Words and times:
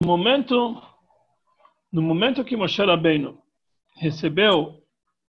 No 0.00 0.06
momento, 0.06 0.80
no 1.90 2.00
momento 2.00 2.44
que 2.44 2.56
Moshe 2.56 2.80
Rabbeinu 2.80 3.42
recebeu 3.96 4.80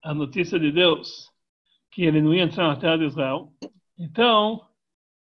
a 0.03 0.11
notícia 0.11 0.59
de 0.59 0.71
Deus 0.71 1.31
que 1.91 2.03
ele 2.03 2.19
não 2.19 2.33
ia 2.33 2.43
entrar 2.43 2.69
na 2.69 2.75
terra 2.75 2.97
de 2.97 3.05
Israel, 3.05 3.53
então 3.95 4.67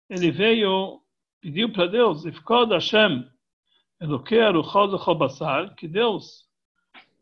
ele 0.08 0.30
veio, 0.30 1.02
pediu 1.42 1.70
para 1.70 1.86
Deus, 1.86 2.24
Hashem, 2.24 3.28
que 5.76 5.88
Deus 5.88 6.48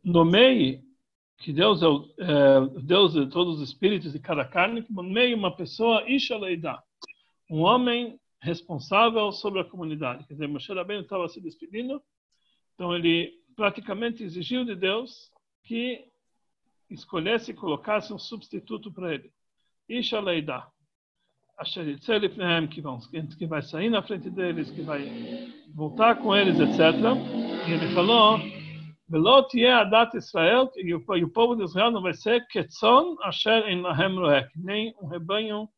nomeie, 0.04 0.80
que 1.38 1.52
Deus 1.52 1.82
é 1.82 1.88
o 1.88 2.08
é, 2.18 2.82
Deus 2.82 3.14
de 3.14 3.26
todos 3.26 3.60
os 3.60 3.68
espíritos 3.68 4.12
de 4.12 4.20
cada 4.20 4.44
carne, 4.44 4.84
que 4.84 4.92
nomeie 4.92 5.34
uma 5.34 5.56
pessoa, 5.56 6.08
Isha 6.08 6.38
Leida, 6.38 6.80
um 7.50 7.62
homem 7.62 8.16
responsável 8.40 9.32
sobre 9.32 9.60
a 9.60 9.64
comunidade. 9.64 10.24
Quer 10.26 10.34
dizer, 10.34 10.46
Moshe 10.46 10.72
Rabbeinu 10.72 11.02
estava 11.02 11.28
se 11.28 11.40
despedindo, 11.40 12.00
então 12.82 12.96
ele 12.96 13.32
praticamente 13.54 14.24
exigiu 14.24 14.64
de 14.64 14.74
Deus 14.74 15.30
que 15.62 16.04
escolhesse 16.90 17.52
e 17.52 17.54
colocasse 17.54 18.12
um 18.12 18.18
substituto 18.18 18.92
para 18.92 19.14
ele. 19.14 19.32
Isha 19.88 20.18
Leida. 20.18 20.66
Que 23.38 23.46
vai 23.46 23.62
sair 23.62 23.88
na 23.88 24.02
frente 24.02 24.28
deles, 24.30 24.68
que 24.72 24.82
vai 24.82 25.08
voltar 25.72 26.16
com 26.16 26.34
eles, 26.34 26.58
etc. 26.58 26.80
E 27.68 27.70
ele 27.70 27.94
falou: 27.94 28.40
Israel, 30.16 30.72
e 30.76 30.92
o 30.92 31.30
povo 31.30 31.54
de 31.54 31.62
Israel 31.62 31.92
não 31.92 32.02
vai 32.02 32.14
ser 32.14 32.44
Ketzon 32.48 33.16
Asher 33.22 33.64
em 33.68 33.80
Lahem 33.80 34.16
Roek, 34.16 34.50
nem 34.56 34.92
um 35.00 35.06
rebanho 35.06 35.68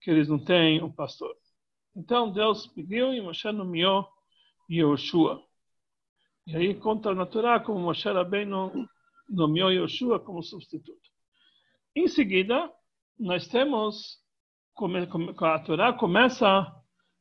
que 0.00 0.10
eles 0.10 0.28
não 0.28 0.44
têm 0.44 0.82
um 0.82 0.90
pastor. 0.90 1.32
Então 1.94 2.32
Deus 2.32 2.66
pediu 2.66 3.14
e 3.14 3.20
Moshe 3.20 3.52
nomeou 3.52 4.04
Yoshua. 4.68 5.48
E 6.46 6.56
aí 6.56 6.74
conta 6.74 7.14
na 7.14 7.26
Torá 7.26 7.60
como 7.60 7.80
Moshe 7.80 8.08
Rabbeinu 8.08 8.72
nomeou 9.28 9.70
Yoshua 9.70 10.18
como 10.18 10.42
substituto. 10.42 11.00
Em 11.94 12.08
seguida, 12.08 12.70
nós 13.18 13.46
temos, 13.48 14.18
a 15.38 15.58
Torá 15.60 15.92
começa 15.92 16.66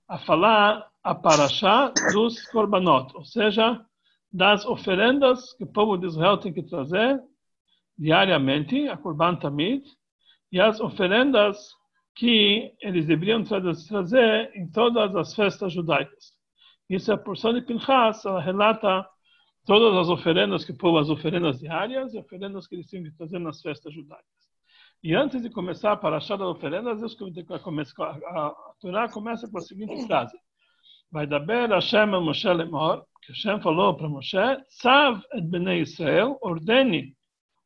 a 0.08 0.18
falar 0.20 0.90
a 1.04 1.14
paraxá 1.16 1.94
dos 2.12 2.46
korbanot, 2.50 3.16
ou 3.16 3.24
seja, 3.24 3.86
das 4.32 4.66
oferendas 4.66 5.54
que 5.54 5.64
o 5.64 5.72
povo 5.72 5.98
de 5.98 6.08
Israel 6.08 6.38
tem 6.38 6.54
que 6.54 6.64
trazer 6.64 7.22
diariamente, 7.98 8.88
a 8.88 8.98
korban 8.98 9.36
tamid, 9.36 9.84
e 10.52 10.60
as 10.60 10.80
oferendas 10.80 11.58
que 12.16 12.74
eles 12.82 13.06
deveriam 13.06 13.44
trazer 13.44 14.52
em 14.56 14.70
todas 14.72 15.16
as 15.16 15.34
festas 15.34 15.74
judaicas. 15.74 16.39
Isso 16.90 17.12
é 17.12 17.14
a 17.14 17.18
porção 17.18 17.54
de 17.54 17.62
Pinchas, 17.62 18.26
ela 18.26 18.42
relata 18.42 19.08
todas 19.66 19.96
as 19.96 20.10
oferendas 20.10 20.66
que 20.66 20.72
o 20.72 20.78
povo, 20.78 20.98
as 20.98 21.10
oferendas 21.10 21.60
diárias 21.60 22.14
e 22.14 22.18
oferendas 22.18 22.66
que 22.66 22.76
eles 22.76 22.88
tinham 22.88 23.04
que 23.04 23.12
fazer 23.12 23.38
nas 23.38 23.62
festas 23.62 23.94
judaicas. 23.94 24.26
E 25.04 25.14
antes 25.14 25.42
de 25.44 25.50
começar 25.52 25.94
a 25.94 26.18
achar 26.18 26.38
das 26.38 26.48
oferendas, 26.48 27.00
Deus 27.00 27.16
começa, 27.64 27.94
a, 28.04 28.48
a 28.48 28.56
Torá 28.82 29.08
começa 29.08 29.48
com 29.48 29.60
a 29.60 29.62
seguinte 29.62 30.06
frase. 30.08 30.36
Vai 31.12 31.28
dar 31.28 31.40
ber 31.40 31.70
Hashem 31.70 32.14
a 32.14 32.20
Moshe 32.20 32.52
lemor, 32.52 33.06
que 33.22 33.32
Hashem 33.32 33.62
falou 33.62 33.96
para 33.96 34.10
Moshe, 34.10 34.38
Sav 34.68 35.22
et 35.34 35.42
bnei 35.42 35.82
Israel, 35.82 36.38
ordene 36.42 37.16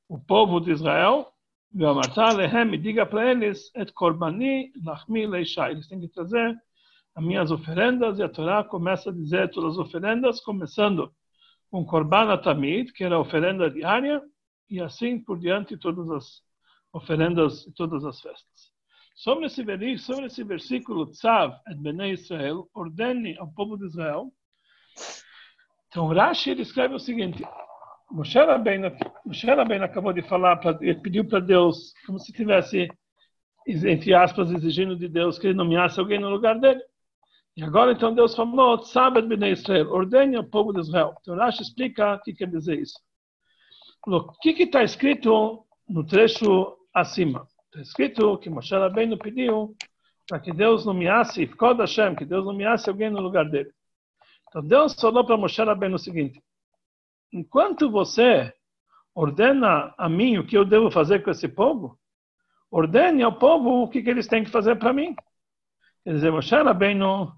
o 0.09 0.19
povo 0.19 0.59
de 0.59 0.71
Israel, 0.71 1.27
ve'amartá 1.73 2.33
lehem, 2.33 2.73
e 2.73 2.77
diga 2.77 3.05
para 3.05 3.31
eles, 3.31 3.71
et 3.75 3.91
korbani 3.93 4.71
lachmi 4.83 5.25
leishai. 5.25 5.71
Eles 5.71 5.87
têm 5.87 5.99
que 5.99 6.09
trazer 6.09 6.55
as 7.15 7.23
minhas 7.23 7.51
oferendas, 7.51 8.19
e 8.19 8.23
a 8.23 8.29
Torá 8.29 8.63
começa 8.63 9.09
a 9.09 9.13
dizer 9.13 9.49
todas 9.51 9.73
as 9.73 9.77
oferendas, 9.77 10.39
começando 10.41 11.13
com 11.69 11.85
korban 11.85 12.31
atamid, 12.31 12.91
que 12.91 13.03
era 13.03 13.15
a 13.15 13.19
oferenda 13.19 13.69
diária, 13.69 14.21
e 14.69 14.79
assim 14.81 15.19
por 15.19 15.39
diante 15.39 15.77
todas 15.77 16.09
as 16.09 16.41
oferendas 16.91 17.65
e 17.67 17.73
todas 17.73 18.03
as 18.05 18.19
festas. 18.21 18.73
Sobre 19.15 19.45
esse, 19.45 19.63
sobre 19.99 20.25
esse 20.25 20.43
versículo, 20.43 21.05
Tzav 21.07 21.55
et 21.67 21.75
Bnei 21.75 22.13
Israel, 22.13 22.67
ordene 22.73 23.37
ao 23.37 23.47
povo 23.47 23.77
de 23.77 23.85
Israel. 23.85 24.31
Então, 25.87 26.07
Rashi 26.07 26.49
ele 26.49 26.63
escreve 26.63 26.95
o 26.95 26.99
seguinte: 26.99 27.43
Moshe 28.09 28.39
Rabbeinu, 28.39 28.91
Moshe 29.23 29.45
Rabbeinu 29.45 29.85
acabou 29.85 30.13
de 30.13 30.23
falar, 30.23 30.59
ele 30.81 30.99
pediu 30.99 31.25
para 31.25 31.39
Deus, 31.39 31.93
como 32.05 32.17
se 32.17 32.33
tivesse, 32.33 32.87
entre 33.67 34.13
aspas, 34.15 34.51
exigindo 34.51 34.95
de 34.95 35.07
Deus 35.07 35.37
que 35.37 35.47
ele 35.47 35.53
nomeasse 35.53 35.99
alguém 35.99 36.19
no 36.19 36.29
lugar 36.29 36.59
dele. 36.59 36.81
E 37.55 37.63
agora, 37.63 37.91
então, 37.91 38.13
Deus 38.13 38.35
falou, 38.35 38.83
Sabbath 38.83 39.25
Bnei 39.27 39.51
Israel, 39.51 39.91
ordene 39.91 40.35
ao 40.35 40.43
povo 40.43 40.73
de 40.73 40.79
Israel. 40.79 41.15
Então, 41.21 41.35
Rashi 41.35 41.61
explica 41.61 42.15
o 42.15 42.19
que 42.21 42.33
quer 42.33 42.49
dizer 42.49 42.79
isso. 42.79 42.99
O 44.07 44.33
que 44.33 44.63
está 44.63 44.83
escrito 44.83 45.65
no 45.87 46.03
trecho 46.05 46.75
acima? 46.93 47.47
Está 47.67 47.81
escrito 47.81 48.37
que 48.39 48.49
Moshe 48.49 48.75
Rabbeinu 48.75 49.17
pediu 49.17 49.75
para 50.27 50.39
que 50.39 50.51
Deus 50.51 50.85
nomeasse, 50.85 51.45
Fkod 51.45 51.79
Hashem, 51.79 52.15
que 52.15 52.25
Deus 52.25 52.43
nomeasse 52.43 52.89
alguém 52.89 53.09
no 53.09 53.21
lugar 53.21 53.47
dele. 53.49 53.71
Então, 54.49 54.63
Deus 54.63 54.93
falou 54.99 55.23
para 55.23 55.37
Moshe 55.37 55.61
Rabbeinu 55.61 55.95
o 55.95 55.99
seguinte, 55.99 56.41
enquanto 57.31 57.89
você 57.89 58.51
ordena 59.13 59.93
a 59.95 60.09
mim 60.09 60.37
o 60.37 60.45
que 60.45 60.57
eu 60.57 60.65
devo 60.65 60.89
fazer 60.89 61.23
com 61.23 61.29
esse 61.29 61.47
povo, 61.47 61.99
ordene 62.71 63.21
ao 63.21 63.37
povo 63.37 63.83
o 63.83 63.87
que, 63.87 64.01
que 64.01 64.09
eles 64.09 64.27
têm 64.27 64.43
que 64.43 64.49
fazer 64.49 64.75
para 64.77 64.91
mim. 64.91 65.15
Quer 66.03 66.13
dizer, 66.13 66.31
Moshe 66.31 66.55
Rabbeinu, 66.55 67.31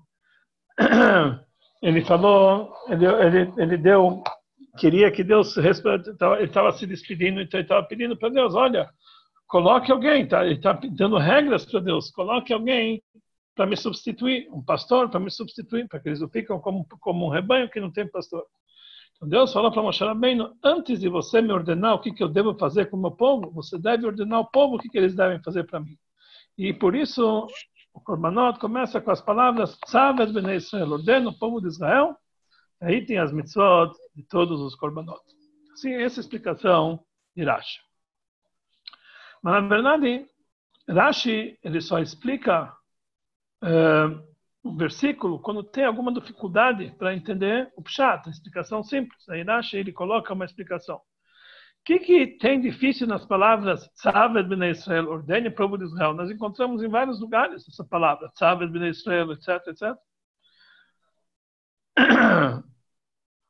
ele 1.81 2.03
falou, 2.03 2.73
ele, 2.89 3.05
ele, 3.05 3.53
ele 3.57 3.77
deu, 3.77 4.23
queria 4.77 5.11
que 5.11 5.23
Deus, 5.23 5.55
ele 5.57 5.69
estava 6.43 6.71
se 6.73 6.85
despedindo, 6.85 7.41
então 7.41 7.59
ele 7.59 7.65
estava 7.65 7.85
pedindo 7.85 8.17
para 8.17 8.29
Deus, 8.29 8.53
olha, 8.55 8.89
coloque 9.47 9.91
alguém, 9.91 10.27
tá? 10.27 10.45
ele 10.45 10.55
está 10.55 10.73
dando 10.91 11.17
regras 11.17 11.65
para 11.65 11.79
Deus, 11.79 12.11
coloque 12.11 12.51
alguém 12.53 13.01
para 13.55 13.65
me 13.65 13.77
substituir, 13.77 14.49
um 14.51 14.61
pastor 14.61 15.09
para 15.09 15.19
me 15.19 15.31
substituir, 15.31 15.87
para 15.87 15.99
que 15.99 16.09
eles 16.09 16.19
não 16.19 16.29
ficam 16.29 16.59
como, 16.59 16.85
como 16.99 17.25
um 17.25 17.29
rebanho 17.29 17.69
que 17.69 17.79
não 17.79 17.91
tem 17.91 18.05
pastor. 18.07 18.43
Então 19.15 19.29
Deus 19.29 19.53
falou 19.53 19.71
para 19.71 19.81
Moshe 19.81 20.03
Rabbeinu, 20.03 20.53
antes 20.61 20.99
de 20.99 21.07
você 21.07 21.41
me 21.41 21.53
ordenar 21.53 21.93
o 21.93 21.99
que, 21.99 22.11
que 22.11 22.21
eu 22.21 22.27
devo 22.27 22.53
fazer 22.57 22.89
com 22.89 22.97
o 22.97 23.01
meu 23.01 23.11
povo, 23.11 23.49
você 23.51 23.79
deve 23.79 24.05
ordenar 24.05 24.39
ao 24.39 24.51
povo 24.51 24.75
o 24.75 24.79
que, 24.79 24.89
que 24.89 24.97
eles 24.97 25.15
devem 25.15 25.41
fazer 25.41 25.63
para 25.63 25.79
mim. 25.79 25.97
E 26.57 26.73
por 26.73 26.95
isso 26.95 27.47
o 27.95 28.01
Korbanot 28.01 28.59
começa 28.59 28.99
com 28.99 29.09
as 29.09 29.21
palavras 29.21 29.77
Tzavet 29.85 30.33
Bnei 30.33 30.57
Israel, 30.57 30.91
ordena 30.91 31.29
o 31.29 31.39
povo 31.39 31.61
de 31.61 31.67
Israel, 31.67 32.15
aí 32.81 33.05
tem 33.05 33.17
as 33.17 33.31
mitzvot 33.31 33.93
de 34.13 34.23
todos 34.23 34.59
os 34.59 34.75
Korbanot. 34.75 35.21
Assim, 35.73 35.93
essa 35.93 36.19
é 36.19 36.21
explicação 36.21 37.03
de 37.35 37.45
Rashi. 37.45 37.79
Mas, 39.41 39.63
na 39.63 39.69
verdade, 39.69 40.27
Rashi 40.89 41.57
ele 41.63 41.79
só 41.79 41.99
explica 41.99 42.75
uh, 43.63 44.21
um 44.63 44.75
versículo 44.75 45.39
quando 45.39 45.63
tem 45.63 45.85
alguma 45.85 46.13
dificuldade 46.13 46.93
para 46.97 47.15
entender 47.15 47.71
o 47.77 47.81
pshat, 47.81 48.27
a 48.27 48.31
explicação 48.31 48.83
simples. 48.83 49.27
Aí 49.29 49.41
Rashi 49.41 49.77
ele 49.77 49.93
coloca 49.93 50.33
uma 50.33 50.45
explicação. 50.45 50.99
Que, 51.85 51.99
que 51.99 52.27
tem 52.39 52.59
difícil 52.59 53.05
nas 53.05 53.23
palavras 53.25 53.87
Tzaved 53.93 54.49
ben 54.49 54.71
Israel, 54.71 55.07
ordene 55.07 55.49
o 55.49 55.55
povo 55.55 55.77
de 55.77 55.85
Israel? 55.85 56.15
Nós 56.15 56.31
encontramos 56.31 56.81
em 56.81 56.89
vários 56.89 57.19
lugares 57.21 57.67
essa 57.67 57.83
palavra, 57.83 58.29
Tzaved 58.29 58.71
ben 58.71 58.87
Israel, 58.87 59.31
etc, 59.31 59.61
etc. 59.67 59.95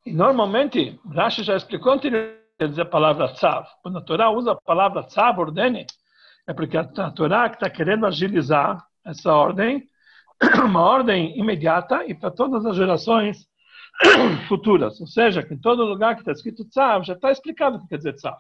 E 0.06 0.14
normalmente, 0.14 1.00
Rashi 1.14 1.44
já 1.44 1.56
explicou 1.56 1.98
dizer 1.98 2.82
a 2.82 2.86
palavra 2.86 3.34
Tzav. 3.34 3.68
Quando 3.82 3.98
a 3.98 4.02
Torá 4.02 4.30
usa 4.30 4.52
a 4.52 4.62
palavra 4.62 5.04
Tzav, 5.04 5.40
ordene, 5.40 5.88
é 6.46 6.54
porque 6.54 6.78
a 6.78 7.12
Torá 7.12 7.48
está 7.48 7.70
querendo 7.70 8.06
agilizar 8.06 8.86
essa 9.04 9.34
ordem 9.34 9.90
uma 10.64 10.82
ordem 10.82 11.40
imediata 11.40 12.06
e 12.06 12.14
para 12.14 12.30
todas 12.30 12.66
as 12.66 12.76
gerações 12.76 13.48
futuras. 14.48 15.00
Ou 15.00 15.08
seja, 15.08 15.44
que 15.44 15.54
em 15.54 15.60
todo 15.60 15.86
lugar 15.86 16.16
que 16.16 16.22
está 16.22 16.32
escrito 16.32 16.66
tzav, 16.66 17.06
já 17.06 17.14
está 17.14 17.32
explicado 17.32 17.78
o 17.78 17.82
que 17.82 17.88
quer 17.88 17.98
dizer 17.98 18.14
tzav. 18.14 18.38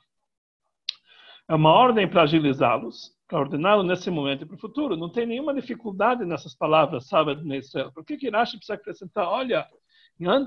É 1.47 1.53
uma 1.55 1.71
ordem 1.71 2.07
para 2.07 2.23
agilizá-los, 2.23 3.11
para 3.27 3.39
ordená-los 3.39 3.85
nesse 3.85 4.09
momento 4.09 4.43
e 4.43 4.45
para 4.47 4.55
o 4.55 4.59
futuro. 4.59 4.97
Não 4.97 5.11
tem 5.11 5.25
nenhuma 5.25 5.53
dificuldade 5.53 6.25
nessas 6.25 6.55
palavras, 6.55 7.07
sábado 7.07 7.43
de 7.43 7.55
Israel. 7.55 7.91
Por 7.91 8.03
que 8.03 8.17
que 8.17 8.31
precisa 8.31 8.73
acrescentar, 8.73 9.27
olha, 9.27 9.67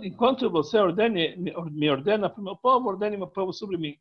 enquanto 0.02 0.50
você 0.50 0.78
ordene, 0.78 1.36
me 1.36 1.90
ordena 1.90 2.28
para 2.28 2.40
o 2.40 2.44
meu 2.44 2.56
povo, 2.56 2.88
ordene 2.88 3.16
meu 3.16 3.28
povo 3.28 3.52
sobre 3.52 3.76
mim. 3.76 3.96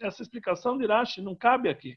Essa 0.00 0.22
explicação 0.22 0.76
de 0.76 0.86
Rashi 0.86 1.22
não 1.22 1.34
cabe 1.34 1.68
aqui. 1.68 1.96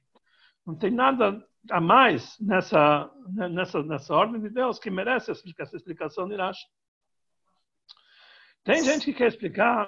Não 0.66 0.76
tem 0.76 0.92
nada 0.92 1.44
a 1.72 1.82
mais 1.82 2.38
nessa, 2.40 3.10
nessa, 3.50 3.84
nessa 3.84 4.16
ordem 4.16 4.42
de 4.42 4.50
Deus 4.50 4.80
que 4.80 4.90
merece 4.90 5.32
essa 5.32 5.76
explicação 5.76 6.28
de 6.28 6.36
Rashi. 6.36 6.66
Tem 8.66 8.84
gente 8.84 9.06
que 9.06 9.14
quer 9.14 9.28
explicar, 9.28 9.88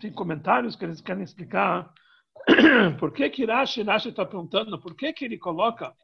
tem 0.00 0.12
comentários 0.12 0.74
que 0.74 0.84
eles 0.84 1.00
querem 1.00 1.22
explicar 1.22 1.88
por 2.98 3.12
que 3.12 3.30
que 3.30 3.44
Rashi, 3.44 3.82
está 3.82 4.26
perguntando 4.26 4.76
por 4.80 4.96
que 4.96 5.12
que 5.12 5.24
ele 5.24 5.38
coloca 5.38 5.94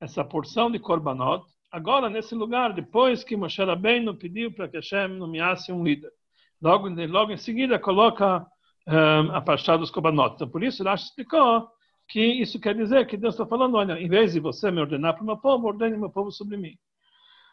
essa 0.00 0.24
porção 0.24 0.70
de 0.70 0.78
Korbanot 0.78 1.44
agora 1.70 2.08
nesse 2.08 2.34
lugar, 2.34 2.72
depois 2.72 3.22
que 3.22 3.36
Moshe 3.36 3.62
Rabbeinu 3.62 4.16
pediu 4.16 4.50
para 4.50 4.66
que 4.66 4.78
Hashem 4.78 5.18
nomeasse 5.18 5.70
um 5.70 5.84
líder. 5.84 6.10
logo, 6.58 6.88
logo 6.88 7.32
em 7.32 7.36
seguida 7.36 7.78
coloca 7.78 8.46
um, 8.86 9.30
a 9.32 9.42
Parashá 9.42 9.76
dos 9.76 9.90
Kobanot. 9.90 10.36
Então, 10.36 10.48
por 10.48 10.64
isso, 10.64 10.82
Rashi 10.82 11.04
explicou 11.04 11.68
que 12.08 12.18
isso 12.18 12.58
quer 12.58 12.74
dizer 12.74 13.06
que 13.06 13.18
Deus 13.18 13.34
está 13.34 13.44
falando, 13.44 13.76
olha, 13.76 14.00
em 14.00 14.08
vez 14.08 14.32
de 14.32 14.40
você 14.40 14.70
me 14.70 14.80
ordenar 14.80 15.12
para 15.12 15.22
o 15.22 15.26
meu 15.26 15.36
povo, 15.36 15.66
ordene 15.66 15.98
meu 15.98 16.08
povo 16.08 16.32
sobre 16.32 16.56
mim. 16.56 16.78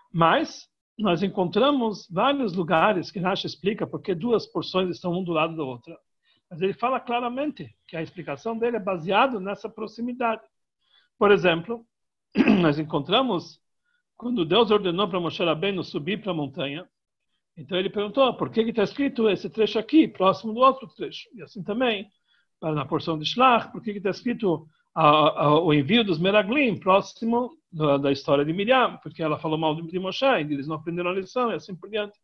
Mas 0.10 0.70
nós 0.98 1.22
encontramos 1.22 2.08
vários 2.10 2.54
lugares 2.54 3.12
que 3.12 3.20
Rashi 3.20 3.48
explica 3.48 3.86
porque 3.86 4.16
duas 4.16 4.46
porções 4.46 4.90
estão 4.90 5.12
um 5.14 5.24
do 5.24 5.32
lado 5.32 5.56
da 5.56 5.64
outra. 5.64 5.98
Mas 6.50 6.62
ele 6.62 6.74
fala 6.74 7.00
claramente 7.00 7.76
que 7.88 7.98
a 7.98 8.02
explicação 8.02 8.58
dele 8.58 8.78
é 8.78 8.80
baseada 8.80 9.40
nessa 9.40 9.68
proximidade. 9.68 10.44
Por 11.18 11.32
exemplo, 11.32 11.86
nós 12.62 12.80
encontramos 12.80 13.60
quando 14.16 14.46
Deus 14.46 14.72
ordenou 14.72 15.10
para 15.10 15.20
Moshe 15.20 15.44
Rabbeinu 15.44 15.84
subir 15.84 16.22
para 16.22 16.32
a 16.32 16.36
montanha, 16.36 16.88
então 17.58 17.78
ele 17.78 17.90
perguntou 17.90 18.34
por 18.36 18.50
que 18.50 18.62
está 18.62 18.84
escrito 18.84 19.30
esse 19.30 19.50
trecho 19.50 19.80
aqui, 19.80 20.08
próximo 20.08 20.54
do 20.54 20.60
outro 20.60 20.88
trecho. 20.88 21.28
E 21.34 21.42
assim 21.42 21.64
também, 21.64 22.10
na 22.62 22.86
porção 22.86 23.18
de 23.18 23.26
Shlach, 23.26 23.72
por 23.72 23.82
que 23.82 23.92
está 23.92 24.10
escrito 24.10 24.68
o 24.96 25.74
envio 25.74 26.04
dos 26.04 26.20
Meraglim, 26.20 26.80
próximo 26.80 27.52
da, 27.72 28.12
história 28.12 28.46
de 28.46 28.54
Miriam, 28.54 28.98
porque 29.04 29.22
ela 29.22 29.38
falou 29.38 29.58
mal 29.58 29.76
de, 29.76 30.00
Moshe, 30.00 30.26
e 30.26 30.54
eles 30.54 30.68
não 30.68 30.78
aprenderam 30.78 31.10
a 31.10 31.14
lição, 31.14 31.52
e 31.52 31.56
assim 31.56 31.76
por 31.76 31.90
diante. 31.90 32.18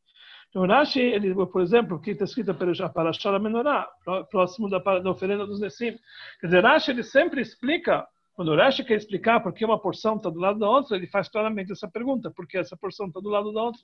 Então, 0.49 0.65
Rashi, 0.65 0.99
ele, 0.99 1.33
por 1.47 1.61
exemplo, 1.61 1.99
que 1.99 2.11
está 2.11 2.25
escrito 2.25 2.53
para 2.53 2.71
a 2.71 3.39
Menorá, 3.39 3.89
próximo 4.29 4.69
da, 4.69 4.79
da 4.79 5.09
oferenda 5.09 5.45
dos 5.45 5.61
Nessim. 5.61 5.97
Quer 6.39 6.47
dizer, 6.47 6.63
Rashi, 6.63 6.91
ele 6.91 7.03
sempre 7.03 7.41
explica 7.41 8.05
quando 8.33 8.55
Rashi 8.55 8.83
quer 8.83 8.95
explicar 8.95 9.41
por 9.41 9.53
que 9.53 9.63
uma 9.63 9.79
porção 9.79 10.15
está 10.15 10.29
do 10.29 10.39
lado 10.39 10.57
da 10.59 10.69
outra, 10.69 10.95
ele 10.95 11.07
faz 11.07 11.29
claramente 11.29 11.71
essa 11.71 11.87
pergunta, 11.87 12.31
por 12.31 12.47
que 12.47 12.57
essa 12.57 12.75
porção 12.75 13.07
está 13.07 13.19
do 13.19 13.29
lado 13.29 13.51
da 13.53 13.61
outra. 13.61 13.81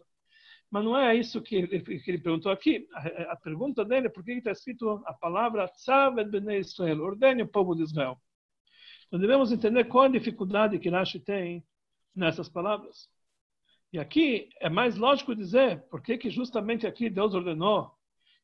Mas 0.71 0.83
não 0.83 0.97
é 0.97 1.15
isso 1.15 1.41
que 1.41 1.55
ele, 1.55 1.79
que 1.79 2.09
ele 2.09 2.17
perguntou 2.17 2.51
aqui. 2.51 2.87
A, 2.93 3.33
a, 3.33 3.35
pergunta 3.35 3.85
dele 3.85 4.07
é 4.07 4.09
por 4.09 4.23
que 4.23 4.31
está 4.31 4.51
escrito 4.51 5.01
a 5.05 5.13
palavra 5.13 5.67
Tzaved 5.67 6.29
Bnei 6.29 6.59
Israel, 6.59 7.01
ordene 7.01 7.43
o 7.43 7.47
povo 7.47 7.75
de 7.75 7.83
Israel. 7.83 8.17
Então 9.07 9.19
devemos 9.19 9.51
entender 9.51 9.85
qual 9.85 10.05
a 10.05 10.09
dificuldade 10.09 10.79
que 10.79 10.89
Rashi 10.89 11.19
tem 11.19 11.63
nessas 12.15 12.49
palavras. 12.49 13.09
E 13.91 13.99
aqui 13.99 14.49
é 14.59 14.69
mais 14.69 14.97
lógico 14.97 15.35
dizer 15.35 15.81
por 15.89 16.01
que, 16.01 16.29
justamente 16.29 16.85
aqui 16.85 17.09
Deus 17.09 17.33
ordenou 17.33 17.91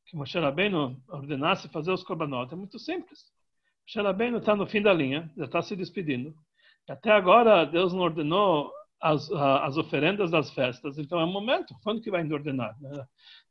que 0.05 0.15
Moshe 0.15 0.39
Rabbeinu 0.39 1.01
ordenasse 1.07 1.69
fazer 1.69 1.91
os 1.91 2.03
korbanot. 2.03 2.53
É 2.53 2.55
muito 2.55 2.79
simples. 2.79 3.19
Moshe 3.85 4.01
Rabbeinu 4.01 4.37
está 4.37 4.55
no 4.55 4.65
fim 4.65 4.81
da 4.81 4.93
linha, 4.93 5.29
já 5.35 5.45
está 5.45 5.61
se 5.61 5.75
despedindo. 5.75 6.33
E 6.87 6.91
até 6.91 7.11
agora 7.11 7.65
Deus 7.65 7.93
não 7.93 8.01
ordenou 8.01 8.71
as, 9.01 9.29
as 9.31 9.75
oferendas 9.75 10.31
das 10.31 10.49
festas. 10.51 10.97
Então 10.97 11.19
é 11.19 11.25
o 11.25 11.27
momento. 11.27 11.75
Quando 11.83 12.01
que 12.01 12.09
vai 12.09 12.25
ordenar? 12.31 12.77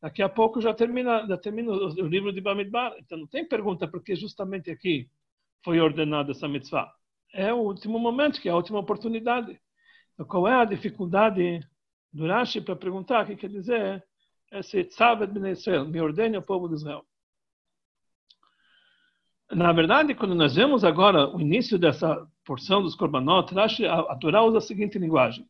Daqui 0.00 0.22
a 0.22 0.28
pouco 0.28 0.62
já 0.62 0.72
termina, 0.72 1.26
já 1.26 1.36
termina 1.36 1.72
o 1.72 2.06
livro 2.06 2.32
de 2.32 2.40
Bamidbar. 2.40 2.94
Então 2.98 3.18
não 3.18 3.26
tem 3.26 3.46
pergunta 3.46 3.86
porque 3.86 4.16
justamente 4.16 4.70
aqui 4.70 5.10
foi 5.62 5.78
ordenada 5.78 6.30
essa 6.30 6.48
mitzvah. 6.48 6.90
É 7.32 7.52
o 7.52 7.58
último 7.58 7.98
momento, 7.98 8.40
que 8.40 8.48
é 8.48 8.52
a 8.52 8.56
última 8.56 8.78
oportunidade. 8.78 9.58
Então, 10.14 10.26
qual 10.26 10.46
é 10.46 10.54
a 10.54 10.64
dificuldade 10.64 11.60
do 12.12 12.26
Rashi 12.26 12.60
para 12.60 12.76
perguntar 12.76 13.24
o 13.24 13.26
que 13.26 13.36
quer 13.36 13.48
dizer 13.48 14.04
esse 14.52 14.84
Tzavet 14.84 15.32
Ben 15.32 15.50
Israel, 15.50 15.86
me 15.86 16.00
ordene 16.00 16.36
o 16.36 16.42
povo 16.42 16.68
de 16.68 16.74
Israel. 16.74 17.04
Na 19.50 19.72
verdade, 19.72 20.14
quando 20.14 20.34
nós 20.34 20.54
vemos 20.54 20.84
agora 20.84 21.28
o 21.34 21.40
início 21.40 21.78
dessa 21.78 22.26
porção 22.44 22.82
dos 22.82 22.94
Korbanot, 22.94 23.54
a 23.58 24.16
Torá 24.16 24.42
usa 24.42 24.58
a 24.58 24.60
seguinte 24.60 24.98
linguagem: 24.98 25.46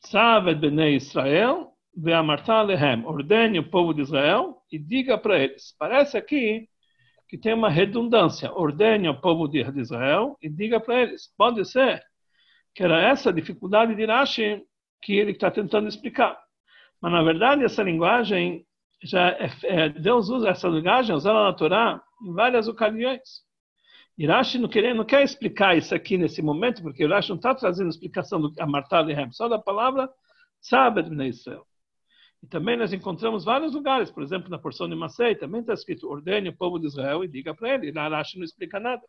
Tzavet 0.00 0.58
bnei 0.58 0.96
Israel 0.96 1.72
ve'amarta 1.94 2.62
lehem, 2.62 3.04
ordene 3.04 3.58
o 3.58 3.68
povo 3.68 3.92
de 3.92 4.02
Israel 4.02 4.62
e 4.70 4.78
diga 4.78 5.18
para 5.18 5.38
eles. 5.38 5.74
Parece 5.78 6.16
aqui 6.16 6.68
que 7.32 7.38
tem 7.38 7.54
uma 7.54 7.70
redundância. 7.70 8.52
Ordene 8.52 9.08
o 9.08 9.18
povo 9.18 9.48
de 9.48 9.62
Israel 9.80 10.36
e 10.42 10.50
diga 10.50 10.78
para 10.78 11.00
eles. 11.00 11.32
Pode 11.34 11.64
ser 11.64 12.04
que 12.74 12.84
era 12.84 13.00
essa 13.00 13.32
dificuldade 13.32 13.94
de 13.94 14.04
Rashi 14.04 14.62
que 15.00 15.14
ele 15.14 15.30
está 15.30 15.50
tentando 15.50 15.88
explicar. 15.88 16.38
Mas, 17.00 17.10
na 17.10 17.22
verdade, 17.22 17.64
essa 17.64 17.82
linguagem, 17.82 18.66
já 19.02 19.30
é, 19.30 19.50
é, 19.62 19.88
Deus 19.88 20.28
usa 20.28 20.50
essa 20.50 20.68
linguagem, 20.68 21.16
usa 21.16 21.30
ela 21.30 21.44
na 21.44 21.54
Torá, 21.54 22.02
em 22.22 22.34
várias 22.34 22.68
ocasiões. 22.68 23.22
Irashi 24.18 24.58
não, 24.58 24.68
quer, 24.68 24.94
não 24.94 25.04
quer 25.06 25.22
explicar 25.22 25.74
isso 25.74 25.94
aqui 25.94 26.18
nesse 26.18 26.42
momento, 26.42 26.82
porque 26.82 27.02
Irashi 27.02 27.30
não 27.30 27.36
está 27.36 27.54
trazendo 27.54 27.88
explicação 27.88 28.42
do 28.42 28.52
Amartá 28.60 29.00
Lehem, 29.00 29.32
só 29.32 29.48
da 29.48 29.58
palavra 29.58 30.06
Sabed 30.60 31.08
Israel. 31.26 31.66
E 32.42 32.46
também 32.46 32.76
nós 32.76 32.92
encontramos 32.92 33.44
vários 33.44 33.72
lugares, 33.72 34.10
por 34.10 34.22
exemplo, 34.22 34.50
na 34.50 34.58
porção 34.58 34.88
de 34.88 34.96
Masei, 34.96 35.34
também 35.34 35.60
está 35.60 35.72
escrito, 35.74 36.08
ordene 36.08 36.48
o 36.48 36.56
povo 36.56 36.78
de 36.78 36.86
Israel 36.86 37.22
e 37.22 37.28
diga 37.28 37.54
para 37.54 37.74
ele. 37.74 37.88
Irashi 37.88 38.36
não 38.36 38.44
explica 38.44 38.80
nada. 38.80 39.02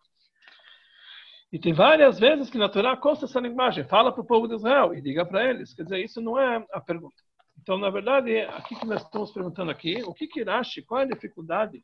E 1.52 1.60
tem 1.60 1.74
várias 1.74 2.20
vezes 2.20 2.50
que 2.50 2.58
na 2.58 2.70
Torá 2.70 2.96
consta 2.96 3.26
essa 3.26 3.40
linguagem, 3.40 3.84
fala 3.86 4.12
para 4.12 4.22
o 4.22 4.26
povo 4.26 4.48
de 4.48 4.56
Israel 4.56 4.94
e 4.94 5.02
diga 5.02 5.26
para 5.26 5.50
eles. 5.50 5.74
Quer 5.74 5.84
dizer, 5.84 6.04
isso 6.04 6.22
não 6.22 6.40
é 6.40 6.66
a 6.72 6.82
pergunta. 6.82 7.16
Então, 7.60 7.78
na 7.78 7.90
verdade, 7.90 8.40
aqui 8.42 8.76
que 8.76 8.86
nós 8.86 9.02
estamos 9.02 9.32
perguntando 9.32 9.72
aqui, 9.72 10.02
o 10.04 10.14
que 10.14 10.28
Kirashi, 10.28 10.82
qual 10.82 11.02
é 11.02 11.04
a 11.04 11.08
dificuldade 11.08 11.84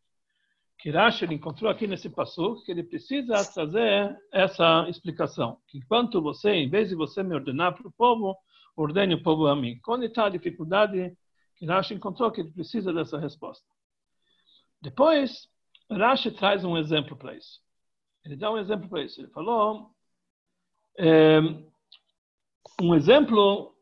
que 0.80 0.90
Rashi 0.90 1.26
encontrou 1.26 1.70
aqui 1.70 1.86
nesse 1.86 2.10
passo 2.10 2.64
que 2.64 2.72
ele 2.72 2.84
precisa 2.84 3.44
trazer 3.54 4.18
essa 4.32 4.88
explicação. 4.88 5.58
Que 5.68 5.78
enquanto 5.78 6.22
você, 6.22 6.52
em 6.52 6.70
vez 6.70 6.88
de 6.88 6.96
você 6.96 7.22
me 7.22 7.36
ordenar 7.36 7.76
para 7.76 7.88
o 7.88 7.92
povo, 7.92 8.36
ordene 8.78 9.14
o 9.14 9.22
povo 9.22 9.48
a 9.48 9.56
mim. 9.56 9.78
Quando 9.84 10.06
está 10.06 10.26
a 10.26 10.30
dificuldade 10.30 11.14
que 11.60 11.66
Rashi 11.66 11.94
encontrou 11.94 12.32
que 12.32 12.40
ele 12.40 12.52
precisa 12.52 12.94
dessa 12.94 13.20
resposta. 13.20 13.68
Depois, 14.82 15.50
Rashi 15.92 16.32
traz 16.32 16.64
um 16.64 16.78
exemplo 16.78 17.18
para 17.18 17.36
isso. 17.36 17.60
Ele 18.24 18.38
dá 18.38 18.50
um 18.50 18.58
exemplo 18.58 18.88
para 18.88 19.04
isso. 19.04 19.20
Ele 19.20 19.28
falou 19.28 19.94
é, 20.98 21.40
um 22.82 22.96
exemplo 22.96 23.76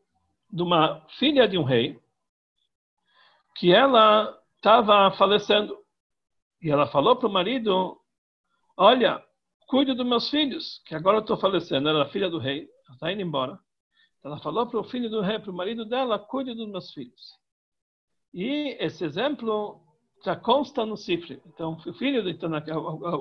de 0.50 0.62
uma 0.62 1.06
filha 1.18 1.46
de 1.46 1.56
um 1.56 1.62
rei 1.62 2.00
que 3.54 3.72
ela 3.72 4.36
estava 4.56 5.10
falecendo 5.16 5.78
e 6.60 6.70
ela 6.70 6.88
falou 6.88 7.14
para 7.14 7.28
o 7.28 7.32
marido: 7.32 8.00
Olha, 8.76 9.24
cuide 9.68 9.94
dos 9.94 10.06
meus 10.06 10.28
filhos, 10.28 10.82
que 10.84 10.96
agora 10.96 11.18
eu 11.18 11.20
estou 11.20 11.36
falecendo. 11.36 11.88
Ela 11.88 12.00
era 12.00 12.10
filha 12.10 12.28
do 12.28 12.38
rei, 12.38 12.68
está 12.90 13.12
indo 13.12 13.22
embora. 13.22 13.56
Ela 14.24 14.40
falou 14.40 14.66
para 14.66 14.80
o 14.80 14.84
filho 14.84 15.08
do 15.08 15.20
rei, 15.20 15.38
para 15.38 15.50
o 15.50 15.54
marido 15.54 15.84
dela: 15.84 16.18
Cuide 16.18 16.54
dos 16.54 16.68
meus 16.68 16.92
filhos. 16.92 17.37
E 18.32 18.76
esse 18.80 19.04
exemplo 19.04 19.80
já 20.24 20.36
consta 20.36 20.84
no 20.84 20.96
Sifri. 20.96 21.40
Então, 21.46 21.76
o 21.86 21.92
filho, 21.94 22.22
do, 22.22 22.30
então, 22.30 22.52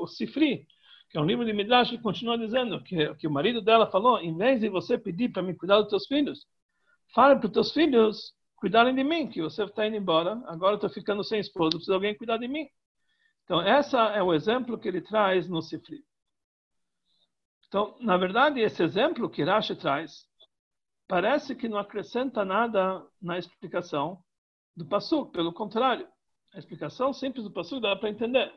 o 0.01 0.07
Sifri, 0.07 0.67
que 1.09 1.17
é 1.17 1.21
um 1.21 1.25
livro 1.25 1.45
de 1.45 1.53
Midrash, 1.53 1.97
continua 2.01 2.37
dizendo 2.37 2.83
que, 2.83 3.13
que 3.15 3.27
o 3.27 3.31
marido 3.31 3.61
dela 3.61 3.89
falou: 3.89 4.19
em 4.19 4.35
vez 4.35 4.59
de 4.59 4.69
você 4.69 4.97
pedir 4.97 5.29
para 5.29 5.43
me 5.43 5.55
cuidar 5.55 5.81
dos 5.81 5.89
teus 5.89 6.07
filhos, 6.07 6.45
fale 7.13 7.39
para 7.39 7.47
os 7.47 7.53
teus 7.53 7.71
filhos 7.71 8.33
cuidarem 8.57 8.95
de 8.95 9.03
mim, 9.03 9.29
que 9.29 9.41
você 9.41 9.63
está 9.63 9.85
indo 9.85 9.95
embora, 9.95 10.41
agora 10.47 10.75
estou 10.75 10.89
ficando 10.89 11.23
sem 11.23 11.39
esposa, 11.39 11.71
precisa 11.71 11.93
alguém 11.93 12.17
cuidar 12.17 12.37
de 12.37 12.47
mim. 12.47 12.67
Então, 13.43 13.61
esse 13.61 13.95
é 13.95 14.21
o 14.21 14.33
exemplo 14.33 14.77
que 14.77 14.87
ele 14.87 14.99
traz 14.99 15.47
no 15.47 15.61
Sifri. 15.61 16.03
Então, 17.67 17.95
na 17.99 18.17
verdade, 18.17 18.59
esse 18.59 18.81
exemplo 18.81 19.29
que 19.29 19.43
Rashi 19.43 19.75
traz 19.75 20.25
parece 21.07 21.55
que 21.55 21.69
não 21.69 21.77
acrescenta 21.77 22.43
nada 22.43 23.05
na 23.21 23.37
explicação 23.37 24.21
do 24.77 24.85
Passuk, 24.85 25.31
pelo 25.31 25.51
contrário. 25.51 26.07
A 26.53 26.59
explicação 26.59 27.11
simples 27.11 27.43
do 27.43 27.51
Passuk 27.51 27.81
dá 27.81 27.95
para 27.95 28.09
entender. 28.09 28.53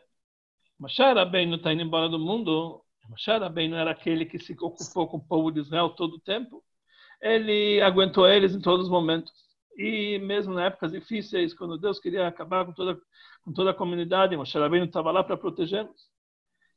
Moshe 0.79 1.03
Rabbeinu 1.03 1.57
está 1.57 1.73
indo 1.73 1.83
embora 1.83 2.09
do 2.09 2.19
mundo. 2.19 2.85
Moshe 3.09 3.31
Rabbeinu 3.31 3.75
era 3.75 3.91
aquele 3.91 4.27
que 4.27 4.39
se 4.39 4.53
ocupou 4.53 5.09
com 5.09 5.17
o 5.17 5.27
povo 5.27 5.50
de 5.50 5.61
Israel 5.61 5.91
todo 5.91 6.15
o 6.15 6.21
tempo. 6.21 6.62
Ele 7.23 7.81
aguentou 7.81 8.29
eles 8.29 8.55
em 8.55 8.61
todos 8.61 8.87
os 8.87 8.93
momentos. 8.93 9.33
E 9.77 10.19
mesmo 10.19 10.61
em 10.61 10.62
épocas 10.62 10.93
difíceis, 10.93 11.55
quando 11.55 11.79
Deus 11.79 11.99
queria 11.99 12.29
acabar 12.29 12.67
com 12.67 12.73
toda, 12.73 13.00
com 13.43 13.53
toda 13.53 13.71
a 13.71 13.75
comunidade, 13.75 14.37
Moshe 14.37 14.59
Rabbeinu 14.59 14.87
estava 14.87 15.11
lá 15.11 15.25
para 15.25 15.39
protegê-los. 15.39 16.11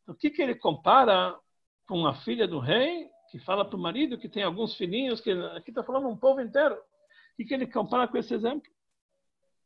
Então, 0.02 0.16
o 0.16 0.18
que, 0.18 0.30
que 0.30 0.42
ele 0.42 0.56
compara 0.56 1.38
com 1.86 2.08
a 2.08 2.14
filha 2.14 2.48
do 2.48 2.60
rei, 2.60 3.10
que 3.30 3.40
fala 3.40 3.66
para 3.66 3.76
o 3.76 3.82
marido 3.82 4.18
que 4.18 4.30
tem 4.30 4.44
alguns 4.44 4.76
filhinhos, 4.76 5.20
que 5.20 5.32
aqui 5.32 5.72
está 5.72 5.84
falando 5.84 6.08
um 6.08 6.16
povo 6.16 6.40
inteiro. 6.40 6.76
O 6.76 7.36
que, 7.36 7.46
que 7.46 7.54
ele 7.54 7.68
compara 7.68 8.08
com 8.08 8.18
esse 8.18 8.34
exemplo? 8.34 8.72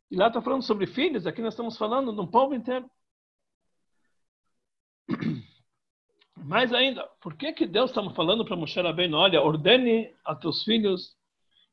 E 0.09 0.15
lá 0.15 0.27
está 0.27 0.41
falando 0.41 0.63
sobre 0.63 0.87
filhos, 0.87 1.27
aqui 1.27 1.41
nós 1.41 1.53
estamos 1.53 1.77
falando 1.77 2.13
de 2.13 2.19
um 2.21 2.27
povo 2.27 2.55
inteiro. 2.55 2.89
Mais 6.37 6.73
ainda, 6.73 7.03
por 7.21 7.35
que, 7.35 7.51
que 7.51 7.65
Deus 7.65 7.89
está 7.89 8.07
falando 8.11 8.45
para 8.45 8.55
Moshe 8.55 8.79
Rabbeinu, 8.79 9.17
olha, 9.17 9.41
ordene 9.41 10.13
a 10.23 10.33
teus 10.35 10.63
filhos 10.63 11.15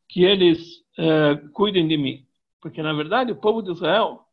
que 0.08 0.24
eles 0.24 0.84
é, 0.98 1.36
cuidem 1.52 1.86
de 1.86 1.96
mim. 1.96 2.26
Porque, 2.60 2.82
na 2.82 2.92
verdade, 2.92 3.30
o 3.30 3.36
povo 3.36 3.62
de 3.62 3.70
Israel, 3.70 4.26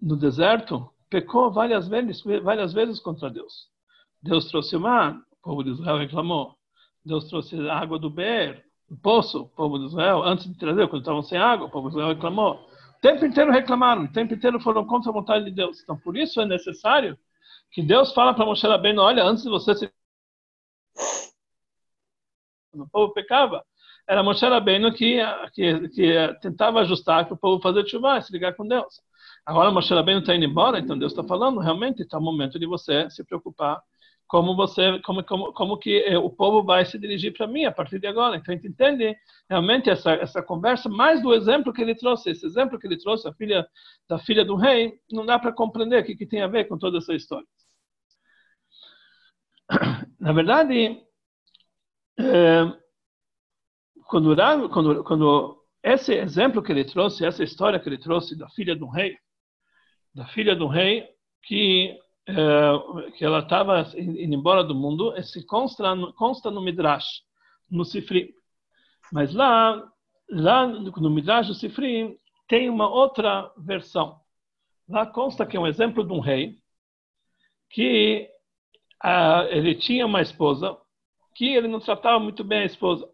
no 0.00 0.16
deserto, 0.16 0.90
pecou 1.08 1.52
várias 1.52 1.86
vezes, 1.86 2.22
várias 2.42 2.72
vezes 2.72 2.98
contra 2.98 3.30
Deus. 3.30 3.68
Deus 4.22 4.46
trouxe 4.46 4.74
o 4.74 4.80
mar, 4.80 5.16
o 5.30 5.36
povo 5.42 5.62
de 5.62 5.70
Israel 5.70 5.98
reclamou. 5.98 6.56
Deus 7.04 7.28
trouxe 7.28 7.56
a 7.68 7.78
água 7.78 7.98
do 7.98 8.08
Ber, 8.08 8.64
do 8.88 8.96
poço, 8.96 9.42
o 9.42 9.48
povo 9.48 9.78
de 9.78 9.86
Israel, 9.86 10.22
antes 10.22 10.46
de 10.46 10.58
trazer, 10.58 10.88
quando 10.88 11.02
estavam 11.02 11.22
sem 11.22 11.38
água, 11.38 11.66
o 11.66 11.70
povo 11.70 11.90
de 11.90 11.96
Israel 11.96 12.14
reclamou. 12.14 12.73
Tempo 13.04 13.26
inteiro 13.26 13.52
reclamaram, 13.52 14.04
o 14.04 14.08
tempo 14.10 14.32
inteiro 14.32 14.58
foram 14.58 14.86
contra 14.86 15.10
a 15.10 15.12
vontade 15.12 15.44
de 15.44 15.50
Deus. 15.50 15.82
Então, 15.82 15.94
por 15.94 16.16
isso 16.16 16.40
é 16.40 16.46
necessário 16.46 17.18
que 17.70 17.82
Deus 17.82 18.14
fala 18.14 18.32
para 18.32 18.46
Moshe 18.46 18.66
Rabbeinu, 18.66 19.02
olha, 19.02 19.22
antes 19.22 19.44
de 19.44 19.50
você 19.50 19.74
se... 19.74 19.92
o 22.72 22.88
povo 22.88 23.12
pecava, 23.12 23.62
era 24.08 24.22
Moshe 24.22 24.46
Rabbeinu 24.46 24.90
que, 24.94 25.18
que, 25.52 25.88
que 25.90 26.38
tentava 26.40 26.80
ajustar 26.80 27.26
que 27.26 27.34
o 27.34 27.36
povo 27.36 27.60
fazer 27.60 27.86
chuva, 27.86 28.22
se 28.22 28.32
ligar 28.32 28.54
com 28.54 28.66
Deus. 28.66 29.02
Agora 29.44 29.70
Moshe 29.70 29.92
Rabbeinu 29.92 30.20
está 30.20 30.34
indo 30.34 30.46
embora, 30.46 30.78
então 30.78 30.96
Deus 30.98 31.12
está 31.12 31.22
falando, 31.22 31.60
realmente 31.60 32.00
está 32.00 32.16
o 32.16 32.22
momento 32.22 32.58
de 32.58 32.64
você 32.64 33.10
se 33.10 33.22
preocupar 33.22 33.82
como 34.26 34.56
você, 34.56 34.98
como, 35.00 35.22
como, 35.24 35.52
como 35.52 35.78
que 35.78 35.98
eh, 36.04 36.18
o 36.18 36.30
povo 36.30 36.64
vai 36.64 36.84
se 36.84 36.98
dirigir 36.98 37.32
para 37.32 37.46
mim 37.46 37.64
a 37.64 37.72
partir 37.72 37.98
de 37.98 38.06
agora. 38.06 38.36
Então 38.36 38.52
a 38.52 38.56
gente 38.56 38.68
entende 38.68 39.16
realmente 39.48 39.90
essa 39.90 40.12
essa 40.12 40.42
conversa 40.42 40.88
mais 40.88 41.22
do 41.22 41.34
exemplo 41.34 41.72
que 41.72 41.82
ele 41.82 41.94
trouxe, 41.94 42.30
esse 42.30 42.44
exemplo 42.46 42.78
que 42.78 42.86
ele 42.86 42.98
trouxe, 42.98 43.28
a 43.28 43.34
filha 43.34 43.66
da 44.08 44.18
filha 44.18 44.44
do 44.44 44.56
rei, 44.56 44.94
não 45.10 45.24
dá 45.26 45.38
para 45.38 45.52
compreender 45.52 46.02
o 46.02 46.04
que, 46.04 46.16
que 46.16 46.26
tem 46.26 46.42
a 46.42 46.46
ver 46.48 46.64
com 46.64 46.78
toda 46.78 46.98
essa 46.98 47.14
história. 47.14 47.46
Na 50.18 50.32
verdade, 50.32 51.00
é, 52.18 52.72
quando, 54.06 54.36
quando, 54.70 55.04
quando 55.04 55.64
esse 55.82 56.14
exemplo 56.14 56.62
que 56.62 56.72
ele 56.72 56.84
trouxe, 56.84 57.24
essa 57.26 57.42
história 57.42 57.78
que 57.80 57.88
ele 57.88 57.98
trouxe 57.98 58.36
da 58.36 58.48
filha 58.50 58.76
do 58.76 58.88
rei, 58.88 59.16
da 60.14 60.26
filha 60.26 60.54
do 60.54 60.66
rei 60.66 61.08
que 61.42 61.98
que 63.16 63.24
ela 63.24 63.40
estava 63.40 63.86
indo 63.96 64.34
embora 64.34 64.64
do 64.64 64.74
mundo, 64.74 65.14
esse 65.16 65.44
consta, 65.44 65.84
consta 66.16 66.50
no 66.50 66.62
Midrash, 66.62 67.22
no 67.70 67.84
Sifri. 67.84 68.34
Mas 69.12 69.34
lá, 69.34 69.82
lá 70.30 70.66
no 70.66 71.10
Midrash 71.10 71.48
do 71.48 71.54
Sifri 71.54 72.18
tem 72.48 72.70
uma 72.70 72.88
outra 72.88 73.52
versão. 73.58 74.20
Lá 74.88 75.06
consta 75.06 75.46
que 75.46 75.56
é 75.56 75.60
um 75.60 75.66
exemplo 75.66 76.06
de 76.06 76.12
um 76.12 76.20
rei 76.20 76.58
que 77.70 78.28
uh, 79.04 79.48
ele 79.50 79.74
tinha 79.74 80.06
uma 80.06 80.20
esposa 80.20 80.76
que 81.34 81.46
ele 81.46 81.68
não 81.68 81.80
tratava 81.80 82.20
muito 82.20 82.44
bem 82.44 82.60
a 82.60 82.66
esposa. 82.66 83.08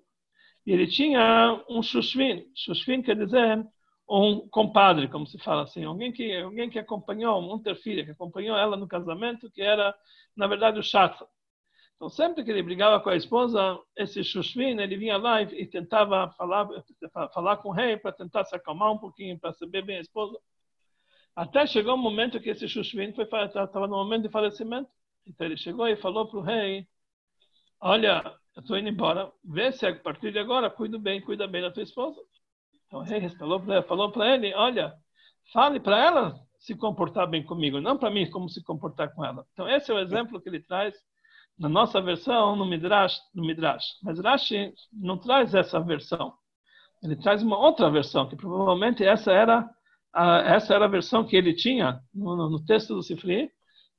E 0.66 0.72
ele 0.72 0.86
tinha 0.86 1.64
um 1.68 1.82
shushvin. 1.82 2.44
Shushvin 2.54 3.02
quer 3.02 3.16
dizer 3.16 3.66
um 4.10 4.48
compadre, 4.48 5.08
como 5.08 5.26
se 5.26 5.38
fala 5.38 5.62
assim, 5.62 5.84
alguém 5.84 6.12
que 6.12 6.36
alguém 6.36 6.68
que 6.68 6.78
acompanhou, 6.78 7.38
uma 7.38 7.74
filha 7.76 8.04
que 8.04 8.10
acompanhou 8.10 8.56
ela 8.56 8.76
no 8.76 8.88
casamento, 8.88 9.50
que 9.50 9.62
era 9.62 9.94
na 10.36 10.48
verdade 10.48 10.80
o 10.80 10.82
chato. 10.82 11.26
Então 11.94 12.08
sempre 12.08 12.42
que 12.42 12.50
ele 12.50 12.62
brigava 12.62 12.98
com 13.00 13.10
a 13.10 13.16
esposa, 13.16 13.78
esse 13.96 14.24
Shushvin, 14.24 14.80
ele 14.80 14.96
vinha 14.96 15.16
lá 15.16 15.42
e, 15.42 15.66
tentava 15.66 16.30
falar 16.32 16.68
falar 17.32 17.58
com 17.58 17.68
o 17.68 17.72
rei 17.72 17.96
para 17.96 18.10
tentar 18.12 18.44
se 18.44 18.56
acalmar 18.56 18.92
um 18.92 18.98
pouquinho, 18.98 19.38
para 19.38 19.52
saber 19.52 19.84
bem 19.84 19.98
a 19.98 20.00
esposa. 20.00 20.38
Até 21.36 21.66
chegou 21.66 21.94
um 21.94 21.98
momento 21.98 22.40
que 22.40 22.50
esse 22.50 22.68
Shushvin 22.68 23.10
estava 23.10 23.86
no 23.86 23.96
momento 23.96 24.22
de 24.22 24.28
falecimento. 24.30 24.90
Então 25.26 25.46
ele 25.46 25.56
chegou 25.56 25.86
e 25.86 25.96
falou 25.96 26.26
para 26.26 26.38
o 26.38 26.42
rei: 26.42 26.88
Olha, 27.80 28.22
eu 28.56 28.60
estou 28.60 28.76
indo 28.76 28.88
embora. 28.88 29.30
Vê 29.44 29.70
se 29.70 29.86
a 29.86 29.94
partir 29.94 30.32
de 30.32 30.38
agora 30.38 30.68
cuida 30.68 30.98
bem, 30.98 31.20
cuida 31.20 31.46
bem 31.46 31.62
da 31.62 31.70
tua 31.70 31.82
esposa. 31.82 32.20
Então 32.90 33.00
o 33.00 33.02
rei 33.04 33.28
falou 33.30 33.60
para 33.60 33.82
falou 33.84 34.12
ele, 34.24 34.52
olha, 34.52 34.92
fale 35.52 35.78
para 35.78 35.96
ela 35.96 36.40
se 36.58 36.74
comportar 36.74 37.28
bem 37.28 37.40
comigo, 37.40 37.80
não 37.80 37.96
para 37.96 38.10
mim 38.10 38.28
como 38.28 38.48
se 38.48 38.62
comportar 38.64 39.14
com 39.14 39.24
ela. 39.24 39.46
Então 39.52 39.68
esse 39.68 39.92
é 39.92 39.94
o 39.94 40.00
exemplo 40.00 40.40
que 40.40 40.48
ele 40.48 40.60
traz 40.60 40.92
na 41.56 41.68
nossa 41.68 42.02
versão 42.02 42.56
no 42.56 42.66
Midrash, 42.66 43.20
no 43.32 43.46
Midrash. 43.46 43.84
Mas 44.02 44.18
Rashi 44.18 44.74
não 44.92 45.16
traz 45.16 45.54
essa 45.54 45.78
versão. 45.78 46.34
Ele 47.00 47.14
traz 47.14 47.44
uma 47.44 47.56
outra 47.56 47.88
versão, 47.88 48.28
que 48.28 48.34
provavelmente 48.34 49.04
essa 49.04 49.30
era 49.30 49.70
a, 50.12 50.38
essa 50.38 50.74
era 50.74 50.86
a 50.86 50.88
versão 50.88 51.24
que 51.24 51.36
ele 51.36 51.54
tinha 51.54 52.00
no, 52.12 52.50
no 52.50 52.64
texto 52.64 52.92
do 52.94 53.04
Sifri. 53.04 53.48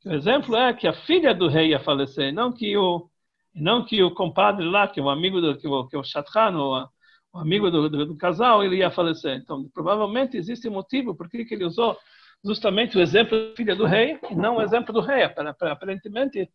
O 0.06 0.12
exemplo 0.12 0.54
é 0.54 0.74
que 0.74 0.88
a 0.88 0.94
filha 0.94 1.34
do 1.34 1.48
rei 1.48 1.70
ia 1.70 1.80
falecer, 1.80 2.34
não 2.34 2.52
que 2.52 2.76
o 2.76 3.10
não 3.54 3.86
que 3.86 4.02
o 4.04 4.14
compadre 4.14 4.66
lá, 4.66 4.88
que 4.88 5.00
o 5.00 5.10
amigo 5.10 5.42
do 5.42 5.58
que 5.58 5.68
o, 5.68 5.88
que 5.88 6.04
Shatran, 6.04 6.58
o, 6.58 6.88
o 7.34 7.40
amigo 7.40 7.72
do, 7.72 7.90
do, 7.90 8.06
do, 8.06 8.16
casal, 8.16 8.64
ele 8.64 8.78
ia 8.78 8.92
falecer. 8.92 9.38
Então, 9.38 9.70
provavelmente 9.74 10.38
existe 10.38 10.70
motivo 10.70 11.16
por 11.16 11.30
que 11.30 11.46
ele 11.50 11.66
usou 11.66 11.98
justamente 12.44 12.98
o 12.98 13.02
exemplo 13.02 13.50
da 13.50 13.56
filha 13.56 13.76
do 13.76 13.86
rei 13.86 14.20
e 14.30 14.36
não 14.36 14.58
o 14.58 14.62
exemplo 14.62 14.94
do 14.94 15.02
rei. 15.02 15.24
Aparentemente, 15.24 16.50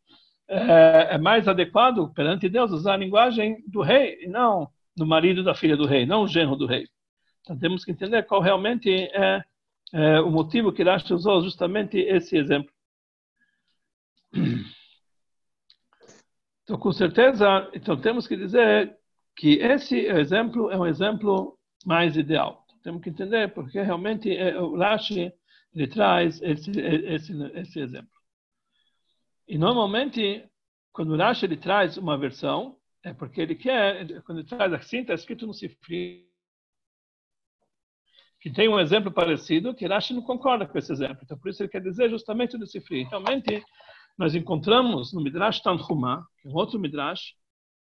é, 0.48 1.14
é, 1.14 1.18
mais 1.18 1.48
adequado 1.48 2.12
perante 2.12 2.48
Deus 2.48 2.70
usar 2.70 2.94
a 2.94 2.98
linguagem 2.98 3.64
do 3.66 3.82
rei 3.82 4.18
e 4.22 4.28
não 4.28 4.68
do 4.96 5.06
marido 5.06 5.42
da 5.42 5.54
filha 5.54 5.76
do 5.76 5.86
rei, 5.86 6.06
não 6.06 6.22
o 6.22 6.28
genro 6.28 6.56
do 6.56 6.66
rei. 6.66 6.86
Então, 7.40 7.58
temos 7.58 7.84
que 7.84 7.92
entender 7.92 8.22
qual 8.24 8.40
realmente 8.40 8.90
é, 8.90 9.44
é 9.92 10.20
o 10.20 10.30
motivo 10.30 10.72
que 10.72 10.82
Rashi 10.82 11.12
usou 11.14 11.42
justamente 11.42 11.98
esse 11.98 12.36
exemplo. 12.36 12.70
Então, 16.64 16.76
com 16.78 16.90
certeza, 16.90 17.70
então 17.72 17.96
temos 17.96 18.26
que 18.26 18.36
dizer 18.36 18.92
que 19.36 19.58
esse 19.58 19.98
exemplo 20.06 20.70
é 20.70 20.78
um 20.78 20.86
exemplo 20.86 21.58
mais 21.84 22.16
ideal. 22.16 22.64
Temos 22.82 23.02
que 23.02 23.10
entender 23.10 23.52
porque 23.52 23.80
realmente 23.82 24.34
é, 24.34 24.58
o 24.58 24.76
Rashi 24.76 25.32
ele 25.74 25.86
traz 25.86 26.40
esse, 26.42 26.70
esse, 26.70 27.42
esse 27.54 27.80
exemplo. 27.80 28.16
E 29.46 29.58
normalmente, 29.58 30.48
quando 30.92 31.12
o 31.12 31.16
Rashi 31.16 31.44
ele 31.44 31.56
traz 31.56 31.98
uma 31.98 32.16
versão, 32.16 32.78
é 33.04 33.12
porque 33.12 33.40
ele 33.40 33.54
quer, 33.54 34.22
quando 34.22 34.38
ele 34.38 34.48
traz 34.48 34.72
assim, 34.72 35.00
está 35.00 35.14
escrito 35.14 35.46
no 35.46 35.52
Sifri, 35.52 36.26
que 38.40 38.50
tem 38.50 38.68
um 38.68 38.80
exemplo 38.80 39.12
parecido, 39.12 39.74
que 39.74 39.86
Rashi 39.86 40.14
não 40.14 40.22
concorda 40.22 40.66
com 40.66 40.78
esse 40.78 40.92
exemplo. 40.92 41.18
Então, 41.22 41.38
por 41.38 41.50
isso 41.50 41.62
ele 41.62 41.68
quer 41.68 41.82
dizer 41.82 42.08
justamente 42.08 42.56
do 42.56 42.66
Sifri. 42.66 43.04
Realmente, 43.04 43.62
nós 44.16 44.34
encontramos 44.34 45.12
no 45.12 45.20
Midrash 45.20 45.60
Tanhuma, 45.60 46.26
que 46.40 46.48
é 46.48 46.50
um 46.50 46.54
outro 46.54 46.78
Midrash, 46.78 47.34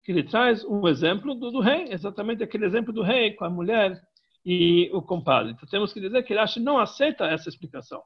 que 0.05 0.12
ele 0.12 0.24
traz 0.24 0.63
um 0.63 0.88
exemplo 0.88 1.33
do, 1.33 1.50
do, 1.50 1.59
rei, 1.59 1.88
exatamente 1.89 2.43
aquele 2.43 2.65
exemplo 2.65 2.93
do 2.93 3.01
rei 3.01 3.33
com 3.33 3.43
a 3.43 3.50
mulher 3.50 4.00
e 4.45 4.88
o 4.93 5.01
compadre. 5.01 5.53
Então 5.53 5.67
temos 5.67 5.91
que 5.91 6.00
dizer 6.00 6.21
que 6.21 6.31
ele 6.31 6.39
acha 6.39 6.59
não 6.59 6.77
aceita 6.77 7.25
essa 7.25 7.50
explicação. 7.50 8.03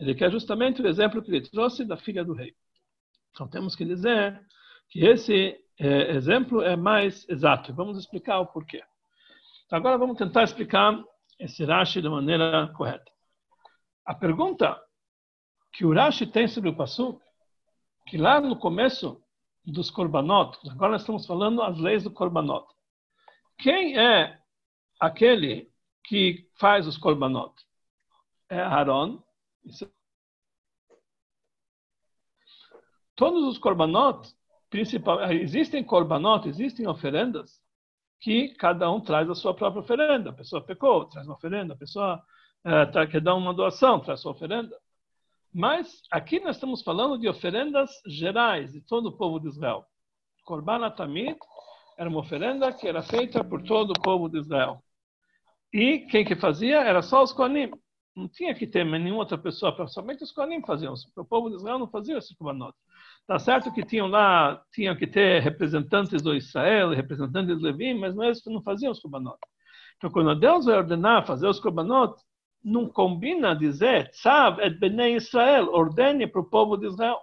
Ele 0.00 0.14
quer 0.14 0.30
justamente 0.30 0.80
o 0.80 0.88
exemplo 0.88 1.22
que 1.22 1.30
ele 1.30 1.42
trouxe 1.42 1.84
da 1.84 1.98
filha 1.98 2.24
do 2.24 2.32
rei. 2.32 2.54
Então 3.30 3.46
temos 3.46 3.76
que 3.76 3.84
dizer 3.84 4.40
que 4.88 5.04
esse 5.04 5.54
é, 5.78 6.12
exemplo 6.12 6.62
é 6.62 6.76
mais 6.76 7.28
exato. 7.28 7.74
Vamos 7.74 7.98
explicar 7.98 8.40
o 8.40 8.46
porquê. 8.46 8.82
Então, 9.66 9.78
agora 9.78 9.98
vamos 9.98 10.16
tentar 10.16 10.44
explicar 10.44 10.98
esse 11.38 11.62
Rashi 11.62 12.00
de 12.00 12.08
maneira 12.08 12.72
correta. 12.74 13.12
A 14.06 14.14
pergunta 14.14 14.80
que 15.72 15.84
o 15.84 15.92
Rashi 15.92 16.26
tem 16.26 16.48
sobre 16.48 16.70
o 16.70 16.76
Pasuk, 16.76 17.20
que 18.06 18.16
lá 18.16 18.40
no 18.40 18.56
começo 18.56 19.22
dos 19.64 19.90
korbanot. 19.90 20.58
Agora 20.70 20.96
estamos 20.96 21.26
falando 21.26 21.62
as 21.62 21.78
leis 21.78 22.04
do 22.04 22.10
korbanot. 22.10 22.66
Quem 23.58 23.98
é 23.98 24.38
aquele 25.00 25.72
que 26.04 26.48
faz 26.58 26.86
os 26.86 26.98
korbanot? 26.98 27.54
É 28.48 28.60
Aaron. 28.60 29.22
Todos 33.16 33.44
os 33.44 33.58
korbanot, 33.58 34.28
existem 34.72 35.84
korbanot, 35.84 36.48
existem 36.48 36.86
oferendas 36.86 37.62
que 38.20 38.54
cada 38.54 38.90
um 38.90 39.00
traz 39.00 39.28
a 39.30 39.34
sua 39.34 39.54
própria 39.54 39.80
oferenda. 39.80 40.30
A 40.30 40.32
pessoa 40.32 40.64
pecou, 40.64 41.04
traz 41.06 41.26
uma 41.26 41.36
oferenda. 41.36 41.74
A 41.74 41.76
pessoa 41.76 42.22
uh, 42.64 43.10
quer 43.10 43.20
dar 43.20 43.34
uma 43.34 43.54
doação, 43.54 44.00
traz 44.00 44.20
sua 44.20 44.32
oferenda. 44.32 44.76
Mas 45.54 46.02
aqui 46.10 46.40
nós 46.40 46.56
estamos 46.56 46.82
falando 46.82 47.16
de 47.16 47.28
oferendas 47.28 47.88
gerais 48.04 48.72
de 48.72 48.80
todo 48.80 49.06
o 49.06 49.16
povo 49.16 49.38
de 49.38 49.46
Israel. 49.46 49.84
Korban 50.44 50.84
Atamid 50.84 51.38
era 51.96 52.10
uma 52.10 52.18
oferenda 52.18 52.72
que 52.72 52.88
era 52.88 53.02
feita 53.02 53.44
por 53.44 53.62
todo 53.62 53.92
o 53.92 54.02
povo 54.02 54.28
de 54.28 54.40
Israel. 54.40 54.82
E 55.72 56.00
quem 56.10 56.24
que 56.24 56.34
fazia 56.34 56.80
era 56.80 57.02
só 57.02 57.22
os 57.22 57.32
Kohanim. 57.32 57.70
Não 58.16 58.28
tinha 58.28 58.52
que 58.52 58.66
ter 58.66 58.84
nenhuma 58.84 59.20
outra 59.20 59.38
pessoa, 59.38 59.86
somente 59.86 60.24
os 60.24 60.32
Kohanim 60.32 60.60
faziam. 60.60 60.92
O 61.16 61.24
povo 61.24 61.48
de 61.48 61.54
Israel 61.54 61.78
não 61.78 61.88
fazia 61.88 62.18
esse 62.18 62.34
Korbanot. 62.34 62.74
Tá 63.24 63.38
certo 63.38 63.72
que 63.72 63.84
tinham 63.84 64.08
lá, 64.08 64.60
tinham 64.72 64.96
que 64.96 65.06
ter 65.06 65.40
representantes 65.40 66.20
do 66.20 66.34
Israel, 66.34 66.90
representantes 66.90 67.56
do 67.56 67.62
Levi, 67.62 67.94
mas 67.94 68.12
não, 68.12 68.24
eles 68.24 68.42
não 68.46 68.60
faziam 68.60 68.90
os 68.90 68.98
Korbanot. 68.98 69.38
Então, 69.98 70.10
quando 70.10 70.34
Deus 70.34 70.64
vai 70.66 70.76
ordenar 70.76 71.24
fazer 71.24 71.46
os 71.46 71.60
Korbanot, 71.60 72.20
não 72.64 72.88
combina 72.88 73.54
dizer 73.54 74.10
Tzav 74.10 74.58
et 74.60 74.78
Bnei 74.78 75.16
Israel, 75.16 75.68
ordene 75.72 76.26
para 76.26 76.40
o 76.40 76.44
povo 76.44 76.78
de 76.78 76.86
Israel. 76.86 77.20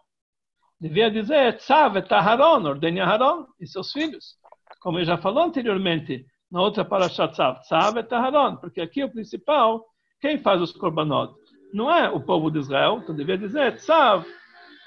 Devia 0.79 1.09
dizer 1.09 1.57
Tzav 1.57 1.97
et 1.97 2.11
Aharon, 2.11 2.63
ordene 2.65 3.01
Aharon 3.01 3.47
e 3.59 3.65
seus 3.65 3.91
filhos. 3.91 4.37
Como 4.79 4.99
eu 4.99 5.05
já 5.05 5.17
falou 5.17 5.43
anteriormente, 5.43 6.25
na 6.51 6.61
outra 6.61 6.85
parasha 6.85 7.27
Tzav, 7.27 7.59
Tzav 7.61 7.97
et 7.97 8.13
Aharon, 8.13 8.57
porque 8.57 8.81
aqui 8.81 9.03
o 9.03 9.11
principal, 9.11 9.83
quem 10.19 10.37
faz 10.37 10.61
os 10.61 10.71
korbanot? 10.71 11.33
Não 11.73 11.89
é 11.89 12.09
o 12.09 12.19
povo 12.19 12.51
de 12.51 12.59
Israel, 12.59 12.99
então 13.01 13.15
devia 13.15 13.37
dizer 13.37 13.77
Tzav 13.77 14.23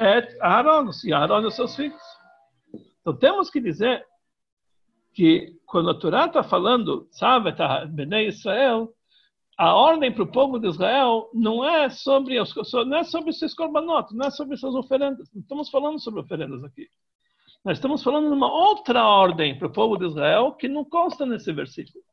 et 0.00 0.38
Aharon, 0.40 0.88
e 1.04 1.12
Aharon 1.12 1.48
e 1.48 1.50
seus 1.50 1.74
filhos. 1.74 2.02
Então 3.00 3.16
temos 3.16 3.50
que 3.50 3.60
dizer 3.60 4.04
que 5.12 5.58
quando 5.66 5.90
a 5.90 5.98
Torá 5.98 6.26
está 6.26 6.44
falando 6.44 7.06
Tzav 7.10 7.48
et 7.48 7.88
Bnei 7.88 8.28
Israel, 8.28 8.92
a 9.56 9.74
ordem 9.74 10.12
para 10.12 10.24
o 10.24 10.30
povo 10.30 10.58
de 10.58 10.68
Israel 10.68 11.30
não 11.32 11.64
é 11.64 11.88
sobre 11.88 12.40
os, 12.40 12.54
não 12.72 12.98
é 12.98 13.04
sobre 13.04 13.32
seus 13.32 13.54
corbanotes, 13.54 14.14
não 14.14 14.26
é 14.26 14.30
sobre 14.30 14.56
suas 14.56 14.74
oferendas. 14.74 15.30
Não 15.32 15.42
estamos 15.42 15.70
falando 15.70 16.00
sobre 16.00 16.20
oferendas 16.20 16.64
aqui. 16.64 16.88
Nós 17.64 17.78
estamos 17.78 18.02
falando 18.02 18.28
de 18.28 18.34
uma 18.34 18.52
outra 18.52 19.04
ordem 19.04 19.56
para 19.56 19.68
o 19.68 19.72
povo 19.72 19.96
de 19.96 20.06
Israel 20.06 20.52
que 20.52 20.68
não 20.68 20.84
consta 20.84 21.24
nesse 21.24 21.52
versículo. 21.52 22.04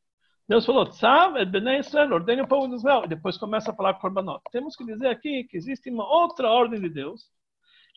Deus 0.47 0.65
falou, 0.65 0.85
Tzav 0.85 1.37
et 1.37 1.49
Bnei 1.49 1.79
Israel, 1.79 2.13
ordene 2.13 2.41
o 2.41 2.47
povo 2.47 2.67
de 2.67 2.75
Israel. 2.75 3.03
E 3.05 3.07
depois 3.07 3.37
começa 3.37 3.71
a 3.71 3.75
falar 3.75 3.95
Korbanot. 3.95 4.41
Temos 4.51 4.75
que 4.75 4.85
dizer 4.85 5.07
aqui 5.07 5.43
que 5.45 5.57
existe 5.57 5.89
uma 5.89 6.07
outra 6.07 6.49
ordem 6.49 6.79
de 6.79 6.89
Deus 6.89 7.23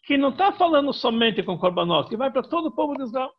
que 0.04 0.16
não 0.16 0.30
está 0.30 0.52
falando 0.52 0.92
somente 0.92 1.42
com 1.42 1.58
Korbanot, 1.58 2.08
que 2.08 2.16
vai 2.16 2.30
para 2.30 2.42
todo 2.42 2.66
o 2.66 2.72
povo 2.72 2.94
de 2.94 3.02
Israel. 3.02 3.30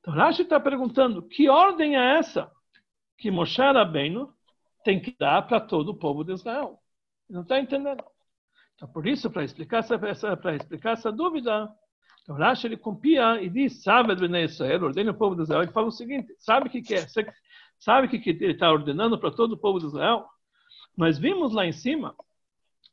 Então 0.00 0.14
Rashi 0.14 0.42
está 0.42 0.60
perguntando, 0.60 1.22
que 1.22 1.48
ordem 1.48 1.96
é 1.96 2.18
essa 2.18 2.50
que 3.18 3.30
Moshe 3.30 3.60
Rabbeinu 3.60 4.35
tem 4.86 5.00
que 5.00 5.16
dar 5.18 5.42
para 5.42 5.60
todo 5.60 5.88
o 5.88 5.96
povo 5.96 6.22
de 6.22 6.32
Israel? 6.32 6.78
Não 7.28 7.42
está 7.42 7.58
entendendo. 7.58 8.04
Então, 8.76 8.86
por 8.88 9.04
isso, 9.04 9.28
para 9.28 9.42
explicar 9.42 9.78
essa, 9.78 9.98
para 9.98 10.54
explicar 10.54 10.92
essa 10.92 11.10
dúvida, 11.10 11.68
então 12.22 12.36
Rashi 12.36 12.68
ele 12.68 12.76
copia 12.76 13.42
e 13.42 13.50
diz, 13.50 13.82
sabe, 13.82 14.14
Bnei 14.14 14.44
Israel, 14.44 14.84
ordene 14.84 15.10
o 15.10 15.14
povo 15.14 15.34
de 15.34 15.42
Israel, 15.42 15.62
ele 15.62 15.72
fala 15.72 15.88
o 15.88 15.92
seguinte, 15.92 16.32
sabe 16.38 16.68
o 16.68 16.70
que, 16.70 16.82
que 16.82 16.94
é? 16.94 17.04
Sabe 17.80 18.06
o 18.06 18.10
que, 18.10 18.20
que 18.20 18.30
ele 18.30 18.52
está 18.52 18.70
ordenando 18.70 19.18
para 19.18 19.32
todo 19.32 19.54
o 19.54 19.58
povo 19.58 19.80
de 19.80 19.86
Israel? 19.86 20.24
Nós 20.96 21.18
vimos 21.18 21.52
lá 21.52 21.66
em 21.66 21.72
cima 21.72 22.14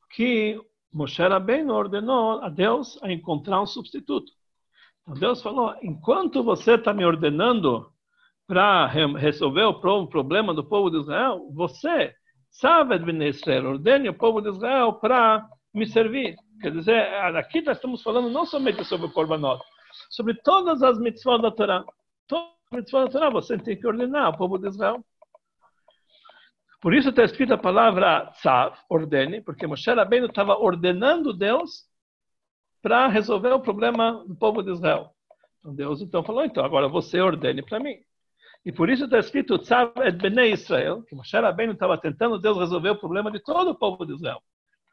que 0.09 0.59
Moshe 0.91 1.21
Rabbeinu 1.21 1.73
ordenou 1.73 2.41
a 2.41 2.49
Deus 2.49 2.97
a 3.03 3.11
encontrar 3.11 3.61
um 3.61 3.67
substituto. 3.67 4.31
Então 5.03 5.13
Deus 5.13 5.43
falou: 5.43 5.75
enquanto 5.83 6.43
você 6.43 6.73
está 6.73 6.91
me 6.91 7.05
ordenando 7.05 7.92
para 8.47 8.87
resolver 8.87 9.63
o 9.63 10.07
problema 10.07 10.53
do 10.53 10.63
povo 10.63 10.89
de 10.89 10.99
Israel, 10.99 11.49
você, 11.53 12.13
sabe, 12.49 12.95
Israel, 13.27 13.69
ordene 13.69 14.09
o 14.09 14.13
povo 14.13 14.41
de 14.41 14.49
Israel 14.49 14.93
para 14.93 15.47
me 15.73 15.85
servir. 15.87 16.35
Quer 16.61 16.71
dizer, 16.71 17.13
aqui 17.35 17.61
nós 17.61 17.77
estamos 17.77 18.01
falando 18.01 18.29
não 18.29 18.45
somente 18.45 18.83
sobre 18.85 19.07
o 19.07 19.11
Korbanot, 19.11 19.61
sobre 20.09 20.33
todas 20.35 20.81
as 20.83 20.99
mitzvot 20.99 21.41
da 21.41 21.51
Torá. 21.51 21.83
Todas 22.27 22.53
as 22.71 22.77
mitzvot 22.79 23.05
da 23.05 23.09
Torá 23.09 23.29
você 23.29 23.57
tem 23.57 23.77
que 23.77 23.87
ordenar 23.87 24.25
ao 24.25 24.37
povo 24.37 24.57
de 24.57 24.67
Israel. 24.67 25.03
Por 26.81 26.93
isso 26.93 27.09
está 27.09 27.23
escrita 27.23 27.53
a 27.53 27.57
palavra 27.57 28.29
tzav, 28.33 28.77
ordene, 28.89 29.41
porque 29.41 29.65
Moshe 29.65 29.89
Rabbeinu 29.89 30.27
estava 30.27 30.57
ordenando 30.57 31.33
Deus 31.33 31.85
para 32.81 33.07
resolver 33.07 33.53
o 33.53 33.61
problema 33.61 34.23
do 34.27 34.35
povo 34.35 34.61
de 34.61 34.71
Israel. 34.71 35.09
Então 35.59 35.73
Deus 35.73 36.01
então 36.01 36.23
falou, 36.23 36.43
então 36.43 36.63
agora 36.63 36.89
você 36.89 37.21
ordene 37.21 37.63
para 37.63 37.79
mim. 37.79 37.95
E 38.65 38.71
por 38.71 38.89
isso 38.89 39.05
está 39.05 39.19
escrito 39.19 39.59
tzav 39.59 39.91
et 40.05 40.17
bnei 40.17 40.53
Israel, 40.53 41.03
que 41.03 41.15
Moshe 41.15 41.37
Rabbeinu 41.37 41.73
estava 41.73 41.97
tentando 41.97 42.39
Deus 42.39 42.57
resolver 42.57 42.91
o 42.91 42.99
problema 42.99 43.29
de 43.29 43.39
todo 43.39 43.71
o 43.71 43.75
povo 43.75 44.05
de 44.05 44.13
Israel. 44.13 44.41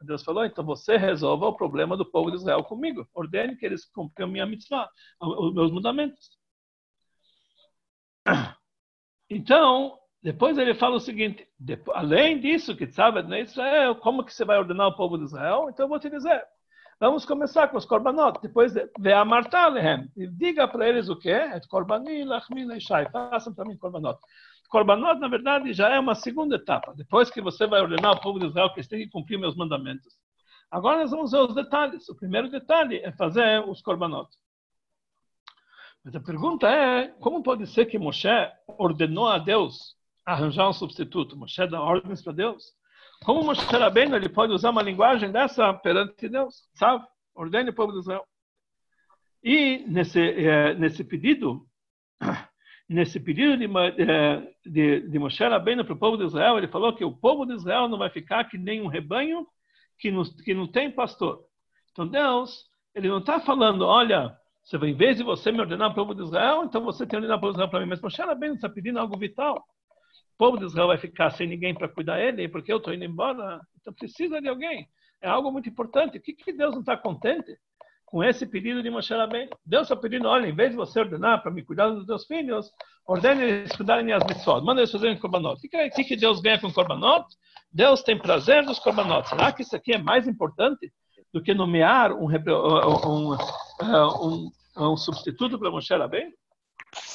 Deus 0.03 0.23
falou, 0.23 0.43
então 0.43 0.63
você 0.65 0.97
resolva 0.97 1.47
o 1.47 1.55
problema 1.55 1.95
do 1.95 2.05
povo 2.05 2.31
de 2.31 2.37
Israel 2.37 2.63
comigo. 2.63 3.07
Ordene 3.13 3.55
que 3.55 3.65
eles 3.65 3.85
cumpram 3.85 4.27
minha 4.27 4.45
mitzvah, 4.45 4.89
os 5.21 5.53
meus 5.53 5.71
mandamentos. 5.71 6.31
Então, 9.33 9.97
depois 10.21 10.57
ele 10.57 10.75
fala 10.75 10.97
o 10.97 10.99
seguinte: 10.99 11.47
além 11.93 12.37
disso, 12.37 12.75
que 12.75 12.85
sabe 12.85 13.23
na 13.23 13.39
Israel, 13.39 13.95
como 13.95 14.25
que 14.25 14.33
você 14.33 14.43
vai 14.43 14.57
ordenar 14.57 14.87
o 14.87 14.95
povo 14.95 15.17
de 15.17 15.23
Israel? 15.23 15.69
Então 15.69 15.85
eu 15.85 15.89
vou 15.89 15.99
te 15.99 16.09
dizer. 16.09 16.43
Vamos 17.01 17.25
começar 17.25 17.67
com 17.69 17.79
os 17.79 17.85
korbanot. 17.85 18.39
Depois 18.43 18.75
vê 18.99 19.11
a 19.11 19.25
Martalehem. 19.25 20.07
E 20.15 20.27
diga 20.27 20.67
para 20.67 20.87
eles 20.87 21.09
o 21.09 21.15
que 21.15 21.31
é. 21.31 21.59
Korbani, 21.61 22.23
lachmi, 22.23 22.63
leishai. 22.63 23.09
Façam 23.09 23.55
também 23.55 23.75
korbanot. 23.75 24.19
Korbanot, 24.69 25.19
na 25.19 25.27
verdade, 25.27 25.73
já 25.73 25.89
é 25.89 25.99
uma 25.99 26.13
segunda 26.13 26.57
etapa. 26.57 26.93
Depois 26.95 27.31
que 27.31 27.41
você 27.41 27.65
vai 27.65 27.81
ordenar 27.81 28.11
o 28.11 28.21
povo 28.21 28.37
de 28.37 28.45
Israel 28.45 28.69
que 28.69 28.81
eles 28.81 28.87
têm 28.87 28.99
que 28.99 29.09
cumprir 29.09 29.39
meus 29.39 29.55
mandamentos. 29.55 30.13
Agora 30.69 30.99
nós 30.99 31.09
vamos 31.09 31.31
ver 31.31 31.39
os 31.39 31.55
detalhes. 31.55 32.07
O 32.07 32.15
primeiro 32.15 32.51
detalhe 32.51 32.97
é 32.99 33.11
fazer 33.13 33.67
os 33.67 33.81
korbanot. 33.81 34.29
Mas 36.05 36.15
a 36.15 36.19
pergunta 36.19 36.69
é, 36.69 37.07
como 37.19 37.41
pode 37.41 37.65
ser 37.65 37.87
que 37.87 37.97
Moshe 37.97 38.29
ordenou 38.77 39.27
a 39.27 39.39
Deus 39.39 39.95
arranjar 40.23 40.69
um 40.69 40.73
substituto. 40.73 41.35
Moshe 41.35 41.65
dá 41.65 41.81
ordens 41.81 42.21
para 42.21 42.33
Deus. 42.33 42.79
Como 43.23 43.43
Moshe 43.43 43.63
Rabbeinu 43.65 44.15
ele 44.15 44.29
pode 44.29 44.51
usar 44.51 44.71
uma 44.71 44.81
linguagem 44.81 45.31
dessa 45.31 45.71
perante 45.73 46.27
Deus? 46.27 46.67
Sabe? 46.73 47.05
Ordene 47.35 47.69
o 47.69 47.73
povo 47.73 47.91
de 47.91 47.99
Israel. 47.99 48.25
E 49.43 49.85
nesse, 49.87 50.19
eh, 50.19 50.73
nesse 50.73 51.03
pedido, 51.03 51.67
nesse 52.89 53.19
pedido 53.19 53.57
de, 53.57 53.65
eh, 54.01 54.53
de, 54.65 55.01
de 55.07 55.19
Moshe 55.19 55.43
Rabbeinu 55.43 55.85
para 55.85 55.93
o 55.93 55.99
povo 55.99 56.17
de 56.17 56.25
Israel, 56.25 56.57
ele 56.57 56.67
falou 56.67 56.95
que 56.95 57.05
o 57.05 57.15
povo 57.15 57.45
de 57.45 57.53
Israel 57.53 57.87
não 57.87 57.97
vai 57.97 58.09
ficar 58.09 58.45
que 58.45 58.57
nem 58.57 58.81
um 58.81 58.87
rebanho 58.87 59.45
que 59.99 60.09
não, 60.09 60.23
que 60.23 60.53
não 60.55 60.67
tem 60.67 60.89
pastor. 60.91 61.43
Então 61.91 62.07
Deus, 62.07 62.65
ele 62.95 63.07
não 63.07 63.19
está 63.19 63.39
falando, 63.39 63.85
olha, 63.85 64.35
você, 64.63 64.77
em 64.77 64.95
vez 64.95 65.17
de 65.17 65.23
você 65.23 65.51
me 65.51 65.59
ordenar 65.59 65.91
o 65.91 65.95
povo 65.95 66.15
de 66.15 66.23
Israel, 66.23 66.63
então 66.63 66.83
você 66.83 66.99
tem 66.99 67.09
que 67.09 67.15
ordenar 67.17 67.37
o 67.37 67.41
povo 67.41 67.53
de 67.53 67.57
Israel 67.57 67.69
para 67.69 67.79
mim. 67.81 67.87
Mas 67.87 68.01
Moshe 68.01 68.21
Rabbeinu 68.21 68.55
está 68.55 68.67
pedindo 68.67 68.97
algo 68.97 69.15
vital 69.15 69.63
povo 70.41 70.57
de 70.57 70.65
Israel 70.65 70.87
vai 70.87 70.97
ficar 70.97 71.29
sem 71.29 71.45
ninguém 71.45 71.71
para 71.71 71.87
cuidar 71.87 72.17
dele, 72.17 72.49
porque 72.49 72.73
eu 72.73 72.77
estou 72.77 72.91
indo 72.91 73.05
embora, 73.05 73.61
então 73.79 73.93
precisa 73.93 74.41
de 74.41 74.49
alguém. 74.49 74.87
É 75.21 75.29
algo 75.29 75.51
muito 75.51 75.69
importante. 75.69 76.17
O 76.17 76.21
que, 76.21 76.33
que 76.33 76.51
Deus 76.51 76.73
não 76.73 76.79
está 76.79 76.97
contente 76.97 77.55
com 78.07 78.23
esse 78.23 78.47
pedido 78.47 78.81
de 78.81 78.89
Moshe 78.89 79.13
Rabbeinu? 79.13 79.51
Deus 79.63 79.83
está 79.83 79.95
pedindo, 79.95 80.27
olha, 80.27 80.47
em 80.47 80.55
vez 80.55 80.71
de 80.71 80.75
você 80.75 80.99
ordenar 80.99 81.43
para 81.43 81.51
me 81.51 81.63
cuidar 81.63 81.89
dos 81.89 82.07
teus 82.07 82.25
filhos, 82.25 82.71
ordene 83.05 83.43
eles 83.43 83.75
cuidarem 83.75 84.11
as 84.13 84.25
mitzvot, 84.25 84.61
manda 84.61 84.81
eles 84.81 84.91
fazerem 84.91 85.15
korbanot. 85.19 85.59
O 85.59 85.69
que, 85.69 86.03
que, 86.03 86.15
Deus 86.15 86.41
ganha 86.41 86.59
com 86.59 86.73
korbanot? 86.73 87.27
Deus 87.71 88.01
tem 88.01 88.17
prazer 88.17 88.65
dos 88.65 88.79
korbanot. 88.79 89.29
Será 89.29 89.51
que 89.51 89.61
isso 89.61 89.75
aqui 89.75 89.93
é 89.93 89.99
mais 89.99 90.27
importante 90.27 90.91
do 91.31 91.43
que 91.43 91.53
nomear 91.53 92.13
um, 92.13 92.25
um, 92.25 93.37
um, 93.85 94.51
um 94.75 94.97
substituto 94.97 95.59
para 95.59 95.69
Moshe 95.69 95.95
Rabbeinu? 95.95 96.31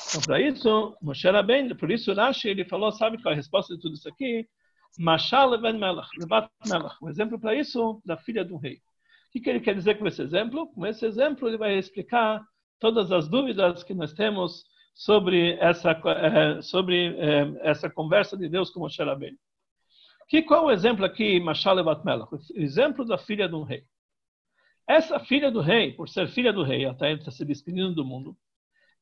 Então, 0.09 0.21
para 0.23 0.41
isso, 0.41 0.97
Moshe 1.03 1.29
Rabbeinu, 1.29 1.77
por 1.77 1.91
isso 1.91 2.12
Rashi, 2.15 2.49
ele 2.49 2.65
falou, 2.65 2.91
sabe 2.93 3.21
qual 3.21 3.33
é 3.33 3.35
a 3.35 3.37
resposta 3.37 3.75
de 3.75 3.81
tudo 3.81 3.95
isso 3.95 4.09
aqui? 4.09 4.49
Mashal 4.99 5.61
ben 5.61 5.79
Melach, 5.79 6.09
Levat 6.19 6.51
Melach. 6.67 6.97
Um 7.03 7.09
exemplo 7.09 7.39
para 7.39 7.55
isso, 7.55 8.01
da 8.05 8.17
filha 8.17 8.45
do 8.45 8.57
rei. 8.57 8.77
O 9.35 9.43
que, 9.43 9.51
ele 9.51 9.61
quer 9.61 9.75
dizer 9.75 9.99
com 9.99 10.07
esse 10.07 10.23
exemplo? 10.23 10.69
Com 10.69 10.87
esse 10.87 11.05
exemplo, 11.05 11.47
ele 11.47 11.59
vai 11.59 11.77
explicar 11.77 12.43
todas 12.81 13.12
as 13.12 13.29
dúvidas 13.29 13.83
que 13.83 13.93
nós 13.93 14.15
temos 14.15 14.65
sobre 14.95 15.59
essa, 15.61 15.91
eh, 15.91 16.62
sobre 16.62 17.15
eh, 17.19 17.53
essa 17.61 17.91
conversa 17.91 18.37
de 18.37 18.49
Deus 18.49 18.71
com 18.71 18.81
Moshe 18.81 19.03
Rabbeinu. 19.03 19.37
Que, 20.29 20.43
qual 20.43 20.62
é 20.62 20.67
o 20.67 20.71
exemplo 20.71 21.05
aqui, 21.05 21.39
Mashal 21.39 21.75
Levat 21.75 22.03
Melach? 22.05 22.33
O 22.35 22.39
exemplo 22.55 23.05
da 23.05 23.19
filha 23.19 23.47
do 23.47 23.62
rei. 23.62 23.85
Essa 24.89 25.21
filha 25.21 25.51
do 25.51 25.61
rei, 25.61 25.93
por 25.93 26.09
ser 26.09 26.29
filha 26.29 26.53
do 26.53 26.62
rei, 26.62 26.85
ela 26.85 26.95
está 26.95 27.31
se 27.31 27.45
despedindo 27.45 27.93
do 27.93 28.05
mundo, 28.05 28.37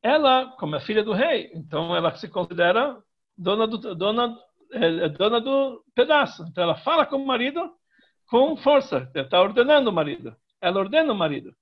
ela, 0.05 0.55
como 0.59 0.77
é 0.77 0.81
filha 0.81 1.03
do 1.03 1.15
rei, 1.15 1.51
então 1.55 1.97
ela 1.97 2.15
se 2.15 2.29
considera 2.29 3.03
dona 3.37 3.67
do, 3.67 3.95
dona, 3.95 4.39
é, 4.71 5.07
é 5.07 5.09
dona 5.09 5.41
do 5.41 5.83
pedaço. 5.95 6.45
Então 6.51 6.63
ela 6.63 6.77
fala 6.77 7.07
com 7.07 7.17
o 7.17 7.27
marido 7.27 7.73
com 8.27 8.55
força, 8.59 9.11
ela 9.15 9.25
está 9.25 9.41
ordenando 9.41 9.89
o 9.89 9.93
marido. 9.93 10.37
Ela 10.61 10.81
ordena 10.81 11.11
o 11.11 11.17
marido. 11.17 11.57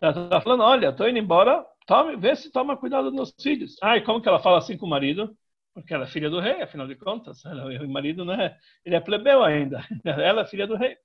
Ela 0.00 0.24
está 0.24 0.40
falando, 0.40 0.62
olha, 0.62 0.90
estou 0.90 1.08
indo 1.08 1.18
embora, 1.18 1.66
tome, 1.84 2.16
vê 2.16 2.36
se 2.36 2.52
toma 2.52 2.76
cuidado 2.76 3.10
dos 3.10 3.34
filhos. 3.42 3.76
Ah, 3.82 3.96
e 3.96 4.02
como 4.02 4.22
que 4.22 4.28
ela 4.28 4.38
fala 4.38 4.58
assim 4.58 4.78
com 4.78 4.86
o 4.86 4.88
marido? 4.88 5.36
Porque 5.74 5.92
ela 5.92 6.04
é 6.04 6.08
filha 6.08 6.30
do 6.30 6.38
rei, 6.38 6.62
afinal 6.62 6.86
de 6.86 6.94
contas. 6.94 7.44
Ela, 7.44 7.64
o 7.84 7.88
marido 7.88 8.24
não 8.24 8.34
é, 8.34 8.56
ele 8.84 8.94
é 8.94 9.00
plebeu 9.00 9.42
ainda. 9.42 9.84
Ela 10.04 10.42
é 10.42 10.46
filha 10.46 10.66
do 10.66 10.76
rei. 10.76 10.96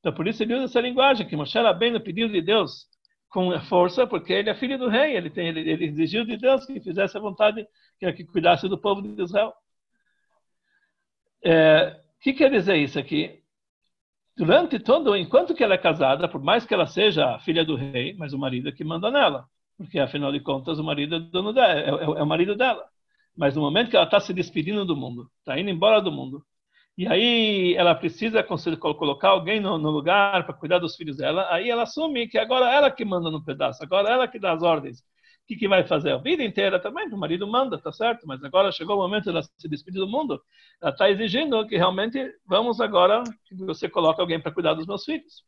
Então 0.00 0.12
por 0.12 0.28
isso 0.28 0.42
ele 0.42 0.54
usa 0.54 0.64
essa 0.64 0.80
linguagem, 0.80 1.26
que 1.26 1.36
Moshe 1.36 1.58
bem 1.78 1.90
no 1.90 2.00
pedido 2.00 2.32
de 2.32 2.40
Deus 2.40 2.86
com 3.28 3.58
força, 3.60 4.06
porque 4.06 4.32
ele 4.32 4.50
é 4.50 4.54
filho 4.54 4.78
do 4.78 4.88
rei, 4.88 5.16
ele, 5.16 5.30
tem, 5.30 5.48
ele, 5.48 5.60
ele 5.68 5.84
exigiu 5.84 6.24
de 6.24 6.36
Deus 6.36 6.64
que 6.64 6.80
fizesse 6.80 7.16
a 7.16 7.20
vontade, 7.20 7.66
que, 7.98 8.12
que 8.12 8.24
cuidasse 8.24 8.68
do 8.68 8.78
povo 8.78 9.02
de 9.02 9.22
Israel. 9.22 9.52
É, 11.44 12.00
o 12.16 12.20
que 12.20 12.32
quer 12.32 12.50
dizer 12.50 12.76
isso 12.76 12.98
aqui? 12.98 13.42
Durante 14.36 14.78
todo, 14.78 15.16
enquanto 15.16 15.54
que 15.54 15.62
ela 15.62 15.74
é 15.74 15.78
casada, 15.78 16.28
por 16.28 16.42
mais 16.42 16.64
que 16.64 16.72
ela 16.72 16.86
seja 16.86 17.38
filha 17.40 17.64
do 17.64 17.76
rei, 17.76 18.14
mas 18.16 18.32
o 18.32 18.38
marido 18.38 18.68
é 18.68 18.72
que 18.72 18.84
manda 18.84 19.10
nela, 19.10 19.46
porque 19.76 19.98
afinal 19.98 20.32
de 20.32 20.40
contas 20.40 20.78
o 20.78 20.84
marido 20.84 21.16
é, 21.16 21.20
dono 21.20 21.52
dela, 21.52 21.72
é, 21.72 21.84
é, 21.84 22.04
é 22.04 22.22
o 22.22 22.26
marido 22.26 22.56
dela. 22.56 22.84
Mas 23.36 23.54
no 23.54 23.62
momento 23.62 23.90
que 23.90 23.96
ela 23.96 24.04
está 24.04 24.18
se 24.20 24.32
despedindo 24.32 24.84
do 24.84 24.96
mundo, 24.96 25.30
está 25.38 25.58
indo 25.58 25.70
embora 25.70 26.00
do 26.00 26.10
mundo, 26.10 26.44
e 26.98 27.06
aí 27.06 27.74
ela 27.76 27.94
precisa 27.94 28.42
colocar 28.42 29.28
alguém 29.28 29.60
no, 29.60 29.78
no 29.78 29.88
lugar 29.88 30.44
para 30.44 30.52
cuidar 30.52 30.80
dos 30.80 30.96
filhos 30.96 31.18
dela, 31.18 31.46
aí 31.48 31.70
ela 31.70 31.84
assume 31.84 32.26
que 32.26 32.36
agora 32.36 32.74
ela 32.74 32.90
que 32.90 33.04
manda 33.04 33.30
no 33.30 33.44
pedaço, 33.44 33.80
agora 33.84 34.10
ela 34.10 34.26
que 34.26 34.36
dá 34.36 34.52
as 34.52 34.64
ordens. 34.64 34.98
O 34.98 35.04
que, 35.46 35.54
que 35.54 35.68
vai 35.68 35.86
fazer? 35.86 36.10
A 36.10 36.18
vida 36.18 36.42
inteira 36.42 36.80
também, 36.80 37.06
o 37.06 37.16
marido 37.16 37.46
manda, 37.46 37.78
tá 37.80 37.92
certo, 37.92 38.26
mas 38.26 38.42
agora 38.42 38.72
chegou 38.72 38.96
o 38.96 38.98
momento 38.98 39.24
de 39.24 39.30
ela 39.30 39.42
se 39.42 39.68
despedir 39.68 40.00
do 40.00 40.08
mundo, 40.08 40.42
ela 40.82 40.90
está 40.90 41.08
exigindo 41.08 41.64
que 41.68 41.76
realmente 41.76 42.20
vamos 42.44 42.80
agora 42.80 43.22
que 43.46 43.54
você 43.54 43.88
coloque 43.88 44.20
alguém 44.20 44.40
para 44.40 44.50
cuidar 44.52 44.74
dos 44.74 44.84
meus 44.84 45.04
filhos. 45.04 45.44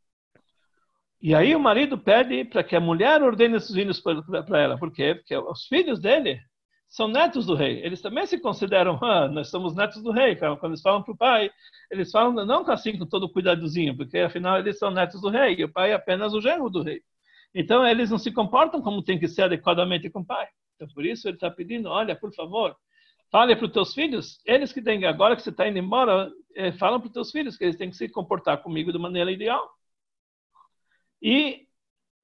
E 1.21 1.35
aí 1.35 1.57
o 1.57 1.61
marido 1.61 1.99
pede 1.99 2.45
para 2.45 2.63
que 2.63 2.77
a 2.77 2.81
mulher 2.81 3.25
ordene 3.25 3.57
esses 3.57 3.75
filhos 3.75 4.01
para 4.01 4.61
ela. 4.61 4.79
Por 4.79 4.93
quê? 4.93 5.17
Porque 5.17 5.37
os 5.37 5.67
filhos 5.67 5.99
dele 6.01 6.41
são 6.91 7.07
netos 7.07 7.47
do 7.47 7.55
rei. 7.55 7.81
Eles 7.85 8.03
também 8.03 8.27
se 8.27 8.39
consideram, 8.39 8.99
ah, 9.03 9.29
nós 9.29 9.49
somos 9.49 9.75
netos 9.77 10.03
do 10.03 10.11
rei. 10.11 10.35
Quando 10.35 10.67
eles 10.67 10.83
falam 10.83 11.03
para 11.03 11.13
o 11.13 11.17
pai, 11.17 11.51
eles 11.91 12.11
falam 12.11 12.45
não 12.45 12.69
assim 12.69 12.99
com 12.99 13.07
todo 13.07 13.31
cuidadozinho, 13.31 13.97
porque 13.97 14.19
afinal 14.19 14.59
eles 14.59 14.79
são 14.79 14.91
netos 14.91 15.21
do 15.21 15.31
rei 15.31 15.55
e 15.57 15.65
o 15.65 15.73
pai 15.73 15.93
é 15.93 15.95
apenas 15.95 16.35
o 16.35 16.41
genro 16.41 16.69
do 16.69 16.83
rei. 16.83 17.01
Então 17.55 17.87
eles 17.87 18.11
não 18.11 18.19
se 18.19 18.33
comportam 18.33 18.83
como 18.83 19.03
tem 19.05 19.19
que 19.19 19.29
ser 19.29 19.43
adequadamente 19.43 20.11
com 20.11 20.21
o 20.21 20.27
pai. 20.27 20.49
Então 20.75 20.89
por 20.93 21.07
isso 21.07 21.29
ele 21.29 21.37
está 21.37 21.49
pedindo, 21.51 21.89
olha, 21.89 22.17
por 22.17 22.35
favor, 22.35 22.77
fale 23.31 23.55
para 23.55 23.67
os 23.67 23.73
teus 23.73 23.95
filhos, 23.95 24.41
eles 24.45 24.73
que 24.73 24.83
têm, 24.83 25.05
agora 25.05 25.37
que 25.37 25.43
você 25.43 25.51
está 25.51 25.69
indo 25.69 25.79
embora, 25.79 26.31
é, 26.57 26.73
falam 26.73 26.99
para 27.01 27.07
os 27.07 27.13
teus 27.13 27.31
filhos 27.31 27.57
que 27.57 27.65
eles 27.65 27.77
têm 27.77 27.91
que 27.91 27.97
se 27.97 28.09
comportar 28.09 28.63
comigo 28.63 28.93
de 28.93 28.99
maneira 28.99 29.31
ideal. 29.31 29.71
E 31.23 31.69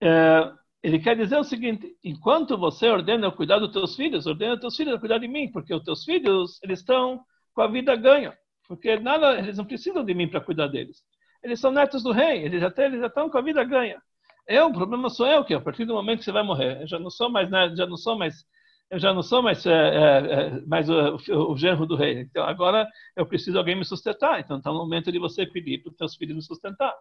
é, 0.01 0.53
ele 0.83 0.99
quer 0.99 1.17
dizer 1.17 1.39
o 1.39 1.45
seguinte: 1.45 1.97
enquanto 2.03 2.57
você 2.57 2.89
ordena 2.89 3.27
eu 3.27 3.33
cuidar 3.33 3.59
dos 3.59 3.73
teus 3.73 3.97
filhos, 3.97 4.27
ordena 4.27 4.55
os 4.55 4.61
teus 4.61 4.77
filhos 4.77 4.95
a 4.95 4.99
cuidar 4.99 5.19
de 5.19 5.29
mim, 5.29 5.51
porque 5.51 5.75
os 5.75 5.83
teus 5.83 6.05
filhos 6.05 6.61
eles 6.63 6.81
estão 6.81 7.21
com 7.55 7.63
a 7.63 7.69
vida 7.69 7.95
ganha, 7.97 8.37
porque 8.69 8.99
nada 8.99 9.39
eles 9.39 9.57
não 9.57 9.65
precisam 9.65 10.05
de 10.05 10.15
mim 10.15 10.29
para 10.29 10.41
cuidar 10.41 10.69
deles. 10.69 11.03
Eles 11.43 11.61
são 11.61 11.71
netos 11.71 12.03
do 12.03 12.13
rei, 12.13 12.45
eles 12.45 12.61
já, 12.61 12.73
eles 12.79 13.01
já 13.01 13.07
estão 13.07 13.31
com 13.31 13.39
a 13.39 13.43
vida 13.43 13.63
ganha. 13.65 14.01
Eu, 14.49 14.69
o 14.69 14.73
problema 14.73 15.11
sou 15.11 15.27
eu 15.27 15.45
que 15.45 15.55
a 15.55 15.61
partir 15.61 15.85
do 15.85 15.95
momento 15.95 16.19
que 16.21 16.25
você 16.25 16.33
vai 16.33 16.43
morrer, 16.43 16.83
eu 16.83 16.87
já 16.87 16.99
não 16.99 17.11
sou 17.11 17.31
mais 17.31 17.49
já 17.77 17.87
não 17.87 17.97
sou 17.97 18.17
mais 18.17 18.45
eu 18.91 18.99
já 18.99 19.13
não 19.13 19.23
sou 19.23 19.43
mais, 19.43 19.65
é, 19.67 19.73
é, 19.73 20.61
mais 20.67 20.89
o, 20.89 21.17
o, 21.17 21.53
o, 21.53 21.57
genro 21.57 21.87
do 21.87 21.97
rei. 21.97 22.21
Então 22.21 22.45
agora 22.45 22.87
eu 23.17 23.27
preciso 23.27 23.53
de 23.53 23.59
alguém 23.59 23.77
me 23.77 23.85
sustentar. 23.85 24.41
Então 24.41 24.59
está 24.59 24.71
no 24.71 24.79
momento 24.79 25.11
de 25.11 25.19
você 25.19 25.45
pedir 25.45 25.83
para 25.83 25.91
os 25.91 25.97
teus 25.97 26.15
filhos 26.15 26.37
me 26.37 26.43
sustentar. 26.43 26.95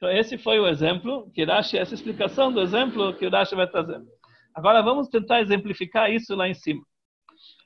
Então, 0.00 0.10
esse 0.10 0.38
foi 0.38 0.58
o 0.58 0.66
exemplo 0.66 1.30
que 1.34 1.44
Rashi, 1.44 1.76
essa 1.76 1.92
explicação 1.92 2.50
do 2.50 2.62
exemplo 2.62 3.12
que 3.12 3.26
o 3.26 3.30
Rashi 3.30 3.54
vai 3.54 3.66
trazer. 3.66 4.00
Agora, 4.54 4.80
vamos 4.80 5.08
tentar 5.08 5.42
exemplificar 5.42 6.10
isso 6.10 6.34
lá 6.34 6.48
em 6.48 6.54
cima. 6.54 6.80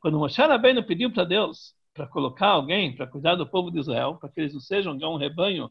Quando 0.01 0.19
Moshe 0.19 0.43
Rabbeinu 0.43 0.85
pediu 0.85 1.13
para 1.13 1.23
Deus 1.23 1.75
para 1.95 2.09
colocar 2.09 2.49
alguém 2.49 2.93
para 2.97 3.07
cuidar 3.07 3.37
do 3.37 3.47
povo 3.47 3.71
de 3.71 3.79
Israel, 3.79 4.17
para 4.17 4.29
que 4.29 4.41
eles 4.41 4.53
não 4.53 4.61
sejam 4.61 4.95
um 4.95 5.17
rebanho 5.17 5.71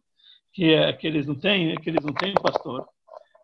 que, 0.54 0.74
é, 0.74 0.94
que 0.94 1.06
eles 1.06 1.28
não 1.28 1.36
têm, 1.36 1.76
que 1.76 1.90
eles 1.90 2.06
não 2.06 2.14
têm 2.14 2.34
pastor. 2.36 2.88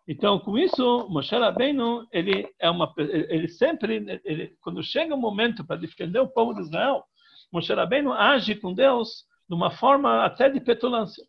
Então, 0.08 0.38
com 0.38 0.56
isso, 0.56 1.06
Moshe 1.10 1.36
Rabbeinu, 1.36 2.06
ele 2.10 2.48
é 2.58 2.70
uma, 2.70 2.90
ele 2.96 3.48
sempre, 3.48 4.20
ele, 4.24 4.56
quando 4.62 4.82
chega 4.82 5.14
o 5.14 5.20
momento 5.20 5.62
para 5.62 5.76
defender 5.76 6.20
o 6.20 6.28
povo 6.28 6.54
de 6.54 6.62
Israel, 6.62 7.04
Moshe 7.52 7.70
Rabbeinu 7.70 8.14
age 8.14 8.54
com 8.54 8.72
Deus 8.72 9.26
de 9.46 9.54
uma 9.54 9.70
forma 9.70 10.24
até 10.24 10.48
de 10.48 10.58
petulância. 10.58 11.22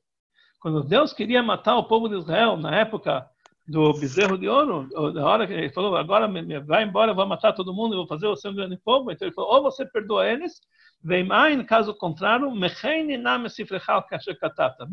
Quando 0.62 0.84
Deus 0.84 1.12
queria 1.12 1.42
matar 1.42 1.76
o 1.76 1.86
povo 1.86 2.08
de 2.08 2.16
Israel 2.16 2.56
na 2.56 2.76
época 2.76 3.28
do 3.68 3.94
bezerro 3.94 4.38
de 4.38 4.48
ouro, 4.48 4.88
na 5.12 5.26
hora 5.26 5.48
que 5.48 5.54
ele 5.54 5.72
falou, 5.72 5.96
agora 5.98 6.32
vai 6.64 6.84
embora, 6.84 7.16
vou 7.16 7.26
matar 7.26 7.52
todo 7.52 7.74
mundo, 7.74 7.96
vou 7.96 8.06
fazer 8.06 8.28
você 8.28 8.48
um 8.48 8.54
grande 8.54 8.78
povo, 8.78 9.12
então 9.12 9.28
ele 9.28 9.34
falou, 9.34 9.56
ou 9.56 9.64
você 9.64 9.84
perdoa 9.88 10.28
eles, 10.28 10.62
vem 11.04 11.24
mais, 11.24 11.60
caso 11.66 11.96
contrário, 11.96 12.52
me 12.52 12.68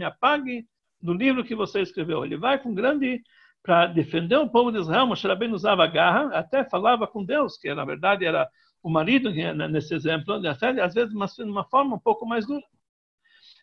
apague 0.04 0.66
do 1.02 1.12
livro 1.12 1.44
que 1.44 1.54
você 1.54 1.82
escreveu. 1.82 2.24
Ele 2.24 2.38
vai 2.38 2.58
com 2.58 2.72
grande 2.72 3.20
para 3.62 3.88
defender 3.88 4.38
o 4.38 4.48
povo 4.48 4.72
de 4.72 4.78
Israel, 4.78 5.06
Moshe 5.06 5.28
Rabbeinu 5.28 5.54
usava 5.54 5.86
garra, 5.86 6.30
até 6.32 6.64
falava 6.64 7.06
com 7.06 7.22
Deus, 7.22 7.58
que 7.58 7.74
na 7.74 7.84
verdade 7.84 8.24
era 8.24 8.48
o 8.82 8.88
marido 8.88 9.30
nesse 9.68 9.94
exemplo, 9.94 10.40
até 10.48 10.80
às 10.80 10.94
vezes 10.94 11.10
de 11.10 11.42
uma 11.42 11.64
forma 11.64 11.96
um 11.96 12.00
pouco 12.00 12.24
mais 12.24 12.46
dura 12.46 12.64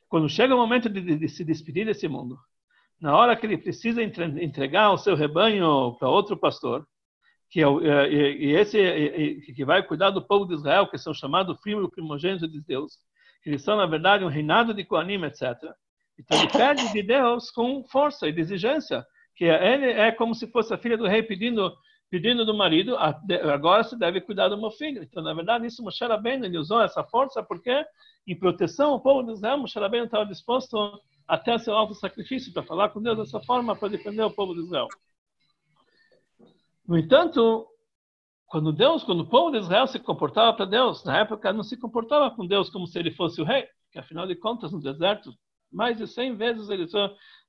quando 0.08 0.30
chega 0.30 0.56
o 0.56 0.58
momento 0.58 0.89
de, 0.89 1.02
de, 1.02 1.18
de, 1.18 1.30
se 1.30 1.44
despedir 1.44 1.86
desse 1.86 2.08
mundo, 2.08 2.38
na 3.00 3.15
hora 3.15 3.36
que 3.36 3.46
ele 3.46 3.58
precisa 3.58 4.02
entregar 4.02 4.91
o 4.91 4.98
seu 4.98 5.15
rebanho 5.15 5.96
para 6.00 6.10
outro 6.10 6.38
pastor, 6.38 6.88
que 7.50 7.62
é, 7.62 7.65
é 7.65 8.10
e, 8.10 8.46
e 8.46 8.56
esse 8.56 8.80
e, 8.80 9.54
que 9.54 9.65
vai 9.65 9.84
cuidar 9.84 10.12
do 10.12 10.26
povo 10.26 10.46
de 10.46 10.56
Israel, 10.56 10.88
que 10.88 10.98
são 10.98 11.13
chamados 11.13 11.60
filhos 11.62 11.89
primogênitos 11.89 12.52
de 12.52 12.62
Deus, 12.62 12.94
que 13.44 13.50
eles 13.50 13.63
são 13.63 13.78
na 13.78 13.86
verdade 13.86 14.24
um 14.24 14.30
reinado 14.30 14.74
de 14.74 14.84
Koanim, 14.84 15.24
etc. 15.24 15.54
Então 16.18 16.39
ele 16.39 16.50
pede 16.50 16.91
de 16.91 17.04
Deus 17.04 17.52
com 17.52 17.84
força 17.91 18.28
e 18.28 18.39
exigência, 18.39 19.06
que 19.36 19.46
ele 19.46 19.91
é 19.91 20.12
como 20.12 20.34
se 20.34 20.48
fosse 20.48 20.74
a 20.74 20.78
filha 20.78 20.98
do 20.98 21.08
rei 21.08 21.22
pedindo 21.22 21.74
pedindo 22.10 22.46
do 22.46 22.54
marido, 22.54 22.96
agora 23.52 23.84
se 23.84 23.98
deve 23.98 24.22
cuidar 24.22 24.48
do 24.48 24.58
meu 24.58 24.72
filho. 24.72 25.04
Então, 25.04 25.24
na 25.24 25.34
verdade, 25.34 25.65
isso 25.65 25.84
Moshe 25.84 26.06
Rabbeinu, 26.06 26.46
ele 26.46 26.58
usou 26.58 26.82
essa 26.82 27.04
força 27.04 27.44
porque, 27.44 27.86
em 28.28 28.38
proteção 28.38 28.91
ao 28.91 29.02
povo 29.02 29.24
de 29.24 29.34
Israel, 29.34 29.58
Moshe 29.58 29.78
Rabbeinu 29.78 30.06
estava 30.06 30.26
disposto 30.26 31.02
até 31.28 31.58
seu 31.58 31.74
alto 31.74 31.94
sacrifício 31.96 32.54
para 32.54 32.63
falar 32.63 32.89
com 32.89 33.02
Deus 33.02 33.18
dessa 33.18 33.41
forma, 33.41 33.76
para 33.76 33.89
defender 33.89 34.24
o 34.24 34.32
povo 34.32 34.54
de 34.54 34.62
Israel. 34.62 34.88
No 36.88 36.98
entanto, 36.98 37.68
quando 38.46 38.72
Deus, 38.72 39.04
quando 39.04 39.22
o 39.22 39.30
povo 39.30 39.52
de 39.52 39.58
Israel 39.58 39.88
se 39.88 40.00
comportava 40.00 40.56
para 40.56 40.65
Deus, 40.65 41.04
na 41.04 41.18
época 41.18 41.52
não 41.52 41.63
se 41.63 41.76
comportava 41.76 42.30
com 42.30 42.46
Deus 42.46 42.70
como 42.70 42.86
se 42.86 42.98
ele 43.00 43.12
fosse 43.12 43.41
o 43.41 43.44
rei, 43.44 43.68
que 43.91 43.98
afinal 43.98 44.28
de 44.28 44.36
contas 44.36 44.72
no 44.72 44.80
deserto 44.80 45.34
mais 45.72 45.98
de 45.98 46.08
100 46.08 46.36
vezes 46.36 46.70
eles 46.70 46.91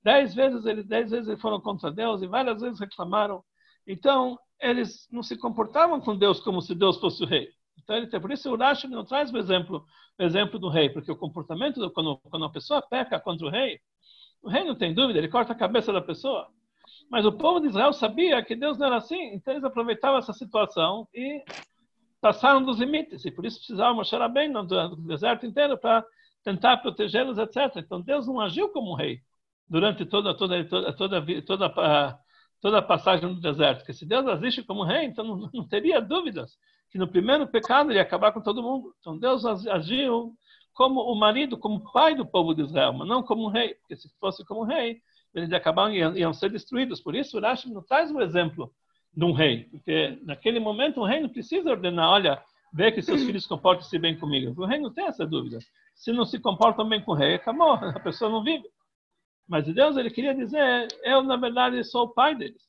10 0.03 0.35
vezes 0.35 0.65
eles, 0.65 0.87
10 0.87 1.11
vezes 1.11 1.29
eles 1.29 1.41
foram 1.41 1.61
contra 1.61 1.93
Deus 1.93 2.23
e 2.23 2.27
várias 2.27 2.63
vezes 2.63 2.81
reclamaram. 2.81 3.45
Então, 3.87 4.39
eles 4.61 5.09
não 5.11 5.23
se 5.23 5.37
comportavam 5.37 6.01
com 6.01 6.17
Deus 6.17 6.41
como 6.41 6.61
se 6.61 6.75
Deus 6.75 6.99
fosse 6.99 7.23
o 7.23 7.27
rei. 7.27 7.49
Então, 7.79 7.97
ele, 7.97 8.09
por 8.09 8.33
isso 8.33 8.51
o 8.51 8.57
Rashi 8.57 8.89
não 8.89 9.05
traz 9.05 9.33
o 9.33 9.39
exemplo, 9.39 9.85
o 10.19 10.23
exemplo 10.23 10.59
do 10.59 10.69
rei, 10.69 10.89
porque 10.89 11.11
o 11.11 11.17
comportamento, 11.17 11.91
quando, 11.91 12.19
quando 12.19 12.43
uma 12.43 12.53
pessoa 12.53 12.83
peca 12.83 13.21
contra 13.21 13.47
o 13.47 13.51
rei, 13.51 13.79
o 14.43 14.49
rei 14.49 14.65
não 14.65 14.75
tem 14.75 14.95
dúvida, 14.95 15.19
ele 15.19 15.29
corta 15.29 15.53
a 15.53 15.57
cabeça 15.57 15.93
da 15.93 16.01
pessoa. 16.01 16.49
Mas 17.11 17.25
o 17.25 17.33
povo 17.33 17.61
de 17.61 17.69
Israel 17.69 17.93
sabia 17.93 18.43
que 18.43 18.57
Deus 18.57 18.79
não 18.79 18.87
era 18.87 18.97
assim, 18.97 19.35
então 19.35 19.55
eles 19.55 19.65
aproveitavam 19.65 20.19
essa 20.19 20.33
situação 20.33 21.07
e 21.15 21.45
passaram 22.21 22.63
dos 22.63 22.79
limites, 22.79 23.25
e 23.25 23.31
por 23.31 23.45
isso 23.45 23.59
precisavam 23.59 23.97
mostrar 23.97 24.29
bem 24.29 24.49
no 24.49 24.65
deserto 25.07 25.47
inteiro 25.47 25.79
para 25.79 26.05
tentar 26.43 26.79
protegê-los, 26.79 27.39
etc. 27.39 27.77
Então 27.77 28.01
Deus 28.01 28.27
não 28.27 28.41
agiu 28.41 28.69
como 28.71 28.93
um 28.93 28.97
rei 28.97 29.21
durante 29.69 30.05
toda, 30.07 30.37
toda, 30.37 30.65
toda, 30.65 30.93
toda, 30.93 31.43
toda 31.43 31.67
a 31.67 32.19
toda 32.61 32.79
a 32.79 32.83
passagem 32.83 33.29
no 33.29 33.41
deserto. 33.41 33.85
Que 33.85 33.93
se 33.93 34.07
Deus 34.07 34.27
existe 34.27 34.63
como 34.63 34.85
rei, 34.85 35.07
então 35.07 35.25
não, 35.25 35.51
não 35.53 35.67
teria 35.67 36.01
dúvidas 36.01 36.57
que 36.91 36.99
no 36.99 37.09
primeiro 37.09 37.47
pecado 37.47 37.91
ele 37.91 37.99
ia 37.99 38.03
acabar 38.03 38.33
com 38.33 38.41
todo 38.41 38.63
mundo. 38.63 38.95
Então 39.01 39.19
Deus 39.19 39.45
agiu 39.45 40.35
como 40.73 41.01
o 41.01 41.15
marido, 41.15 41.57
como 41.57 41.93
pai 41.93 42.15
do 42.15 42.27
povo 42.27 42.55
de 42.55 42.63
Israel, 42.63 42.93
mas 42.93 43.09
não 43.09 43.23
como 43.23 43.49
rei, 43.49 43.75
porque 43.75 43.97
se 43.97 44.09
fosse 44.21 44.45
como 44.45 44.65
rei, 44.65 45.01
eles 45.35 45.53
acabavam 45.53 45.93
iam, 45.93 46.17
iam 46.17 46.33
ser 46.33 46.51
destruídos. 46.51 47.01
Por 47.01 47.15
isso, 47.15 47.41
Rashi 47.41 47.73
não 47.73 47.83
traz 47.83 48.11
o 48.11 48.21
exemplo 48.21 48.73
de 49.15 49.25
um 49.25 49.33
rei, 49.33 49.65
porque 49.71 50.19
naquele 50.23 50.61
momento 50.61 51.01
um 51.01 51.05
rei 51.05 51.21
não 51.21 51.29
precisa 51.29 51.71
ordenar, 51.71 52.11
olha, 52.11 52.43
vê 52.73 52.93
que 52.93 53.03
seus 53.03 53.25
filhos 53.25 53.47
comportem-se 53.47 53.99
bem 53.99 54.19
comigo. 54.19 54.55
O 54.61 54.67
rei 54.67 54.79
não 54.79 54.93
tem 54.93 55.07
essa 55.07 55.27
dúvida. 55.27 55.59
Se 55.95 56.13
não 56.13 56.27
se 56.27 56.39
comportam 56.39 56.87
bem 56.87 57.01
com 57.03 57.13
o 57.13 57.15
rei, 57.15 57.35
acabou, 57.35 57.73
a 57.73 58.01
pessoa 58.01 58.31
não 58.31 58.43
vive. 58.43 58.65
Mas 59.49 59.67
Deus 59.67 59.97
ele 59.97 60.11
queria 60.11 60.35
dizer, 60.35 60.89
eu 61.05 61.23
na 61.23 61.37
verdade 61.37 61.83
sou 61.85 62.05
o 62.05 62.15
pai 62.15 62.35
deles. 62.35 62.63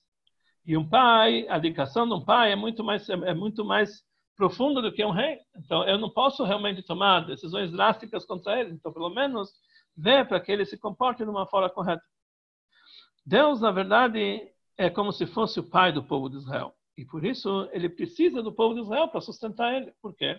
E 0.66 0.78
um 0.78 0.88
pai, 0.88 1.48
a 1.48 1.58
dedicação 1.58 2.08
de 2.08 2.14
um 2.14 2.24
pai 2.24 2.52
é 2.52 2.56
muito 2.56 2.84
mais 2.84 3.08
é 3.10 3.34
muito 3.34 3.66
mais 3.66 4.04
profunda 4.36 4.82
do 4.82 4.92
que 4.92 5.04
um 5.04 5.12
rei. 5.12 5.40
Então 5.56 5.88
eu 5.88 5.98
não 5.98 6.10
posso 6.10 6.44
realmente 6.44 6.84
tomar 6.84 7.22
decisões 7.22 7.72
drásticas 7.72 8.26
contra 8.26 8.60
ele. 8.60 8.72
Então 8.72 8.92
pelo 8.94 9.10
menos 9.10 9.50
ver 9.96 10.28
para 10.28 10.40
que 10.40 10.52
ele 10.52 10.66
se 10.66 10.78
comporte 10.78 11.24
de 11.24 11.30
uma 11.30 11.48
forma 11.48 11.70
correta. 11.70 12.04
Deus 13.26 13.62
na 13.62 13.72
verdade 13.72 14.52
é 14.78 14.90
como 14.90 15.12
se 15.12 15.26
fosse 15.26 15.60
o 15.60 15.70
pai 15.70 15.92
do 15.92 16.04
povo 16.04 16.30
de 16.30 16.38
Israel. 16.38 16.74
E 16.98 17.06
por 17.06 17.26
isso 17.26 17.68
ele 17.72 17.90
precisa 17.90 18.44
do 18.44 18.52
povo 18.52 18.76
de 18.76 18.82
Israel 18.82 19.08
para 19.08 19.22
sustentar 19.22 19.74
ele. 19.74 19.92
Por 20.02 20.16
quê? 20.16 20.38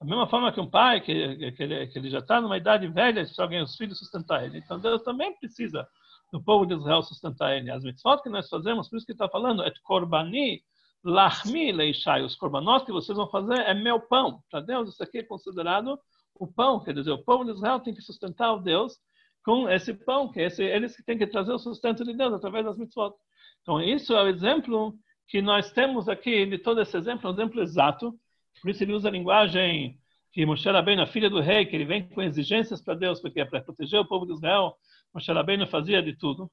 Da 0.00 0.06
mesma 0.06 0.28
forma 0.28 0.52
que 0.52 0.60
um 0.60 0.70
pai, 0.70 1.00
que, 1.00 1.52
que, 1.52 1.62
ele, 1.62 1.86
que 1.88 1.98
ele 1.98 2.08
já 2.08 2.18
está 2.18 2.40
numa 2.40 2.56
idade 2.56 2.86
velha, 2.86 3.26
se 3.26 3.40
alguém, 3.40 3.60
os 3.62 3.76
filhos 3.76 3.98
sustentar 3.98 4.44
ele. 4.44 4.58
Então 4.58 4.78
Deus 4.78 5.02
também 5.02 5.36
precisa 5.36 5.86
do 6.32 6.40
povo 6.40 6.64
de 6.66 6.74
Israel 6.74 7.02
sustentar 7.02 7.56
ele. 7.56 7.70
As 7.70 7.82
mitzvot 7.82 8.22
que 8.22 8.28
nós 8.28 8.48
fazemos, 8.48 8.88
por 8.88 8.96
isso 8.96 9.06
que 9.06 9.12
está 9.12 9.28
falando, 9.28 9.62
é 9.62 9.72
korbani 9.82 10.62
lachmi 11.02 11.72
leishai. 11.72 12.22
Os 12.22 12.36
korbanot 12.36 12.84
que 12.84 12.92
vocês 12.92 13.16
vão 13.16 13.28
fazer 13.28 13.58
é 13.60 13.74
meu 13.74 14.00
pão. 14.00 14.42
Para 14.50 14.60
Deus, 14.60 14.90
isso 14.90 15.02
aqui 15.02 15.18
é 15.18 15.22
considerado 15.22 15.98
o 16.34 16.46
pão. 16.46 16.80
Quer 16.80 16.94
dizer, 16.94 17.10
o 17.10 17.24
povo 17.24 17.44
de 17.44 17.52
Israel 17.52 17.80
tem 17.80 17.94
que 17.94 18.02
sustentar 18.02 18.52
o 18.52 18.60
Deus 18.60 18.96
com 19.44 19.68
esse 19.68 19.94
pão, 19.94 20.30
que 20.30 20.40
é 20.40 20.46
esse, 20.46 20.62
eles 20.62 20.94
que 20.94 21.02
têm 21.02 21.18
que 21.18 21.26
trazer 21.26 21.52
o 21.52 21.58
sustento 21.58 22.04
de 22.04 22.12
Deus 22.12 22.32
através 22.34 22.64
das 22.64 22.76
mitzvot. 22.76 23.14
Então, 23.62 23.80
isso 23.80 24.14
é 24.14 24.22
o 24.22 24.28
exemplo 24.28 24.94
que 25.26 25.42
nós 25.42 25.72
temos 25.72 26.08
aqui, 26.08 26.46
de 26.46 26.58
todo 26.58 26.80
esse 26.80 26.96
exemplo, 26.96 27.26
é 27.26 27.30
um 27.30 27.34
exemplo 27.34 27.60
exato 27.62 28.18
por 28.60 28.70
isso 28.70 28.82
ele 28.82 28.92
usa 28.92 29.08
a 29.08 29.12
linguagem 29.12 29.98
que 30.32 30.44
Moshe 30.44 30.68
Rabbeinu, 30.68 31.02
a 31.02 31.06
filha 31.06 31.30
do 31.30 31.40
rei, 31.40 31.66
que 31.66 31.74
ele 31.74 31.84
vem 31.84 32.08
com 32.08 32.22
exigências 32.22 32.80
para 32.80 32.94
Deus, 32.94 33.20
porque 33.20 33.40
é 33.40 33.44
para 33.44 33.60
proteger 33.60 34.00
o 34.00 34.06
povo 34.06 34.26
de 34.26 34.32
Israel, 34.32 34.76
Moshe 35.12 35.32
Rabbeinu 35.32 35.66
fazia 35.66 36.02
de 36.02 36.14
tudo. 36.16 36.50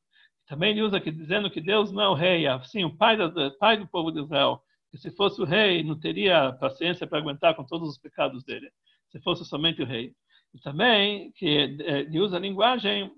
Também 0.47 0.71
ele 0.71 0.81
usa 0.81 0.97
aqui 0.97 1.11
dizendo 1.11 1.49
que 1.49 1.59
Deus 1.59 1.91
não 1.91 2.01
é 2.01 2.07
o 2.07 2.13
rei, 2.13 2.47
assim, 2.47 2.83
o 2.83 2.95
pai 2.95 3.17
do, 3.17 3.57
pai 3.57 3.77
do 3.77 3.87
povo 3.87 4.11
de 4.11 4.21
Israel. 4.21 4.61
Que 4.91 4.97
se 4.97 5.11
fosse 5.11 5.41
o 5.41 5.45
rei, 5.45 5.83
não 5.83 5.99
teria 5.99 6.53
paciência 6.53 7.05
para 7.05 7.17
aguentar 7.17 7.55
com 7.55 7.65
todos 7.65 7.89
os 7.89 7.97
pecados 7.97 8.43
dele. 8.43 8.71
Se 9.09 9.19
fosse 9.21 9.43
somente 9.43 9.81
o 9.81 9.85
rei. 9.85 10.13
E 10.53 10.59
também 10.59 11.31
que 11.33 11.47
eh, 11.47 12.01
ele 12.01 12.19
usa 12.19 12.37
a 12.37 12.39
linguagem 12.39 13.11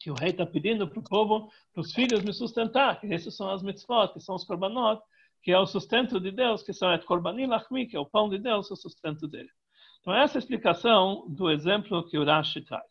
que 0.00 0.10
o 0.10 0.14
rei 0.14 0.30
está 0.30 0.46
pedindo 0.46 0.88
para 0.88 0.98
o 0.98 1.04
povo, 1.04 1.50
para 1.72 1.80
os 1.80 1.92
filhos 1.92 2.22
me 2.22 2.32
sustentar, 2.32 3.00
que 3.00 3.06
esses 3.06 3.36
são 3.36 3.50
as 3.50 3.62
mitzvot, 3.62 4.12
que 4.12 4.20
são 4.20 4.34
os 4.34 4.44
korbanot, 4.44 5.00
que 5.42 5.52
é 5.52 5.58
o 5.58 5.66
sustento 5.66 6.20
de 6.20 6.30
Deus, 6.30 6.62
que 6.62 6.72
são 6.72 6.92
et 6.92 7.04
que 7.04 7.96
é 7.96 8.00
o 8.00 8.06
pão 8.06 8.28
de 8.28 8.38
Deus, 8.38 8.70
o 8.70 8.76
sustento 8.76 9.26
dele. 9.26 9.50
Então, 10.00 10.14
essa 10.14 10.36
é 10.36 10.38
a 10.38 10.40
explicação 10.40 11.26
do 11.28 11.50
exemplo 11.50 12.06
que 12.08 12.18
o 12.18 12.24
Rashi 12.24 12.62
traz. 12.62 12.86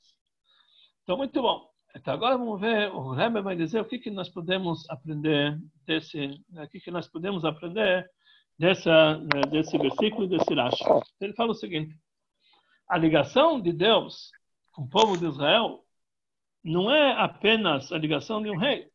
Então, 1.04 1.18
muito 1.18 1.42
bom. 1.42 1.68
Então, 1.96 2.14
agora 2.14 2.38
vamos 2.38 2.60
ver, 2.60 2.92
o 2.92 3.12
Rebbe 3.12 3.42
vai 3.42 3.56
dizer 3.56 3.82
o 3.82 3.86
que, 3.86 3.98
que 3.98 4.12
nós 4.12 4.30
podemos 4.30 4.88
aprender 4.90 5.58
desse, 5.86 6.40
o 6.52 6.68
que, 6.68 6.80
que 6.80 6.92
nós 6.92 7.08
podemos 7.08 7.44
aprender 7.44 8.10
dessa, 8.58 9.16
desse 9.50 9.78
versículo 9.78 10.28
desse 10.28 10.54
Rashi. 10.54 10.84
Ele 11.20 11.34
fala 11.34 11.52
o 11.52 11.56
seguinte, 11.56 11.96
a 12.88 12.98
ligação 12.98 13.60
de 13.60 13.74
Deus 13.74 14.32
com 14.72 14.84
o 14.84 14.90
povo 14.90 15.18
de 15.18 15.26
Israel 15.26 15.84
não 16.64 16.92
é 16.92 17.14
apenas 17.14 17.92
a 17.92 17.98
ligação 17.98 18.42
de 18.42 18.50
um 18.50 18.58
rei, 18.58 18.90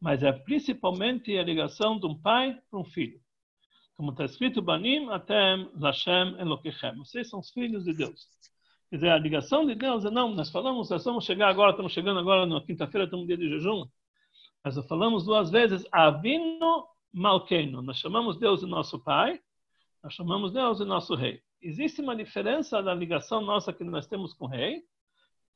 mas 0.00 0.22
é 0.22 0.32
principalmente 0.32 1.36
a 1.36 1.42
ligação 1.42 1.98
de 1.98 2.06
um 2.06 2.14
pai 2.14 2.60
para 2.70 2.80
um 2.80 2.84
filho. 2.84 3.20
Como 3.96 4.10
está 4.10 4.24
escrito, 4.24 4.60
Banim 4.60 5.08
atem 5.10 5.70
Lashem 5.78 6.38
Elokechem. 6.38 6.96
Vocês 6.96 7.28
são 7.28 7.40
os 7.40 7.50
filhos 7.50 7.84
de 7.84 7.94
Deus. 7.94 8.28
Quer 8.90 8.96
dizer, 8.96 9.10
a 9.10 9.18
ligação 9.18 9.64
de 9.66 9.74
Deus 9.74 10.04
é 10.04 10.10
não, 10.10 10.34
nós 10.34 10.50
falamos, 10.50 10.90
nós 10.90 11.04
vamos 11.04 11.24
chegar 11.24 11.48
agora, 11.48 11.70
estamos 11.70 11.92
chegando 11.92 12.20
agora 12.20 12.46
na 12.46 12.60
quinta-feira, 12.60 13.04
estamos 13.04 13.24
no 13.24 13.26
dia 13.28 13.36
de 13.36 13.48
jejum. 13.48 13.86
Nós 14.64 14.76
falamos 14.86 15.24
duas 15.24 15.50
vezes, 15.50 15.86
Avino 15.92 16.86
Malkeino. 17.12 17.82
Nós 17.82 17.98
chamamos 17.98 18.38
Deus 18.38 18.60
de 18.60 18.66
nosso 18.66 18.98
pai, 18.98 19.40
nós 20.02 20.14
chamamos 20.14 20.52
Deus 20.52 20.78
de 20.78 20.84
nosso 20.84 21.14
rei. 21.14 21.40
Existe 21.60 22.00
uma 22.00 22.16
diferença 22.16 22.82
da 22.82 22.94
ligação 22.94 23.40
nossa 23.40 23.72
que 23.72 23.84
nós 23.84 24.06
temos 24.06 24.34
com 24.34 24.44
o 24.46 24.48
rei, 24.48 24.82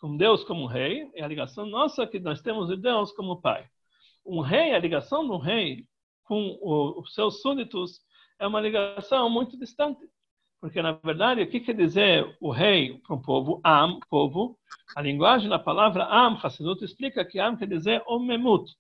com 0.01 0.17
Deus 0.17 0.45
como 0.45 0.67
rei, 0.67 1.11
e 1.15 1.21
a 1.21 1.29
ligação 1.29 1.67
nossa 1.67 2.07
que 2.07 2.19
nós 2.19 2.41
temos 2.41 2.69
de 2.69 2.77
Deus 2.77 3.13
como 3.13 3.41
pai. 3.41 3.69
Um 4.29 4.41
rei, 4.41 4.75
a 4.75 4.79
ligação 4.79 5.27
do 5.27 5.39
rei 5.39 5.87
com 6.25 6.59
os 6.63 7.15
seus 7.15 7.41
súditos 7.41 8.01
é 8.39 8.47
uma 8.47 8.61
ligação 8.61 9.31
muito 9.31 9.59
distante. 9.59 10.07
Porque, 10.61 10.83
na 10.83 10.93
verdade, 10.93 11.41
o 11.41 11.49
que 11.49 11.61
quer 11.61 11.75
dizer 11.75 12.37
o 12.41 12.51
rei 12.51 12.99
para 12.99 13.17
um 13.17 13.23
povo? 13.23 13.61
Am, 13.65 13.99
povo. 14.11 14.59
A 14.95 15.01
linguagem 15.01 15.49
da 15.49 15.59
palavra 15.59 16.05
am, 16.05 16.39
Hassidut, 16.43 16.85
explica 16.85 17.25
que 17.25 17.39
am 17.41 17.57
quer 17.57 17.69
dizer 17.69 18.03
omemut, 18.07 18.71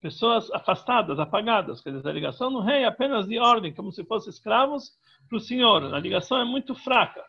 pessoas 0.00 0.50
afastadas, 0.52 1.18
apagadas. 1.18 1.80
Quer 1.82 1.92
dizer, 1.92 2.08
a 2.08 2.12
ligação 2.12 2.50
do 2.50 2.60
rei 2.60 2.82
é 2.82 2.86
apenas 2.86 3.26
de 3.26 3.38
ordem, 3.38 3.74
como 3.74 3.92
se 3.92 4.04
fossem 4.04 4.30
escravos 4.30 4.92
para 5.28 5.36
o 5.36 5.40
senhor. 5.40 5.92
A 5.92 5.98
ligação 5.98 6.38
é 6.38 6.44
muito 6.44 6.74
fraca. 6.74 7.22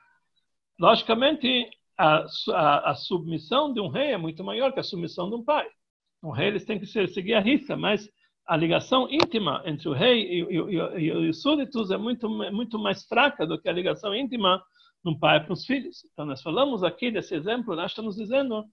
Logicamente, 0.80 1.70
a, 1.98 2.26
a, 2.52 2.92
a, 2.92 2.96
submissão 2.96 3.74
de 3.74 3.80
um 3.80 3.88
rei 3.88 4.12
é 4.12 4.18
muito 4.18 4.44
maior 4.44 4.72
que 4.72 4.80
a 4.80 4.84
submissão 4.84 5.30
de 5.30 5.36
um 5.36 5.44
pai. 5.44 5.68
Um 6.26 6.32
rei 6.32 6.48
eles 6.48 6.66
têm 6.66 6.80
que 6.80 6.86
seguir 6.86 7.36
a 7.36 7.40
risca, 7.40 7.78
mas 7.78 8.10
a 8.48 8.58
ligação 8.58 9.08
íntima 9.10 9.62
entre 9.66 9.88
o 9.88 9.94
rei 9.94 10.22
e, 10.22 10.42
e, 10.42 10.58
e, 10.98 11.06
e 11.06 11.30
os 11.30 11.42
súditos 11.42 11.92
é 11.92 11.98
muito, 11.98 12.30
muito 12.30 12.80
mais 12.80 13.06
fraca 13.06 13.46
do 13.46 13.60
que 13.60 13.70
a 13.70 13.74
ligação 13.74 14.14
íntima 14.16 14.62
de 15.04 15.12
um 15.12 15.18
pai 15.18 15.44
para 15.44 15.54
os 15.54 15.66
filhos. 15.66 16.04
Então, 16.12 16.26
nós 16.26 16.42
falamos 16.42 16.84
aqui 16.84 17.12
desse 17.12 17.36
exemplo, 17.36 17.76
nós 17.76 17.92
estamos 17.92 18.16
dizendo 18.16 18.66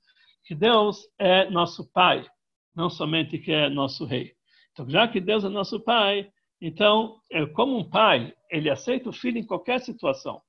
que 0.45 0.55
Deus 0.55 1.03
é 1.19 1.49
nosso 1.51 1.91
pai, 1.93 2.27
não 2.75 2.89
somente 2.89 3.39
que 3.39 3.53
é 3.53 3.69
nosso 3.69 4.05
rei. 4.05 4.33
Então, 4.73 4.89
já 4.89 5.07
que 5.07 5.21
Deus 5.21 5.45
é 5.45 5.49
nosso 5.49 5.79
pai, 5.81 6.31
então, 6.61 7.21
é 7.31 7.45
como 7.47 7.79
um 7.79 7.89
pai, 7.89 8.33
ele 8.51 8.71
aceita 8.71 9.11
o 9.11 9.13
filho 9.13 9.39
em 9.39 9.47
qualquer 9.47 9.81
situação 9.81 10.41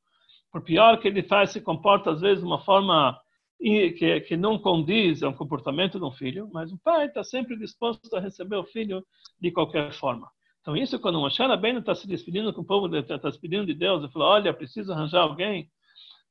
por 0.54 0.62
pior 0.62 1.00
que 1.00 1.08
ele 1.08 1.24
faz, 1.24 1.50
se 1.50 1.60
comporta 1.60 2.12
às 2.12 2.22
vezes 2.22 2.42
de 2.42 2.46
uma 2.46 2.64
forma 2.64 3.20
que, 3.60 4.22
que 4.22 4.38
não 4.38 4.60
condiz 4.60 5.24
ao 5.24 5.34
comportamento 5.34 6.00
de 6.00 6.06
um 6.06 6.12
filho, 6.12 6.50
mas 6.52 6.72
o 6.72 6.78
pai 6.78 7.08
está 7.08 7.24
sempre 7.24 7.58
disposto 7.58 8.14
a 8.16 8.20
receber 8.20 8.58
o 8.58 8.66
filho 8.66 9.06
de 9.40 9.52
qualquer 9.52 9.92
forma. 9.94 10.30
Então, 10.62 10.78
isso 10.78 11.00
quando 11.00 11.20
Moshe 11.20 11.42
Rabbeinu 11.42 11.80
está 11.80 11.94
se 11.94 12.08
despedindo 12.08 12.54
com 12.54 12.62
o 12.62 12.66
povo, 12.66 12.94
está 12.96 13.18
se 13.18 13.24
despedindo 13.24 13.66
de 13.66 13.74
Deus, 13.74 14.02
ele 14.02 14.12
falou, 14.12 14.30
olha, 14.30 14.54
preciso 14.54 14.94
arranjar 14.94 15.22
alguém 15.22 15.70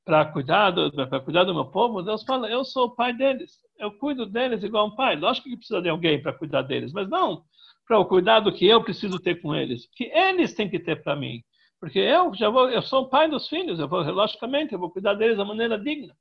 para 0.04 0.24
cuidar, 0.24 0.70
do, 0.70 0.90
cuidar 1.22 1.44
do 1.44 1.54
meu 1.54 1.66
povo, 1.66 2.02
Deus 2.02 2.24
fala, 2.24 2.48
eu 2.48 2.64
sou 2.64 2.86
o 2.86 2.94
pai 2.94 3.12
deles, 3.12 3.58
eu 3.78 3.92
cuido 3.92 4.26
deles 4.26 4.62
igual 4.62 4.86
um 4.86 4.94
pai. 4.94 5.16
Lógico 5.16 5.48
que 5.48 5.56
precisa 5.56 5.80
de 5.80 5.88
alguém 5.88 6.20
para 6.20 6.32
cuidar 6.32 6.62
deles, 6.62 6.92
mas 6.92 7.08
não 7.08 7.44
para 7.86 7.98
o 7.98 8.06
cuidado 8.06 8.52
que 8.52 8.66
eu 8.66 8.82
preciso 8.82 9.18
ter 9.18 9.40
com 9.42 9.54
eles, 9.54 9.86
que 9.94 10.04
eles 10.04 10.54
têm 10.54 10.68
que 10.68 10.78
ter 10.78 11.02
para 11.02 11.16
mim. 11.16 11.42
Porque 11.80 11.98
eu 11.98 12.32
já 12.34 12.48
vou, 12.48 12.70
eu 12.70 12.80
sou 12.80 13.02
o 13.02 13.08
pai 13.08 13.28
dos 13.28 13.48
filhos, 13.48 13.78
eu 13.78 13.88
vou, 13.88 14.00
logicamente, 14.02 14.72
eu 14.72 14.78
vou 14.78 14.90
cuidar 14.90 15.14
deles 15.14 15.36
da 15.36 15.44
maneira 15.44 15.78
digna. 15.78 16.14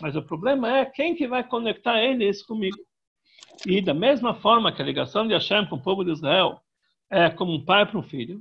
Mas 0.00 0.16
o 0.16 0.22
problema 0.22 0.78
é 0.78 0.84
quem 0.84 1.14
que 1.14 1.26
vai 1.26 1.42
conectar 1.42 2.02
eles 2.02 2.42
comigo. 2.42 2.78
E 3.64 3.80
da 3.80 3.94
mesma 3.94 4.34
forma 4.34 4.72
que 4.72 4.82
a 4.82 4.84
ligação 4.84 5.26
de 5.26 5.32
Hashem 5.32 5.66
com 5.66 5.76
o 5.76 5.82
povo 5.82 6.04
de 6.04 6.12
Israel 6.12 6.60
é 7.10 7.30
como 7.30 7.52
um 7.52 7.64
pai 7.64 7.86
para 7.86 7.98
um 7.98 8.02
filho, 8.02 8.40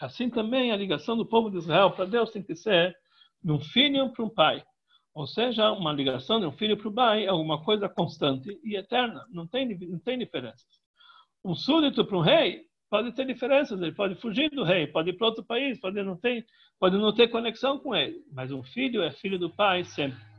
assim 0.00 0.28
também 0.28 0.72
a 0.72 0.76
ligação 0.76 1.16
do 1.16 1.24
povo 1.24 1.50
de 1.50 1.58
Israel 1.58 1.90
para 1.90 2.04
Deus 2.04 2.30
tem 2.30 2.42
que 2.42 2.54
ser 2.54 2.94
de 3.42 3.52
um 3.52 3.60
filho 3.60 4.12
para 4.12 4.24
um 4.24 4.28
pai. 4.28 4.62
Ou 5.14 5.26
seja, 5.26 5.72
uma 5.72 5.92
ligação 5.92 6.40
de 6.40 6.46
um 6.46 6.52
filho 6.52 6.76
para 6.76 6.88
o 6.88 6.94
pai 6.94 7.24
é 7.24 7.32
uma 7.32 7.62
coisa 7.64 7.88
constante 7.88 8.58
e 8.62 8.76
eterna, 8.76 9.24
não 9.30 9.46
tem, 9.46 9.76
não 9.88 9.98
tem 9.98 10.18
diferenças. 10.18 10.66
Um 11.44 11.54
súdito 11.54 12.04
para 12.04 12.16
um 12.16 12.20
rei 12.20 12.62
pode 12.88 13.12
ter 13.12 13.24
diferenças, 13.24 13.80
ele 13.80 13.92
pode 13.92 14.14
fugir 14.16 14.50
do 14.50 14.64
rei, 14.64 14.86
pode 14.86 15.10
ir 15.10 15.12
para 15.14 15.28
outro 15.28 15.44
país, 15.44 15.80
pode 15.80 16.02
não 16.02 16.16
ter, 16.16 16.44
pode 16.78 16.96
não 16.96 17.14
ter 17.14 17.28
conexão 17.28 17.78
com 17.78 17.94
ele, 17.94 18.22
mas 18.32 18.52
um 18.52 18.62
filho 18.62 19.02
é 19.02 19.10
filho 19.10 19.38
do 19.38 19.50
pai 19.50 19.84
sempre. 19.84 20.29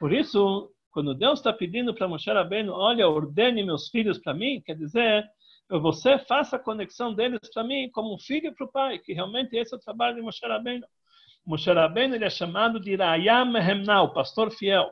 Por 0.00 0.14
isso, 0.14 0.72
quando 0.90 1.14
Deus 1.14 1.40
está 1.40 1.52
pedindo 1.52 1.94
para 1.94 2.08
Moshe 2.08 2.32
Rabbeinu, 2.32 2.72
olha, 2.72 3.06
ordene 3.06 3.62
meus 3.62 3.90
filhos 3.90 4.18
para 4.18 4.32
mim, 4.32 4.62
quer 4.64 4.74
dizer, 4.74 5.28
você 5.68 6.18
faça 6.18 6.56
a 6.56 6.58
conexão 6.58 7.12
deles 7.12 7.38
para 7.52 7.62
mim 7.62 7.90
como 7.90 8.14
um 8.14 8.18
filho 8.18 8.54
para 8.54 8.66
o 8.66 8.72
pai, 8.72 8.98
que 8.98 9.12
realmente 9.12 9.54
esse 9.54 9.74
é 9.74 9.76
o 9.76 9.80
trabalho 9.80 10.16
de 10.16 10.22
Moshe 10.22 10.44
Rabbeinu. 10.44 10.86
Moshe 11.46 11.70
Rabbeinu 11.70 12.14
ele 12.14 12.24
é 12.24 12.30
chamado 12.30 12.80
de 12.80 12.96
Rayam 12.96 13.52
Mehemna, 13.52 14.00
o 14.00 14.14
pastor 14.14 14.50
fiel. 14.50 14.90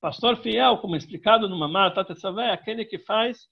Pastor 0.00 0.36
fiel, 0.38 0.78
como 0.78 0.96
explicado 0.96 1.48
no 1.48 1.56
Mamar 1.56 1.94
Tatetzaveh, 1.94 2.48
é 2.48 2.52
aquele 2.52 2.84
que 2.84 2.98
faz 2.98 3.48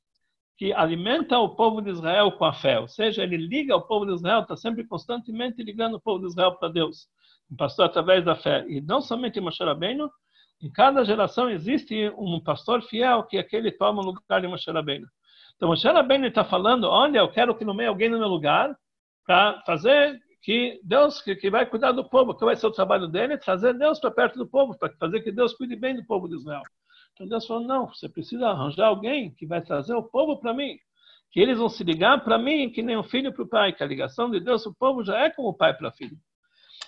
que 0.59 0.73
alimenta 0.73 1.38
o 1.38 1.55
povo 1.55 1.81
de 1.81 1.90
Israel 1.90 2.33
com 2.33 2.45
a 2.45 2.53
fé, 2.53 2.81
ou 2.81 2.88
seja, 2.88 3.23
ele 3.23 3.37
liga 3.37 3.77
o 3.77 3.83
povo 3.83 4.07
de 4.07 4.14
Israel, 4.14 4.40
está 4.40 4.57
sempre 4.57 4.85
constantemente 4.85 5.62
ligando 5.62 5.95
o 5.95 6.01
povo 6.01 6.21
de 6.21 6.27
Israel 6.27 6.57
para 6.57 6.69
Deus, 6.69 7.09
um 7.49 7.55
pastor 7.55 7.87
através 7.87 8.25
da 8.25 8.35
fé. 8.35 8.64
E 8.69 8.81
não 8.81 9.01
somente 9.01 9.40
Moshe 9.40 9.62
Rabbeinu, 9.62 10.11
em 10.62 10.71
cada 10.71 11.05
geração 11.05 11.51
existe 11.51 12.11
um 12.16 12.40
pastor 12.40 12.83
fiel 12.83 13.25
que 13.25 13.38
aquele 13.38 13.71
toma 13.71 14.03
o 14.03 14.07
lugar 14.07 14.40
de 14.40 14.49
Moshe 14.49 14.71
Rabbeinu. 14.71 15.07
Então 15.57 15.69
Moshe 15.69 15.87
Rabbeinu 15.87 16.27
está 16.27 16.45
falando, 16.45 16.85
olha, 16.85 17.19
eu 17.19 17.31
quero 17.31 17.55
que 17.55 17.64
nomeie 17.64 17.88
alguém 17.88 18.09
no 18.09 18.19
meu 18.19 18.29
lugar 18.29 18.77
para 19.27 19.62
fazer 19.66 20.19
que 20.42 20.81
Deus, 20.85 21.21
que, 21.21 21.35
que, 21.35 21.51
vai 21.51 21.66
cuidar 21.66 21.92
do 21.92 22.09
povo, 22.09 22.35
que 22.35 22.45
vai 22.45 22.55
ser 22.55 22.69
o 22.69 22.73
trabalho 22.73 23.09
dele, 23.09 23.37
trazer 23.37 23.75
Deus 23.75 23.99
para 23.99 24.11
perto 24.12 24.38
do 24.38 24.47
povo, 24.47 24.79
para 24.79 24.92
fazer 24.95 25.21
que 25.21 25.33
Deus 25.33 25.53
cuide 25.55 25.75
bem 25.75 25.97
do 25.97 26.07
povo 26.07 26.29
de 26.29 26.37
Israel. 26.37 26.62
Então 27.12 27.27
Deus 27.27 27.47
falou: 27.47 27.64
não, 27.64 27.88
você 27.88 28.09
precisa 28.09 28.47
arranjar 28.49 28.87
alguém 28.87 29.35
que 29.35 29.47
vai 29.47 29.61
trazer 29.61 29.95
o 29.95 30.03
povo 30.03 30.38
para 30.38 30.55
mim. 30.55 30.79
Que 31.33 31.40
eles 31.40 31.59
vão 31.59 31.69
se 31.69 31.83
ligar 31.83 32.23
para 32.23 32.38
mim, 32.38 32.71
que 32.71 32.83
nem 32.83 32.97
um 32.97 33.03
filho 33.03 33.33
para 33.33 33.42
o 33.42 33.49
pai, 33.49 33.73
que 33.73 33.83
a 33.83 33.87
ligação 33.87 34.31
de 34.31 34.38
Deus, 34.38 34.64
o 34.66 34.75
povo 34.75 35.03
já 35.03 35.19
é 35.19 35.31
como 35.31 35.53
pai 35.53 35.75
para 35.75 35.90
filho. 35.90 36.16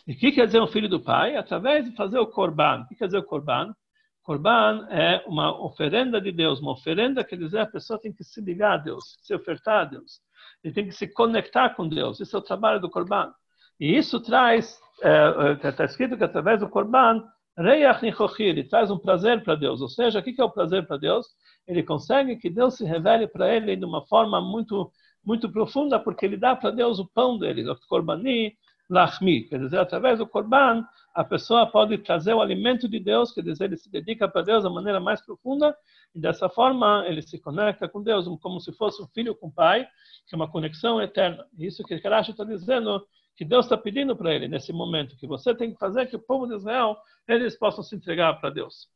E 0.08 0.12
o 0.14 0.16
que 0.16 0.32
quer 0.32 0.46
dizer 0.46 0.62
um 0.62 0.66
filho 0.66 0.88
do 0.88 0.98
pai? 0.98 1.36
Através 1.36 1.84
de 1.84 1.94
fazer 1.94 2.18
o 2.18 2.26
korban. 2.26 2.80
O 2.80 2.88
que 2.88 2.94
quer 2.94 3.04
dizer 3.04 3.18
o 3.18 3.22
korban? 3.22 3.74
Korban 4.22 4.86
é 4.90 5.22
uma 5.26 5.62
oferenda 5.62 6.18
de 6.18 6.32
Deus, 6.32 6.60
uma 6.60 6.72
oferenda 6.72 7.22
quer 7.22 7.36
dizer 7.36 7.60
a 7.60 7.66
pessoa 7.66 8.00
tem 8.00 8.10
que 8.10 8.24
se 8.24 8.40
ligar 8.40 8.72
a 8.72 8.76
Deus, 8.78 9.18
se 9.20 9.34
ofertar 9.34 9.82
a 9.82 9.84
Deus, 9.84 10.20
ele 10.62 10.74
tem 10.74 10.84
que 10.84 10.92
se 10.92 11.08
conectar 11.08 11.70
com 11.70 11.88
Deus. 11.88 12.20
Esse 12.20 12.34
é 12.34 12.38
o 12.38 12.42
trabalho 12.42 12.80
do 12.80 12.90
korban. 12.90 13.32
E 13.78 13.96
isso 13.96 14.20
traz, 14.20 14.78
está 14.96 15.68
é, 15.68 15.82
é, 15.82 15.84
escrito 15.84 16.16
que 16.16 16.24
através 16.24 16.60
do 16.60 16.68
korban 16.68 17.22
Reiach 17.56 18.02
Nichochi, 18.02 18.44
ele 18.44 18.64
traz 18.64 18.90
um 18.90 18.98
prazer 18.98 19.42
para 19.42 19.54
Deus. 19.56 19.80
Ou 19.82 19.88
seja, 19.88 20.20
o 20.20 20.22
que 20.22 20.40
é 20.40 20.44
o 20.44 20.50
prazer 20.50 20.86
para 20.86 20.96
Deus? 20.96 21.26
Ele 21.66 21.82
consegue 21.82 22.36
que 22.36 22.48
Deus 22.48 22.76
se 22.76 22.84
revele 22.84 23.26
para 23.28 23.54
ele 23.54 23.76
de 23.76 23.84
uma 23.84 24.06
forma 24.06 24.40
muito 24.40 24.90
muito 25.24 25.50
profunda, 25.50 25.98
porque 25.98 26.24
ele 26.24 26.38
dá 26.38 26.56
para 26.56 26.70
Deus 26.70 26.98
o 26.98 27.06
pão 27.06 27.38
dele, 27.38 27.68
o 27.68 27.76
korbani 27.88 28.56
lachmi. 28.88 29.44
Quer 29.44 29.58
dizer, 29.58 29.78
através 29.78 30.18
do 30.18 30.26
korban, 30.26 30.84
a 31.14 31.24
pessoa 31.24 31.66
pode 31.66 31.98
trazer 31.98 32.32
o 32.32 32.40
alimento 32.40 32.88
de 32.88 32.98
Deus, 32.98 33.32
quer 33.32 33.42
dizer, 33.42 33.64
ele 33.64 33.76
se 33.76 33.90
dedica 33.90 34.28
para 34.28 34.42
Deus 34.42 34.62
da 34.62 34.70
maneira 34.70 35.00
mais 35.00 35.20
profunda, 35.20 35.76
e 36.14 36.20
dessa 36.20 36.48
forma 36.48 37.04
ele 37.06 37.20
se 37.22 37.38
conecta 37.38 37.88
com 37.88 38.02
Deus, 38.02 38.26
como 38.40 38.60
se 38.60 38.72
fosse 38.72 39.02
um 39.02 39.06
filho 39.08 39.34
com 39.34 39.48
o 39.48 39.52
pai, 39.52 39.86
que 40.26 40.34
é 40.34 40.36
uma 40.36 40.50
conexão 40.50 41.00
eterna. 41.02 41.44
Isso 41.58 41.82
que 41.84 41.98
Karashi 42.00 42.30
está 42.30 42.44
dizendo, 42.44 43.06
que 43.36 43.44
Deus 43.44 43.66
está 43.66 43.76
pedindo 43.76 44.16
para 44.16 44.34
ele 44.34 44.48
nesse 44.48 44.72
momento, 44.72 45.16
que 45.16 45.26
você 45.26 45.54
tem 45.54 45.72
que 45.72 45.78
fazer 45.78 46.06
que 46.06 46.16
o 46.16 46.20
povo 46.20 46.46
de 46.46 46.54
Israel 46.54 46.96
eles 47.26 47.58
possam 47.58 47.84
se 47.84 47.94
entregar 47.94 48.40
para 48.40 48.50
Deus. 48.50 48.88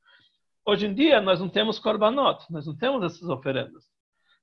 Hoje 0.65 0.87
em 0.87 0.95
dia 0.95 1.21
nós 1.21 1.41
não 1.41 1.49
temos 1.49 1.79
korbanot, 1.79 2.45
nós 2.51 2.67
não 2.67 2.77
temos 2.77 3.03
essas 3.05 3.29
oferendas. 3.29 3.85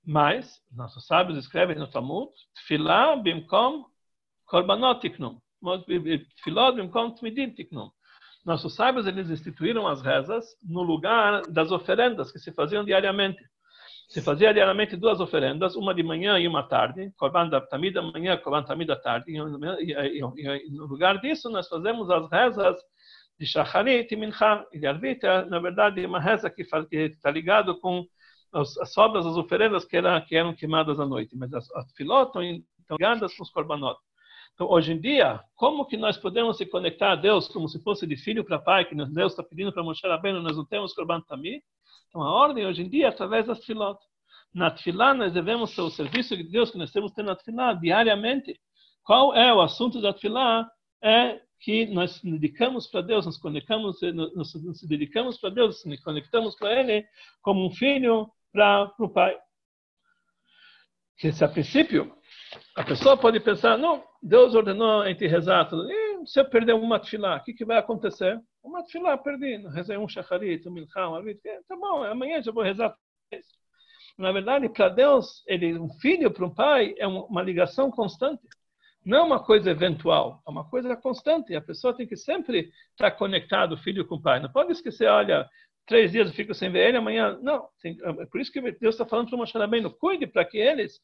Mas 0.05 0.61
nossos 0.71 1.05
sábios 1.05 1.37
escrevem 1.37 1.77
no 1.77 1.87
Talmud, 1.87 2.31
Tfilah 2.55 3.15
bimkom 3.17 3.85
korbanot 4.49 5.01
tiknum. 5.01 5.39
Tfilot 6.41 6.75
bimkom 6.75 7.15
tmidim 7.15 7.51
tiknum. 7.51 7.89
Nossos 8.45 8.75
sábios 8.75 9.05
eles 9.05 9.29
instituíram 9.29 9.87
as 9.87 10.01
rezas 10.01 10.45
no 10.63 10.81
lugar 10.81 11.41
das 11.49 11.71
oferendas 11.71 12.31
que 12.31 12.39
se 12.39 12.51
faziam 12.51 12.83
diariamente. 12.83 13.43
se 14.09 14.21
fazia 14.23 14.51
diariamente 14.51 14.97
duas 14.97 15.19
oferendas, 15.19 15.75
uma 15.75 15.93
de 15.93 16.01
manhã 16.01 16.39
e 16.39 16.47
uma 16.47 16.63
tarde, 16.63 17.13
Korban 17.15 17.47
da 17.47 17.61
Tamid 17.61 17.93
da 17.93 18.01
manhã, 18.01 18.37
Korban 18.37 18.63
Tamid 18.63 18.87
da 18.87 18.95
tarde. 18.95 19.31
E, 19.31 19.37
no 20.71 20.85
lugar 20.87 21.21
disso, 21.21 21.47
nós 21.47 21.67
fazemos 21.67 22.09
as 22.09 22.27
rezas 22.31 22.75
de 23.39 23.45
Shacharit 23.45 24.11
e 24.11 24.17
Mincha. 24.17 24.65
E 24.73 24.79
de 24.79 24.87
Arvit, 24.87 25.21
na 25.47 25.59
verdade, 25.59 26.03
é 26.03 26.07
uma 26.07 26.19
reza 26.19 26.49
que 26.49 26.63
está 26.63 27.29
ligado 27.29 27.79
com 27.79 28.03
as, 28.51 28.75
as 28.79 28.91
sobras, 28.91 29.27
as 29.27 29.37
oferendas 29.37 29.85
que, 29.85 29.95
era, 29.95 30.19
que 30.21 30.35
eram 30.35 30.55
queimadas 30.55 30.99
à 30.99 31.05
noite. 31.05 31.37
Mas 31.37 31.53
as, 31.53 31.71
as 31.75 31.93
filot 31.93 32.29
estão 32.29 32.41
ligadas 32.97 33.37
com 33.37 33.43
os 33.43 33.51
Korbanot. 33.51 33.99
Então, 34.53 34.69
hoje 34.69 34.91
em 34.91 34.99
dia, 34.99 35.39
como 35.55 35.85
que 35.85 35.95
nós 35.95 36.17
podemos 36.17 36.57
se 36.57 36.65
conectar 36.65 37.13
a 37.13 37.15
Deus 37.15 37.47
como 37.47 37.67
se 37.67 37.81
fosse 37.81 38.05
de 38.05 38.17
filho 38.17 38.43
para 38.43 38.59
pai, 38.59 38.85
que 38.85 38.95
Deus 38.95 39.31
está 39.31 39.43
pedindo 39.43 39.71
para 39.71 39.83
Moshe 39.83 40.05
Rabbeinu, 40.05 40.41
nós 40.41 40.57
não 40.57 40.65
temos 40.65 40.93
Korban 40.93 41.21
Tamid? 41.21 41.63
Então, 42.09 42.21
a 42.21 42.31
ordem 42.31 42.65
hoje 42.65 42.81
em 42.81 42.89
dia 42.89 43.05
é 43.05 43.09
através 43.09 43.45
das 43.45 43.63
filot. 43.63 43.99
Na 44.53 44.71
tefilá, 44.71 45.13
nós 45.13 45.31
devemos 45.31 45.75
ter 45.75 45.81
o 45.81 45.89
serviço 45.89 46.35
de 46.35 46.43
Deus 46.43 46.71
que 46.71 46.77
nós 46.77 46.91
temos 46.91 47.11
que 47.11 47.17
ter 47.17 47.23
na 47.23 47.35
tefilá 47.35 47.73
diariamente. 47.73 48.59
Qual 49.03 49.33
é 49.35 49.53
o 49.53 49.61
assunto 49.61 50.01
da 50.01 50.11
tefilá? 50.11 50.69
É 51.01 51.39
que 51.59 51.85
nós 51.87 52.21
dedicamos 52.21 52.87
para 52.87 53.01
Deus, 53.01 53.25
nos 53.25 53.37
conectamos, 53.37 54.01
nos, 54.01 54.53
nos 54.63 54.81
dedicamos 54.83 55.37
para 55.37 55.49
Deus, 55.49 55.83
nos 55.85 55.99
conectamos 56.01 56.55
para 56.55 56.79
Ele 56.79 57.05
como 57.41 57.65
um 57.65 57.71
filho 57.71 58.29
para 58.51 58.91
o 58.97 59.09
Pai. 59.09 59.37
Que 61.17 61.31
se 61.31 61.43
a 61.43 61.49
princípio 61.49 62.15
a 62.75 62.83
pessoa 62.83 63.17
pode 63.17 63.39
pensar, 63.39 63.77
não, 63.77 64.03
Deus 64.21 64.55
ordenou 64.55 65.01
a 65.01 65.07
gente 65.09 65.27
rezar 65.27 65.65
tudo. 65.65 65.89
E 65.91 66.25
se 66.25 66.39
eu 66.39 66.49
perder 66.49 66.73
uma 66.73 66.99
tefilá, 66.99 67.37
o 67.37 67.43
que, 67.43 67.53
que 67.53 67.65
vai 67.65 67.77
acontecer? 67.77 68.39
Uma 68.63 68.83
tefilá, 68.83 69.17
perdi. 69.17 69.57
Rezei 69.69 69.97
um 69.97 70.07
shacharit, 70.07 70.67
um 70.67 70.71
milcham, 70.71 71.13
um 71.13 71.23
Tá 71.67 71.75
bom, 71.75 72.03
amanhã 72.03 72.41
já 72.41 72.51
vou 72.51 72.63
rezar. 72.63 72.95
Na 74.17 74.31
verdade, 74.31 74.67
para 74.69 74.89
Deus, 74.89 75.43
ele, 75.47 75.79
um 75.79 75.89
filho 75.99 76.31
para 76.31 76.45
um 76.45 76.53
pai 76.53 76.93
é 76.97 77.07
uma 77.07 77.41
ligação 77.41 77.89
constante. 77.89 78.41
Não 79.05 79.19
é 79.19 79.21
uma 79.21 79.41
coisa 79.41 79.71
eventual, 79.71 80.41
é 80.45 80.51
uma 80.51 80.69
coisa 80.69 80.95
constante. 80.97 81.55
A 81.55 81.61
pessoa 81.61 81.95
tem 81.95 82.05
que 82.05 82.17
sempre 82.17 82.69
estar 82.91 83.11
conectado, 83.11 83.77
filho 83.77 84.05
com 84.05 84.15
o 84.15 84.21
pai. 84.21 84.41
Não 84.41 84.51
pode 84.51 84.73
esquecer, 84.73 85.07
olha, 85.07 85.47
três 85.85 86.11
dias 86.11 86.29
eu 86.29 86.33
fico 86.33 86.53
sem 86.53 86.71
ver 86.71 86.89
ele, 86.89 86.97
amanhã. 86.97 87.37
Não, 87.41 87.67
tem, 87.81 87.97
é 88.01 88.25
por 88.25 88.39
isso 88.39 88.51
que 88.51 88.61
Deus 88.61 88.95
está 88.95 89.05
falando 89.05 89.27
para 89.27 89.35
o 89.35 89.39
Moshe 89.39 89.53
cuide 89.99 90.27
para 90.27 90.45
que 90.45 90.57
eles 90.57 90.99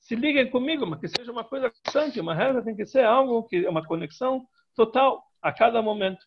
se 0.00 0.14
liguem 0.14 0.50
comigo, 0.50 0.86
mas 0.86 1.00
que 1.00 1.08
seja 1.08 1.30
uma 1.30 1.44
coisa 1.44 1.70
constante. 1.70 2.20
Uma 2.20 2.34
reza 2.34 2.62
tem 2.62 2.74
que 2.74 2.86
ser 2.86 3.04
algo 3.04 3.42
que 3.44 3.64
é 3.64 3.68
uma 3.68 3.86
conexão 3.86 4.46
total 4.74 5.22
a 5.42 5.52
cada 5.52 5.82
momento. 5.82 6.24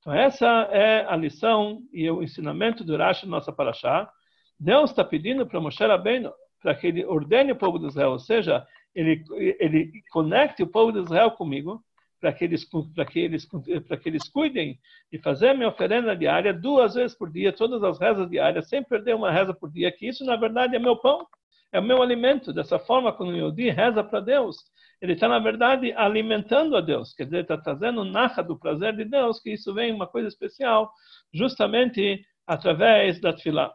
Então, 0.00 0.12
essa 0.12 0.46
é 0.72 1.06
a 1.06 1.16
lição 1.16 1.80
e 1.92 2.10
o 2.10 2.22
ensinamento 2.22 2.82
do 2.82 2.96
Rashi 2.96 3.26
nossa 3.26 3.52
Paraxá. 3.52 4.10
Deus 4.58 4.90
está 4.90 5.04
pedindo 5.04 5.46
para 5.46 5.60
Moshe 5.60 5.84
Rabbeinu 5.84 6.32
para 6.60 6.74
que 6.74 6.86
ele 6.88 7.04
ordene 7.04 7.52
o 7.52 7.56
povo 7.56 7.78
de 7.78 7.86
Israel, 7.86 8.12
ou 8.12 8.18
seja, 8.18 8.64
ele, 8.94 9.24
ele 9.58 9.90
conecte 10.10 10.62
o 10.62 10.66
povo 10.66 10.92
de 10.92 11.00
Israel 11.00 11.32
comigo, 11.32 11.82
para 12.22 12.32
que 12.32 12.44
eles 12.44 12.64
para 12.94 13.04
que 13.04 13.18
eles 13.18 13.48
para 13.88 13.96
que 13.96 14.08
eles 14.08 14.28
cuidem 14.28 14.78
de 15.10 15.18
fazer 15.18 15.54
minha 15.54 15.68
oferenda 15.68 16.16
diária 16.16 16.54
duas 16.54 16.94
vezes 16.94 17.18
por 17.18 17.28
dia, 17.28 17.52
todas 17.52 17.82
as 17.82 17.98
rezas 17.98 18.30
diárias, 18.30 18.68
sem 18.68 18.80
perder 18.80 19.16
uma 19.16 19.32
reza 19.32 19.52
por 19.52 19.68
dia, 19.72 19.90
que 19.90 20.06
isso 20.06 20.24
na 20.24 20.36
verdade 20.36 20.76
é 20.76 20.78
meu 20.78 20.96
pão, 20.96 21.26
é 21.72 21.80
o 21.80 21.82
meu 21.82 22.00
alimento. 22.00 22.52
Dessa 22.52 22.78
forma, 22.78 23.12
quando 23.12 23.30
o 23.30 23.36
Yodi 23.36 23.70
reza 23.70 24.04
para 24.04 24.20
Deus, 24.20 24.56
ele 25.00 25.14
está 25.14 25.28
na 25.28 25.40
verdade 25.40 25.92
alimentando 25.94 26.76
a 26.76 26.80
Deus, 26.80 27.12
quer 27.12 27.24
dizer, 27.24 27.40
está 27.40 27.58
trazendo 27.58 28.04
narra 28.04 28.40
do 28.40 28.56
prazer 28.56 28.94
de 28.94 29.04
Deus, 29.04 29.40
que 29.40 29.50
isso 29.50 29.74
vem 29.74 29.92
uma 29.92 30.06
coisa 30.06 30.28
especial, 30.28 30.92
justamente 31.34 32.24
através 32.46 33.20
da 33.20 33.32
Tfilah. 33.32 33.72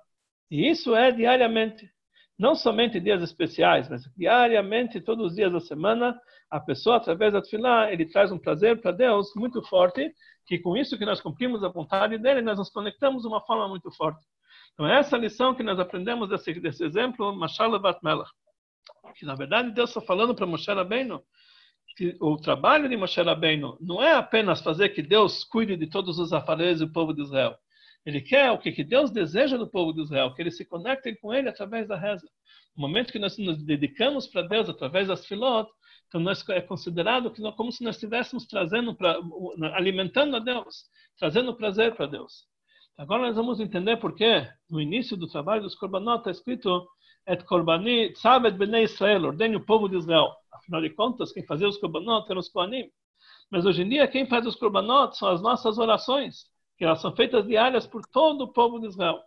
E 0.49 0.69
isso 0.69 0.95
é 0.95 1.12
diariamente 1.12 1.91
não 2.38 2.54
somente 2.56 3.00
dias 3.00 3.21
especiais, 3.23 3.89
mas 3.89 4.04
diariamente, 4.15 5.02
todos 5.02 5.28
os 5.28 5.36
dias 5.36 5.52
da 5.52 5.60
semana, 5.60 6.19
a 6.50 6.60
pessoa, 6.60 6.97
através 6.97 7.34
da 7.34 7.41
tefilá, 7.41 7.91
ele 7.91 8.06
traz 8.06 8.32
um 8.32 8.38
prazer 8.38 8.80
para 8.80 8.91
Deus 8.91 9.34
muito 9.36 9.62
forte, 9.63 10.13
que 10.45 10.60
com 10.60 10.78
isso 10.78 10.97
que 10.97 11.06
nós 11.06 11.19
cumprimos 11.19 11.63
a 11.63 11.69
vontade 11.69 12.17
dele, 12.17 12.41
nós 12.41 12.58
nos 12.58 12.69
conectamos 12.69 13.23
de 13.23 13.28
uma 13.28 13.41
forma 13.41 13.67
muito 13.67 13.91
forte. 13.91 14.23
Então, 14.73 14.88
essa 14.88 15.17
é 15.17 15.19
lição 15.19 15.56
que 15.56 15.63
nós 15.63 15.80
aprendemos 15.80 16.30
desse, 16.30 16.54
desse 16.60 16.84
exemplo, 16.84 17.36
Mashal 17.36 17.80
Bat 17.80 18.00
Melach, 18.04 18.30
que 19.15 19.26
na 19.26 19.34
verdade 19.34 19.71
Deus 19.71 19.89
está 19.89 20.02
falando 20.02 20.36
para 20.36 20.45
Moshe 20.45 20.71
Rabbeinu, 20.71 21.21
que 21.95 22.15
o 22.21 22.38
trabalho 22.38 22.88
de 22.88 22.95
Moshe 22.95 23.19
Rabbeinu 23.19 23.76
não 23.82 24.04
é 24.04 24.13
apenas 24.13 24.62
fazer 24.62 24.89
que 24.89 25.02
Deus 25.02 25.43
cuide 25.43 25.76
de 25.76 25.88
todos 25.88 26.19
os 26.19 26.32
afares 26.32 26.80
do 26.80 26.91
povo 26.91 27.12
de 27.12 27.23
Israel, 27.23 27.58
ele 28.07 28.21
quer 28.21 28.49
o 28.51 28.57
que, 28.57 28.71
que 28.71 28.85
Deus 28.85 29.11
deseja 29.11 29.57
do 29.57 29.67
povo 29.67 29.91
de 29.91 30.01
Israel, 30.01 30.33
que 30.33 30.41
eles 30.41 30.55
se 30.55 30.63
conectem 30.63 31.13
com 31.17 31.33
ele 31.33 31.49
através 31.49 31.89
da 31.89 31.97
reza. 31.97 32.25
No 32.73 32.81
momento 32.81 33.11
que 33.11 33.19
nós 33.19 33.37
nos 33.37 33.61
dedicamos 33.61 34.25
para 34.27 34.43
Deus 34.43 34.69
através 34.69 35.09
das 35.09 35.25
filot, 35.25 35.69
então 36.07 36.21
nós 36.21 36.47
é 36.47 36.61
considerado 36.61 37.29
que 37.29 37.41
nós, 37.41 37.53
como 37.55 37.69
se 37.69 37.83
nós 37.83 37.95
estivéssemos 37.95 38.47
trazendo 38.47 38.95
para 38.95 39.19
alimentando 39.73 40.37
a 40.37 40.39
Deus, 40.39 40.85
trazendo 41.19 41.53
prazer 41.53 41.95
para 41.95 42.05
Deus. 42.05 42.45
Agora 42.97 43.23
nós 43.23 43.35
vamos 43.35 43.59
entender 43.59 43.97
por 43.97 44.15
que 44.15 44.47
no 44.69 44.79
início 44.79 45.17
do 45.17 45.27
trabalho 45.27 45.63
dos 45.63 45.75
korbanot 45.75 46.19
está 46.19 46.31
escrito 46.31 46.87
et 47.27 47.43
korbani 47.43 48.13
tzavet 48.13 48.57
bnei 48.57 48.85
Israel, 48.85 49.25
ordene 49.25 49.57
o 49.57 49.65
povo 49.65 49.89
de 49.89 49.97
Israel. 49.97 50.33
Afinal 50.53 50.79
de 50.79 50.91
contas, 50.91 51.33
quem 51.33 51.45
fazia 51.45 51.67
os 51.67 51.77
korbanot 51.77 52.25
eram 52.31 52.39
os 52.39 52.47
koanim. 52.47 52.89
Mas 53.51 53.65
hoje 53.65 53.81
em 53.81 53.89
dia 53.89 54.07
quem 54.07 54.25
faz 54.25 54.45
os 54.45 54.55
korbanot 54.55 55.17
são 55.17 55.27
as 55.27 55.41
nossas 55.41 55.77
orações 55.77 56.45
que 56.77 56.85
elas 56.85 57.01
são 57.01 57.15
feitas 57.15 57.45
diárias 57.45 57.87
por 57.87 58.05
todo 58.05 58.43
o 58.43 58.53
povo 58.53 58.79
de 58.79 58.87
Israel. 58.87 59.19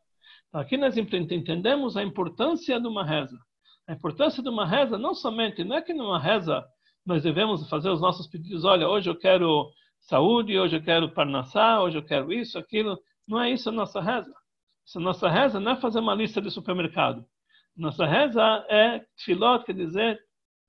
Então, 0.49 0.61
aqui 0.61 0.77
nós 0.77 0.97
entendemos 0.97 1.97
a 1.97 2.03
importância 2.03 2.81
de 2.81 2.87
uma 2.87 3.05
reza. 3.05 3.39
A 3.89 3.93
importância 3.93 4.43
de 4.43 4.49
uma 4.49 4.67
reza 4.67 4.97
não 4.99 5.15
somente, 5.15 5.65
não 5.65 5.77
é 5.77 5.83
que 5.83 5.93
numa 5.93 6.19
reza 6.19 6.65
nós 7.05 7.23
devemos 7.23 7.69
fazer 7.69 7.91
os 7.91 8.01
nossos 8.01 8.27
pedidos, 8.29 8.65
olha, 8.65 8.89
hoje 8.89 9.11
eu 9.11 9.17
quero 9.17 9.71
saúde, 10.01 10.59
hoje 10.59 10.77
eu 10.77 10.83
quero 10.83 11.13
parnassá, 11.13 11.81
hoje 11.81 11.99
eu 11.99 12.05
quero 12.05 12.33
isso, 12.33 12.59
aquilo. 12.59 12.99
Não 13.27 13.41
é 13.41 13.51
isso 13.51 13.69
a 13.69 13.73
nossa 13.73 14.01
reza. 14.01 14.33
Essa 14.87 15.01
nossa 15.01 15.29
reza 15.29 15.61
não 15.61 15.73
é 15.73 15.77
fazer 15.77 16.01
uma 16.01 16.15
lista 16.15 16.41
de 16.41 16.51
supermercado. 16.51 17.25
Nossa 17.77 18.07
reza 18.07 18.43
é 18.69 19.05
filot, 19.17 19.65
quer 19.65 19.75
dizer, 19.75 20.21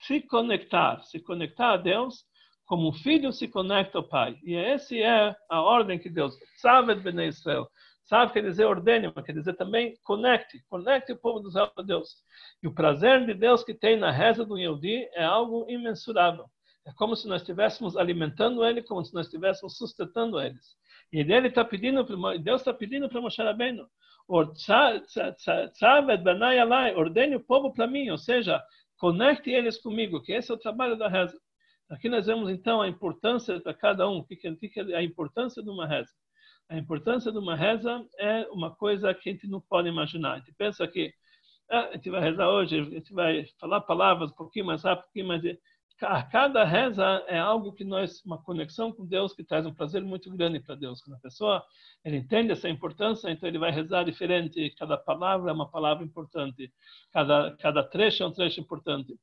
se 0.02 0.22
conectar, 0.22 1.02
se 1.04 1.20
conectar 1.20 1.74
a 1.74 1.78
Deus 1.78 2.24
como 2.72 2.88
um 2.88 2.94
filho 2.94 3.34
se 3.34 3.50
conecta 3.50 3.98
ao 3.98 4.04
pai. 4.08 4.40
E 4.46 4.56
essa 4.56 4.96
é 4.96 5.36
a 5.50 5.62
ordem 5.62 6.00
que 6.00 6.10
Deus, 6.10 6.34
sabe 6.56 6.96
de 6.96 7.28
Israel, 7.28 7.70
sabe 8.06 8.32
quer 8.32 8.44
dizer 8.44 8.64
ordene, 8.64 9.12
mas 9.14 9.26
quer 9.26 9.34
dizer 9.34 9.56
também 9.58 9.98
conecte, 10.06 10.64
conecte 10.70 11.12
o 11.12 11.18
povo 11.18 11.42
de 11.42 11.50
Israel 11.50 11.70
a 11.76 11.82
Deus. 11.82 12.16
E 12.64 12.68
o 12.70 12.74
prazer 12.74 13.26
de 13.26 13.34
Deus 13.34 13.62
que 13.62 13.74
tem 13.74 13.98
na 13.98 14.10
reza 14.10 14.46
do 14.46 14.58
Yehudi 14.58 15.06
é 15.14 15.22
algo 15.22 15.66
imensurável. 15.70 16.46
É 16.88 16.94
como 16.94 17.14
se 17.14 17.28
nós 17.28 17.42
estivéssemos 17.42 17.98
alimentando 17.98 18.64
ele, 18.64 18.82
como 18.82 19.04
se 19.04 19.14
nós 19.14 19.26
estivéssemos 19.26 19.76
sustentando 19.76 20.40
eles. 20.40 20.66
E 21.12 21.20
ele 21.20 21.50
está 21.50 21.66
pedindo, 21.66 22.06
Deus 22.40 22.62
está 22.62 22.74
pedindo 22.74 23.10
para 23.10 23.20
Moshe 23.20 23.44
Rabbeinu, 23.44 23.86
ordene 26.96 27.36
o 27.36 27.44
povo 27.44 27.74
para 27.74 27.86
mim, 27.86 28.10
ou 28.10 28.18
seja, 28.18 28.64
conecte 28.98 29.50
eles 29.50 29.78
comigo, 29.78 30.22
que 30.22 30.32
esse 30.32 30.50
é 30.50 30.54
o 30.54 30.58
trabalho 30.58 30.98
da 30.98 31.10
reza. 31.10 31.38
Aqui 31.92 32.08
nós 32.08 32.26
vemos 32.26 32.50
então 32.50 32.82
a 32.82 32.88
importância 32.88 33.60
para 33.60 33.74
cada 33.74 34.10
um, 34.10 34.20
o 34.20 34.24
que, 34.24 34.38
que 34.38 34.80
é 34.80 34.96
a 34.96 35.04
importância 35.04 35.62
de 35.62 35.70
uma 35.70 35.86
reza. 35.86 36.12
A 36.70 36.78
importância 36.78 37.34
de 37.34 37.38
uma 37.38 37.54
reza 37.54 38.08
é 38.18 38.48
uma 38.48 38.74
coisa 38.74 39.14
que 39.14 39.30
a 39.30 39.34
gente 39.34 39.46
não 39.46 39.60
pode 39.60 39.90
imaginar. 39.90 40.34
A 40.34 40.38
gente 40.38 40.54
pensa 40.54 40.88
que 40.88 41.14
ah, 41.70 41.90
a 41.90 41.94
gente 41.96 42.10
vai 42.10 42.22
rezar 42.22 42.50
hoje, 42.50 42.80
a 42.80 42.84
gente 42.84 43.14
vai 43.14 43.46
falar 43.60 43.82
palavras 43.82 44.32
um 44.32 44.36
pouquinho 44.36 44.68
mais 44.68 44.84
rápido, 44.84 45.02
um 45.02 45.08
pouquinho 45.08 45.28
mais. 45.28 45.44
A 46.02 46.24
cada 46.24 46.64
reza 46.64 47.04
é 47.28 47.38
algo 47.38 47.74
que 47.74 47.84
nós, 47.84 48.24
uma 48.24 48.42
conexão 48.42 48.94
com 48.94 49.06
Deus 49.06 49.34
que 49.34 49.44
traz 49.44 49.66
um 49.66 49.74
prazer 49.74 50.02
muito 50.02 50.32
grande 50.32 50.62
para 50.62 50.76
Deus. 50.76 51.02
Quando 51.02 51.18
a 51.18 51.20
pessoa 51.20 51.62
ele 52.06 52.16
entende 52.16 52.54
essa 52.54 52.70
importância, 52.70 53.30
então 53.30 53.50
ele 53.50 53.60
vai 53.60 53.70
rezar 53.70 54.06
diferente. 54.06 54.74
Cada 54.80 54.98
palavra 54.98 55.52
é 55.52 55.54
uma 55.54 55.70
palavra 55.70 56.06
importante, 56.06 56.74
cada, 57.12 57.54
cada 57.58 57.84
trecho 57.84 58.24
é 58.24 58.28
um 58.28 58.32
trecho 58.32 58.62
importante. 58.62 59.14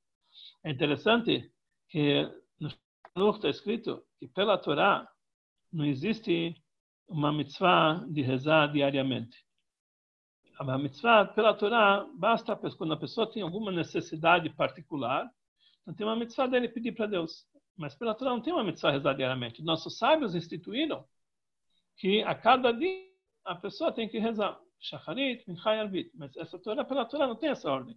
É 0.62 0.70
interessante 0.70 1.50
que 1.88 2.30
está 3.36 3.48
escrito 3.48 4.02
que 4.18 4.26
pela 4.26 4.58
Torá 4.58 5.08
não 5.72 5.84
existe 5.84 6.54
uma 7.06 7.32
mitzvah 7.32 8.04
de 8.08 8.22
rezar 8.22 8.72
diariamente. 8.72 9.44
A 10.58 10.78
mitzvah 10.78 11.24
pela 11.24 11.54
Torá 11.54 12.06
basta 12.14 12.56
quando 12.76 12.94
a 12.94 12.96
pessoa 12.96 13.30
tem 13.30 13.42
alguma 13.42 13.70
necessidade 13.70 14.50
particular, 14.50 15.30
então 15.82 15.94
tem 15.94 16.06
uma 16.06 16.16
mitzvah 16.16 16.46
dele 16.46 16.68
pedir 16.68 16.92
para 16.92 17.06
Deus. 17.06 17.46
Mas 17.76 17.94
pela 17.94 18.14
Torá 18.14 18.30
não 18.30 18.40
tem 18.40 18.52
uma 18.52 18.64
mitzvah 18.64 18.90
rezar 18.90 19.14
diariamente. 19.14 19.62
Nossos 19.62 19.96
sábios 19.98 20.34
instituíram 20.34 21.04
que 21.96 22.22
a 22.22 22.34
cada 22.34 22.72
dia 22.72 23.08
a 23.44 23.54
pessoa 23.54 23.92
tem 23.92 24.08
que 24.08 24.18
rezar. 24.18 24.58
Shacharit, 24.80 25.44
Minchai 25.46 25.80
Arvit. 25.80 26.10
Mas 26.14 26.36
essa 26.36 26.58
Torá, 26.58 26.84
pela 26.84 27.04
Torá 27.04 27.26
não 27.26 27.36
tem 27.36 27.50
essa 27.50 27.70
ordem. 27.70 27.96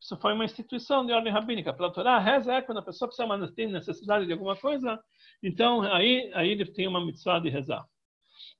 Isso 0.00 0.16
foi 0.16 0.32
uma 0.32 0.44
instituição 0.44 1.06
de 1.06 1.12
ordem 1.12 1.32
rabínica. 1.32 1.72
Pela 1.72 1.92
Torá, 1.92 2.18
reza 2.18 2.54
é 2.54 2.62
quando 2.62 2.78
a 2.78 2.82
pessoa 2.82 3.08
precisa 3.08 3.52
ter 3.52 3.68
necessidade 3.68 4.26
de 4.26 4.32
alguma 4.32 4.56
coisa, 4.56 5.02
então 5.42 5.82
aí, 5.82 6.30
aí 6.34 6.50
ele 6.50 6.64
tem 6.66 6.88
uma 6.88 7.04
mitzvah 7.04 7.38
de 7.38 7.48
rezar. 7.48 7.86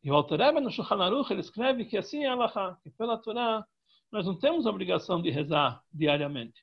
E 0.05 0.11
o 0.11 0.14
Altareba 0.14 0.61
no 0.61 0.70
Shulchan 0.70 1.03
Aruch, 1.03 1.33
ele 1.33 1.41
escreve 1.41 1.85
que 1.85 1.97
assim 1.97 2.25
é 2.25 2.29
Allah, 2.29 2.79
que 2.83 2.91
pela 2.91 3.18
Torá, 3.18 3.64
nós 4.11 4.27
não 4.27 4.39
temos 4.39 4.66
a 4.66 4.70
obrigação 4.70 5.20
de 5.20 5.31
rezar 5.31 5.83
diariamente. 5.93 6.62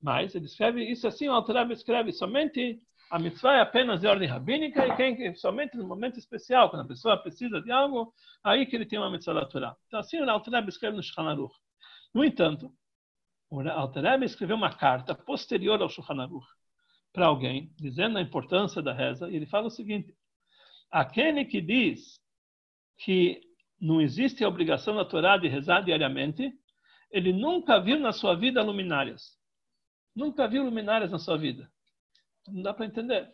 Mas 0.00 0.34
ele 0.34 0.46
escreve 0.46 0.84
isso 0.84 1.06
assim, 1.06 1.28
o 1.28 1.32
Altareb 1.32 1.72
escreve 1.72 2.12
somente 2.12 2.80
a 3.10 3.18
mitzvah 3.18 3.56
é 3.56 3.60
apenas 3.60 4.00
de 4.00 4.06
ordem 4.06 4.28
rabínica 4.28 4.86
e 4.86 4.96
quem 4.96 5.34
somente 5.34 5.76
no 5.76 5.86
momento 5.86 6.18
especial, 6.18 6.70
quando 6.70 6.82
a 6.82 6.88
pessoa 6.88 7.20
precisa 7.20 7.60
de 7.60 7.70
algo, 7.72 8.14
aí 8.42 8.64
que 8.64 8.76
ele 8.76 8.86
tem 8.86 9.00
uma 9.00 9.10
mitzvah 9.10 9.34
da 9.34 9.46
Torá. 9.46 9.76
Então 9.88 9.98
assim 9.98 10.20
o 10.20 10.30
Altareb 10.30 10.68
escreve 10.68 10.96
no 10.96 11.02
Shulchan 11.02 11.28
Aruch. 11.28 11.54
No 12.14 12.24
entanto, 12.24 12.72
o 13.50 13.60
Altareb 13.68 14.24
escreveu 14.24 14.56
uma 14.56 14.72
carta 14.72 15.12
posterior 15.12 15.82
ao 15.82 15.88
Shulchan 15.88 16.22
Aruch 16.22 16.46
para 17.12 17.26
alguém, 17.26 17.74
dizendo 17.76 18.16
a 18.16 18.22
importância 18.22 18.80
da 18.80 18.92
reza, 18.92 19.28
e 19.28 19.34
ele 19.34 19.46
fala 19.46 19.66
o 19.66 19.70
seguinte: 19.70 20.14
aquele 20.88 21.44
que 21.44 21.60
diz 21.60 22.20
que 22.96 23.40
não 23.80 24.00
existe 24.00 24.44
a 24.44 24.48
obrigação 24.48 24.94
da 24.94 25.04
Torá 25.04 25.36
de 25.36 25.48
rezar 25.48 25.80
diariamente, 25.80 26.52
ele 27.10 27.32
nunca 27.32 27.80
viu 27.80 27.98
na 27.98 28.12
sua 28.12 28.36
vida 28.36 28.62
luminárias. 28.62 29.36
Nunca 30.14 30.46
viu 30.46 30.62
luminárias 30.62 31.10
na 31.10 31.18
sua 31.18 31.36
vida. 31.36 31.68
Não 32.48 32.62
dá 32.62 32.74
para 32.74 32.86
entender. 32.86 33.28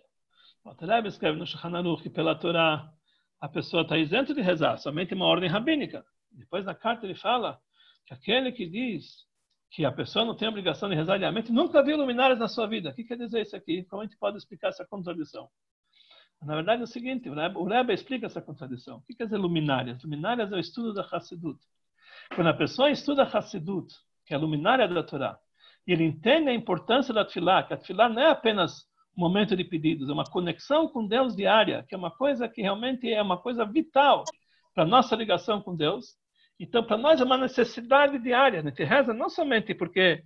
O 0.65 0.71
Altareb 0.71 1.07
escreve 1.07 1.39
no 1.39 1.47
Shulchan 1.47 1.71
que 2.03 2.11
pela 2.11 2.35
Torá 2.35 2.93
a 3.41 3.49
pessoa 3.49 3.83
está 3.83 3.97
isento 3.97 4.35
de 4.35 4.41
rezar, 4.41 4.79
somente 4.79 5.15
uma 5.15 5.27
ordem 5.27 5.49
rabínica. 5.49 6.05
Depois 6.33 6.65
na 6.65 6.75
carta 6.75 7.07
ele 7.07 7.15
fala 7.15 7.61
que 8.05 8.15
aquele 8.15 8.53
que 8.53 8.67
diz 8.67 9.27
que 9.71 9.85
a 9.85 9.93
pessoa 9.93 10.25
não 10.25 10.35
tem 10.35 10.49
obrigação 10.49 10.89
de 10.89 10.95
rezar 10.95 11.19
diariamente, 11.19 11.53
nunca 11.53 11.83
viu 11.83 11.97
luminárias 11.97 12.39
na 12.39 12.49
sua 12.49 12.67
vida. 12.67 12.91
O 12.91 12.95
que 12.95 13.05
quer 13.05 13.17
dizer 13.17 13.43
isso 13.43 13.57
aqui? 13.57 13.85
Como 13.85 14.03
a 14.03 14.05
gente 14.05 14.17
pode 14.17 14.39
explicar 14.39 14.69
essa 14.69 14.87
contradição? 14.87 15.49
Na 16.43 16.55
verdade 16.55 16.83
é 16.83 16.85
o 16.85 16.87
seguinte, 16.87 17.29
o 17.29 17.65
Rebbe, 17.65 17.93
explica 17.93 18.27
essa 18.27 18.43
contradição. 18.43 18.99
O 18.99 19.03
que 19.03 19.15
quer 19.15 19.25
dizer 19.25 19.39
luminárias? 19.39 20.03
Luminárias 20.03 20.53
é 20.53 20.57
o 20.57 20.59
estudo 20.59 20.93
da 20.93 21.03
Hassidut. 21.03 21.59
Quando 22.35 22.49
a 22.49 22.55
pessoa 22.55 22.91
estuda 22.91 23.25
Hassidut, 23.25 23.93
que 24.25 24.35
é 24.35 24.37
a 24.37 24.41
luminária 24.41 24.87
da 24.87 25.03
Torá, 25.03 25.39
e 25.87 25.93
ele 25.93 26.05
entende 26.05 26.51
a 26.51 26.55
importância 26.55 27.15
da 27.15 27.25
Tfilá, 27.25 27.63
que 27.63 27.73
a 27.73 27.77
Tfilá 27.77 28.09
não 28.09 28.21
é 28.21 28.31
apenas 28.31 28.87
momento 29.17 29.57
de 29.57 29.65
pedidos, 29.65 30.09
é 30.09 30.13
uma 30.13 30.25
conexão 30.25 30.89
com 30.89 31.07
Deus 31.07 31.35
diária, 31.35 31.85
que 31.89 31.95
é 31.95 31.99
uma 31.99 32.11
coisa 32.11 32.49
que 32.49 32.63
realmente 32.63 33.11
é 33.11 33.23
uma 33.23 33.39
coisa 33.39 33.65
vital 33.65 34.25
para 34.75 34.85
a 34.85 34.87
nossa 34.87 35.17
ligação 35.17 35.61
com 35.61 35.75
Deus. 35.75 36.17
Então, 36.59 36.85
para 36.85 36.97
nós 36.97 37.21
é 37.21 37.25
uma 37.25 37.39
necessidade 37.39 38.19
diária. 38.19 38.61
A 38.61 38.63
gente 38.63 38.85
reza 38.85 39.13
não 39.13 39.29
somente 39.29 39.75
porque 39.75 40.23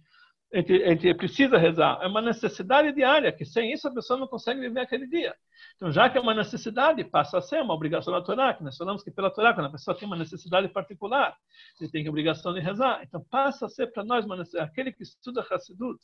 a 0.52 0.56
gente, 0.58 0.82
a 0.82 0.88
gente, 0.88 1.14
precisa 1.14 1.56
rezar, 1.56 2.00
é 2.02 2.08
uma 2.08 2.20
necessidade 2.20 2.92
diária, 2.92 3.30
que 3.30 3.44
sem 3.44 3.72
isso 3.72 3.86
a 3.86 3.94
pessoa 3.94 4.18
não 4.18 4.26
consegue 4.26 4.60
viver 4.60 4.80
aquele 4.80 5.06
dia. 5.06 5.32
Então, 5.76 5.92
já 5.92 6.10
que 6.10 6.18
é 6.18 6.20
uma 6.20 6.34
necessidade, 6.34 7.04
passa 7.04 7.38
a 7.38 7.40
ser 7.40 7.62
uma 7.62 7.72
obrigação 7.72 8.12
da 8.12 8.20
Torá, 8.20 8.52
que 8.52 8.64
nós 8.64 8.76
falamos 8.76 9.04
que 9.04 9.12
pela 9.12 9.30
Torá, 9.30 9.54
quando 9.54 9.66
a 9.66 9.70
pessoa 9.70 9.96
tem 9.96 10.08
uma 10.08 10.16
necessidade 10.16 10.68
particular, 10.68 11.36
ele 11.80 11.88
tem 11.88 12.04
a 12.04 12.10
obrigação 12.10 12.52
de 12.52 12.58
rezar. 12.58 13.00
Então, 13.04 13.24
passa 13.30 13.66
a 13.66 13.68
ser 13.68 13.92
para 13.92 14.04
nós 14.04 14.24
uma 14.24 14.42
aquele 14.58 14.92
que 14.92 15.04
estuda 15.04 15.46
Hassidut, 15.48 16.00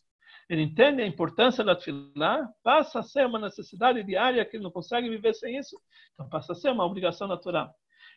ele 0.48 0.62
entende 0.62 1.02
a 1.02 1.06
importância 1.06 1.64
da 1.64 1.74
Tfilá, 1.74 2.48
passa 2.62 3.00
a 3.00 3.02
ser 3.02 3.26
uma 3.26 3.38
necessidade 3.38 4.02
diária 4.04 4.44
que 4.44 4.56
ele 4.56 4.64
não 4.64 4.70
consegue 4.70 5.08
viver 5.08 5.34
sem 5.34 5.56
isso, 5.56 5.76
então 6.14 6.28
passa 6.28 6.52
a 6.52 6.54
ser 6.54 6.70
uma 6.70 6.84
obrigação 6.84 7.28
Torá. 7.38 7.70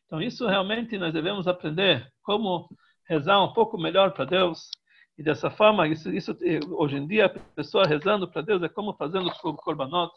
Então, 0.06 0.22
isso 0.22 0.48
realmente 0.48 0.98
nós 0.98 1.14
devemos 1.14 1.48
aprender 1.48 2.08
como 2.24 2.68
rezar 3.08 3.44
um 3.44 3.54
pouco 3.54 3.78
melhor 3.78 4.12
para 4.12 4.26
Deus. 4.26 4.70
E 5.18 5.24
dessa 5.24 5.52
forma, 5.52 5.88
isso, 5.88 6.10
isso 6.12 6.36
hoje 6.72 6.98
em 6.98 7.06
dia, 7.06 7.26
a 7.26 7.30
pessoa 7.30 7.86
rezando 7.86 8.28
para 8.28 8.42
Deus 8.42 8.64
é 8.64 8.70
como 8.70 8.94
fazendo 8.94 9.28
o 9.28 9.54
korbanot. 9.54 10.12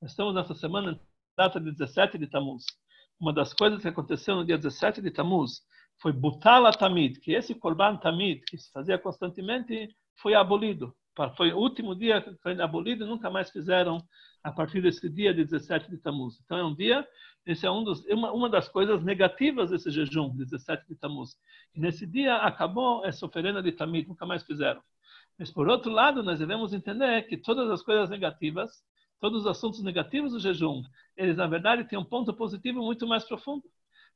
Nós 0.00 0.12
estamos 0.12 0.34
nessa 0.34 0.54
semana, 0.54 1.00
data 1.36 1.58
de 1.60 1.72
17 1.72 2.18
de 2.18 2.28
Tammuz. 2.28 2.64
Uma 3.20 3.32
das 3.32 3.52
coisas 3.52 3.80
que 3.80 3.88
aconteceu 3.88 4.36
no 4.36 4.44
dia 4.44 4.56
17 4.56 5.00
de 5.00 5.10
Tammuz 5.10 5.62
foi 6.00 6.12
Butala 6.12 6.72
Tamid, 6.72 7.18
que 7.20 7.32
esse 7.32 7.54
korban 7.54 7.96
Tamid, 7.96 8.42
que 8.46 8.58
se 8.58 8.70
fazia 8.70 8.98
constantemente, 8.98 9.88
foi 10.20 10.34
abolido. 10.34 10.94
Foi 11.36 11.52
o 11.52 11.58
último 11.58 11.94
dia 11.94 12.22
que 12.22 12.34
foi 12.36 12.58
abolido 12.60 13.04
e 13.04 13.06
nunca 13.06 13.28
mais 13.30 13.50
fizeram 13.50 13.98
a 14.42 14.50
partir 14.50 14.80
desse 14.80 15.08
dia 15.10 15.34
de 15.34 15.44
17 15.44 15.90
de 15.90 15.98
Tammuz. 15.98 16.40
Então 16.44 16.56
é 16.58 16.64
um 16.64 16.74
dia, 16.74 17.06
esse 17.44 17.66
é 17.66 17.70
um 17.70 17.84
dos, 17.84 18.04
uma, 18.06 18.32
uma 18.32 18.48
das 18.48 18.68
coisas 18.68 19.02
negativas 19.04 19.70
desse 19.70 19.90
jejum, 19.90 20.34
17 20.34 20.88
de 20.88 20.96
Tammuz. 20.96 21.36
E 21.74 21.80
nesse 21.80 22.06
dia 22.06 22.36
acabou 22.36 23.04
essa 23.04 23.26
oferenda 23.26 23.62
de 23.62 23.72
Tamid, 23.72 24.08
nunca 24.08 24.24
mais 24.24 24.42
fizeram. 24.42 24.82
Mas 25.38 25.50
por 25.50 25.68
outro 25.68 25.90
lado, 25.90 26.22
nós 26.22 26.38
devemos 26.38 26.72
entender 26.72 27.22
que 27.22 27.36
todas 27.36 27.70
as 27.70 27.82
coisas 27.82 28.08
negativas, 28.08 28.82
todos 29.20 29.42
os 29.42 29.46
assuntos 29.46 29.82
negativos 29.82 30.32
do 30.32 30.40
jejum, 30.40 30.82
eles 31.16 31.36
na 31.36 31.46
verdade 31.46 31.84
têm 31.84 31.98
um 31.98 32.04
ponto 32.04 32.32
positivo 32.32 32.80
muito 32.80 33.06
mais 33.06 33.24
profundo. 33.24 33.64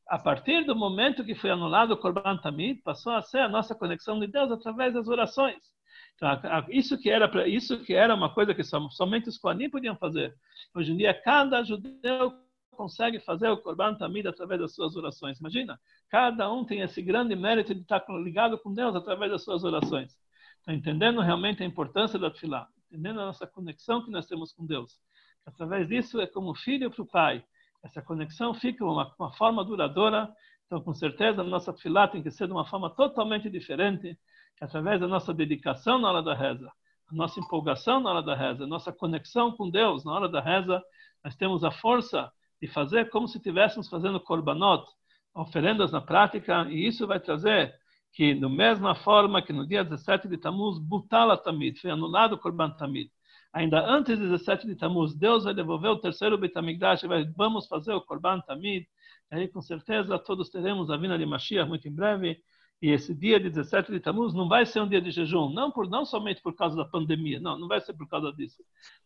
A 0.09 0.19
partir 0.19 0.65
do 0.65 0.75
momento 0.75 1.25
que 1.25 1.35
foi 1.35 1.51
anulado 1.51 1.93
o 1.93 1.97
Korban 1.97 2.39
Tamid, 2.39 2.81
passou 2.83 3.13
a 3.13 3.23
ser 3.23 3.41
a 3.41 3.49
nossa 3.49 3.75
conexão 3.75 4.19
de 4.19 4.29
Deus 4.29 4.51
através 4.51 4.95
das 4.95 5.09
orações. 5.09 5.76
Então, 6.17 6.31
isso 6.71 6.99
que 6.99 7.11
era 7.11 7.47
isso 7.47 7.79
que 7.85 7.95
era 7.95 8.15
uma 8.15 8.33
coisa 8.33 8.55
que 8.55 8.65
somente 8.65 9.29
os 9.29 9.37
Kohanim 9.37 9.69
podiam 9.69 9.95
fazer. 9.97 10.35
Hoje 10.75 10.93
em 10.93 10.97
dia, 10.97 11.13
cada 11.13 11.63
judeu 11.63 12.33
consegue 12.71 13.21
fazer 13.21 13.49
o 13.49 13.59
Korban 13.59 13.95
Tamid 13.95 14.27
através 14.27 14.61
das 14.61 14.75
suas 14.75 14.97
orações. 14.97 15.39
Imagina, 15.41 15.79
cada 16.09 16.51
um 16.51 16.65
tem 16.65 16.81
esse 16.81 17.03
grande 17.03 17.37
mérito 17.37 17.75
de 17.75 17.83
estar 17.83 18.05
ligado 18.23 18.59
com 18.59 18.73
Deus 18.73 18.95
através 18.95 19.31
das 19.31 19.45
suas 19.45 19.63
orações. 19.63 20.17
Então, 20.63 20.75
entendendo 20.75 21.21
realmente 21.21 21.63
a 21.63 21.67
importância 21.67 22.19
da 22.19 22.31
Tfilah, 22.31 22.69
entendendo 22.91 23.21
a 23.21 23.27
nossa 23.27 23.47
conexão 23.47 24.03
que 24.05 24.11
nós 24.11 24.27
temos 24.27 24.53
com 24.53 24.67
Deus. 24.67 24.99
Através 25.45 25.87
disso, 25.89 26.21
é 26.21 26.27
como 26.27 26.55
filho 26.55 26.91
para 26.91 27.03
o 27.03 27.07
pai. 27.07 27.45
Essa 27.83 28.03
conexão 28.03 28.53
fica 28.55 28.85
uma, 28.85 29.15
uma 29.19 29.33
forma 29.35 29.65
duradoura. 29.65 30.29
Então, 30.67 30.81
com 30.81 30.93
certeza, 30.93 31.43
a 31.43 31.45
nossa 31.45 31.73
Tfilah 31.73 32.09
tem 32.09 32.23
que 32.23 32.31
ser 32.31 32.47
de 32.47 32.53
uma 32.53 32.67
forma 32.67 32.91
totalmente 32.91 33.49
diferente 33.49 34.19
que 34.57 34.65
através 34.65 35.01
da 35.01 35.07
nossa 35.07 35.33
dedicação 35.35 35.99
na 35.99 36.09
hora 36.09 36.23
da 36.23 36.35
reza, 36.35 36.71
a 37.11 37.15
nossa 37.15 37.39
empolgação 37.39 38.01
na 38.01 38.11
hora 38.11 38.23
da 38.23 38.35
reza, 38.35 38.65
a 38.65 38.67
nossa 38.67 38.93
conexão 38.93 39.53
com 39.53 39.71
Deus 39.71 40.05
na 40.05 40.13
hora 40.13 40.29
da 40.29 40.41
reza, 40.41 40.83
nós 41.23 41.37
temos 41.37 41.63
a 41.65 41.71
força 41.71 42.31
de 42.61 42.67
fazer 42.67 43.11
como 43.11 43.29
se 43.29 43.37
estivéssemos 43.37 43.89
fazendo 43.89 44.19
korbanot, 44.19 44.85
oferendas 45.35 45.93
na 45.93 46.01
prática, 46.01 46.67
e 46.71 46.87
isso 46.87 47.07
vai 47.07 47.21
trazer 47.21 47.75
que, 48.13 48.35
da 48.35 48.49
mesma 48.49 48.95
forma 48.95 49.43
que 49.43 49.53
no 49.53 49.67
dia 49.67 49.85
17 49.85 50.27
de 50.27 50.39
Tammuz, 50.39 50.79
Butala 50.79 51.37
Tamid, 51.37 51.79
foi 51.79 51.91
anulado 51.91 52.33
o 52.33 52.39
Korban 52.39 52.71
Tamid. 52.71 53.11
Ainda 53.53 53.85
antes 53.87 54.19
de 54.19 54.25
17 54.25 54.67
de 54.67 54.75
Tammuz, 54.75 55.15
Deus 55.15 55.45
vai 55.45 55.53
devolver 55.53 55.91
o 55.91 55.99
terceiro 55.99 56.39
Betamigdash 56.39 57.03
e 57.03 57.09
vai, 57.09 57.25
vamos 57.37 57.67
fazer 57.67 57.93
o 57.93 58.01
Korban 58.01 58.41
Tamid. 58.41 58.87
E 59.31 59.35
aí, 59.35 59.49
com 59.49 59.61
certeza, 59.61 60.19
todos 60.19 60.49
teremos 60.49 60.91
a 60.91 60.97
vinda 60.97 61.19
de 61.19 61.27
Mashiach 61.27 61.69
muito 61.69 61.87
em 61.87 61.95
breve. 61.95 62.39
E 62.81 62.91
esse 62.91 63.15
dia 63.15 63.41
de 63.41 63.49
17 63.49 63.91
de 63.91 64.01
Tammuz 64.01 64.35
não 64.35 64.49
vai 64.49 64.67
ser 64.67 64.81
um 64.81 64.89
dia 64.89 65.01
de 65.01 65.11
jejum, 65.11 65.49
não, 65.49 65.71
por, 65.71 65.89
não 65.89 66.05
somente 66.05 66.43
por 66.43 66.55
causa 66.55 66.77
da 66.77 66.85
pandemia, 66.85 67.41
não, 67.41 67.59
não 67.59 67.69
vai 67.69 67.81
ser 67.81 67.95
por 67.95 68.07
causa 68.07 68.31
disso. 68.33 68.63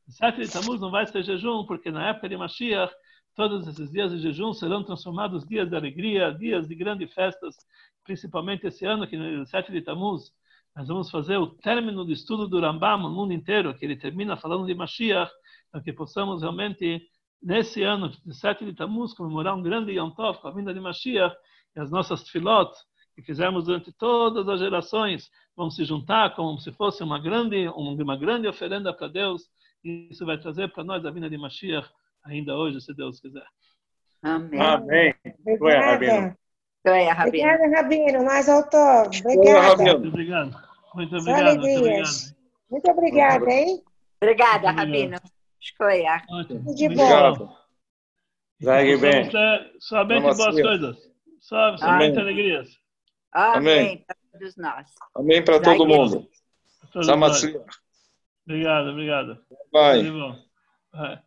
17 0.08 0.40
de 0.40 0.52
Tammuz 0.52 0.80
não 0.80 0.90
vai 0.90 1.06
ser 1.06 1.22
jejum, 1.22 1.64
porque 1.64 1.90
na 1.90 2.08
época 2.08 2.28
de 2.28 2.36
Mashiach, 2.36 2.92
todos 3.36 3.68
esses 3.68 3.90
dias 3.92 4.10
de 4.10 4.18
jejum 4.18 4.52
serão 4.52 4.82
transformados 4.82 5.46
dias 5.46 5.68
de 5.70 5.76
alegria, 5.76 6.32
dias 6.32 6.66
de 6.66 6.74
grandes 6.74 7.12
festas, 7.14 7.56
principalmente 8.04 8.66
esse 8.66 8.84
ano, 8.84 9.06
que 9.06 9.16
no 9.16 9.24
17 9.44 9.70
de 9.70 9.82
Tammuz, 9.82 10.32
nós 10.74 10.88
vamos 10.88 11.10
fazer 11.10 11.36
o 11.36 11.46
término 11.46 12.04
do 12.04 12.12
estudo 12.12 12.48
do 12.48 12.60
Rambam 12.60 12.98
no 12.98 13.10
mundo 13.10 13.32
inteiro, 13.32 13.72
que 13.74 13.84
ele 13.84 13.96
termina 13.96 14.36
falando 14.36 14.66
de 14.66 14.74
Mashiach, 14.74 15.30
para 15.70 15.80
que 15.80 15.92
possamos 15.92 16.42
realmente, 16.42 17.02
nesse 17.40 17.82
ano, 17.82 18.08
17 18.24 18.64
de 18.64 18.74
Tammuz, 18.74 19.14
comemorar 19.14 19.54
um 19.54 19.62
grande 19.62 19.92
Yom 19.92 20.10
Tov 20.10 20.38
com 20.40 20.48
a 20.48 20.50
vinda 20.50 20.74
de 20.74 20.80
Mashiach, 20.80 21.36
e 21.76 21.80
as 21.80 21.90
nossas 21.90 22.28
filot, 22.28 22.72
que 23.20 23.26
fizemos 23.26 23.64
durante 23.64 23.92
todas 23.92 24.48
as 24.48 24.60
gerações 24.60 25.30
vão 25.56 25.70
se 25.70 25.84
juntar 25.84 26.34
como 26.34 26.58
se 26.58 26.72
fosse 26.72 27.02
uma 27.02 27.20
grande, 27.20 27.68
uma 27.68 28.16
grande 28.16 28.48
oferenda 28.48 28.92
para 28.92 29.08
Deus. 29.08 29.42
E 29.84 30.08
isso 30.10 30.24
vai 30.26 30.38
trazer 30.38 30.72
para 30.72 30.84
nós 30.84 31.04
a 31.04 31.10
vinda 31.10 31.28
de 31.28 31.38
Mashiach 31.38 31.88
ainda 32.24 32.56
hoje, 32.56 32.80
se 32.80 32.94
Deus 32.94 33.20
quiser. 33.20 33.46
Amém. 34.22 34.60
Amém. 34.60 35.14
Obrigada. 35.46 36.36
Obrigada, 37.26 37.68
Rabino. 37.68 38.24
Mais 38.24 38.48
autor. 38.48 39.06
Obrigada. 39.06 39.76
Muito 39.76 40.08
obrigado. 40.08 40.70
Muito 40.94 41.16
obrigado. 41.16 41.60
Muito 41.60 41.78
obrigado. 41.78 42.40
Muito 42.70 42.90
obrigada, 42.90 43.50
hein? 43.50 43.82
Obrigada, 44.22 44.70
Rabino. 44.70 45.16
Escolha. 45.60 46.22
Tudo 46.48 46.74
de 46.74 46.88
bom. 46.88 47.56
Vai 48.62 48.96
bem. 48.96 49.30
Somente 49.78 50.22
boas 50.22 50.60
coisas. 50.60 50.96
Só, 51.40 51.76
somente 51.78 52.18
alegrias. 52.18 52.68
Amém. 53.32 54.04
Para 54.06 54.16
todos 54.32 54.56
nós. 54.56 54.86
Amém 55.14 55.44
para 55.44 55.60
todo 55.60 55.86
mundo. 55.86 56.28
Obrigado, 58.46 58.90
obrigado. 58.90 59.38
Vai. 59.72 60.02
Vai. 60.92 61.22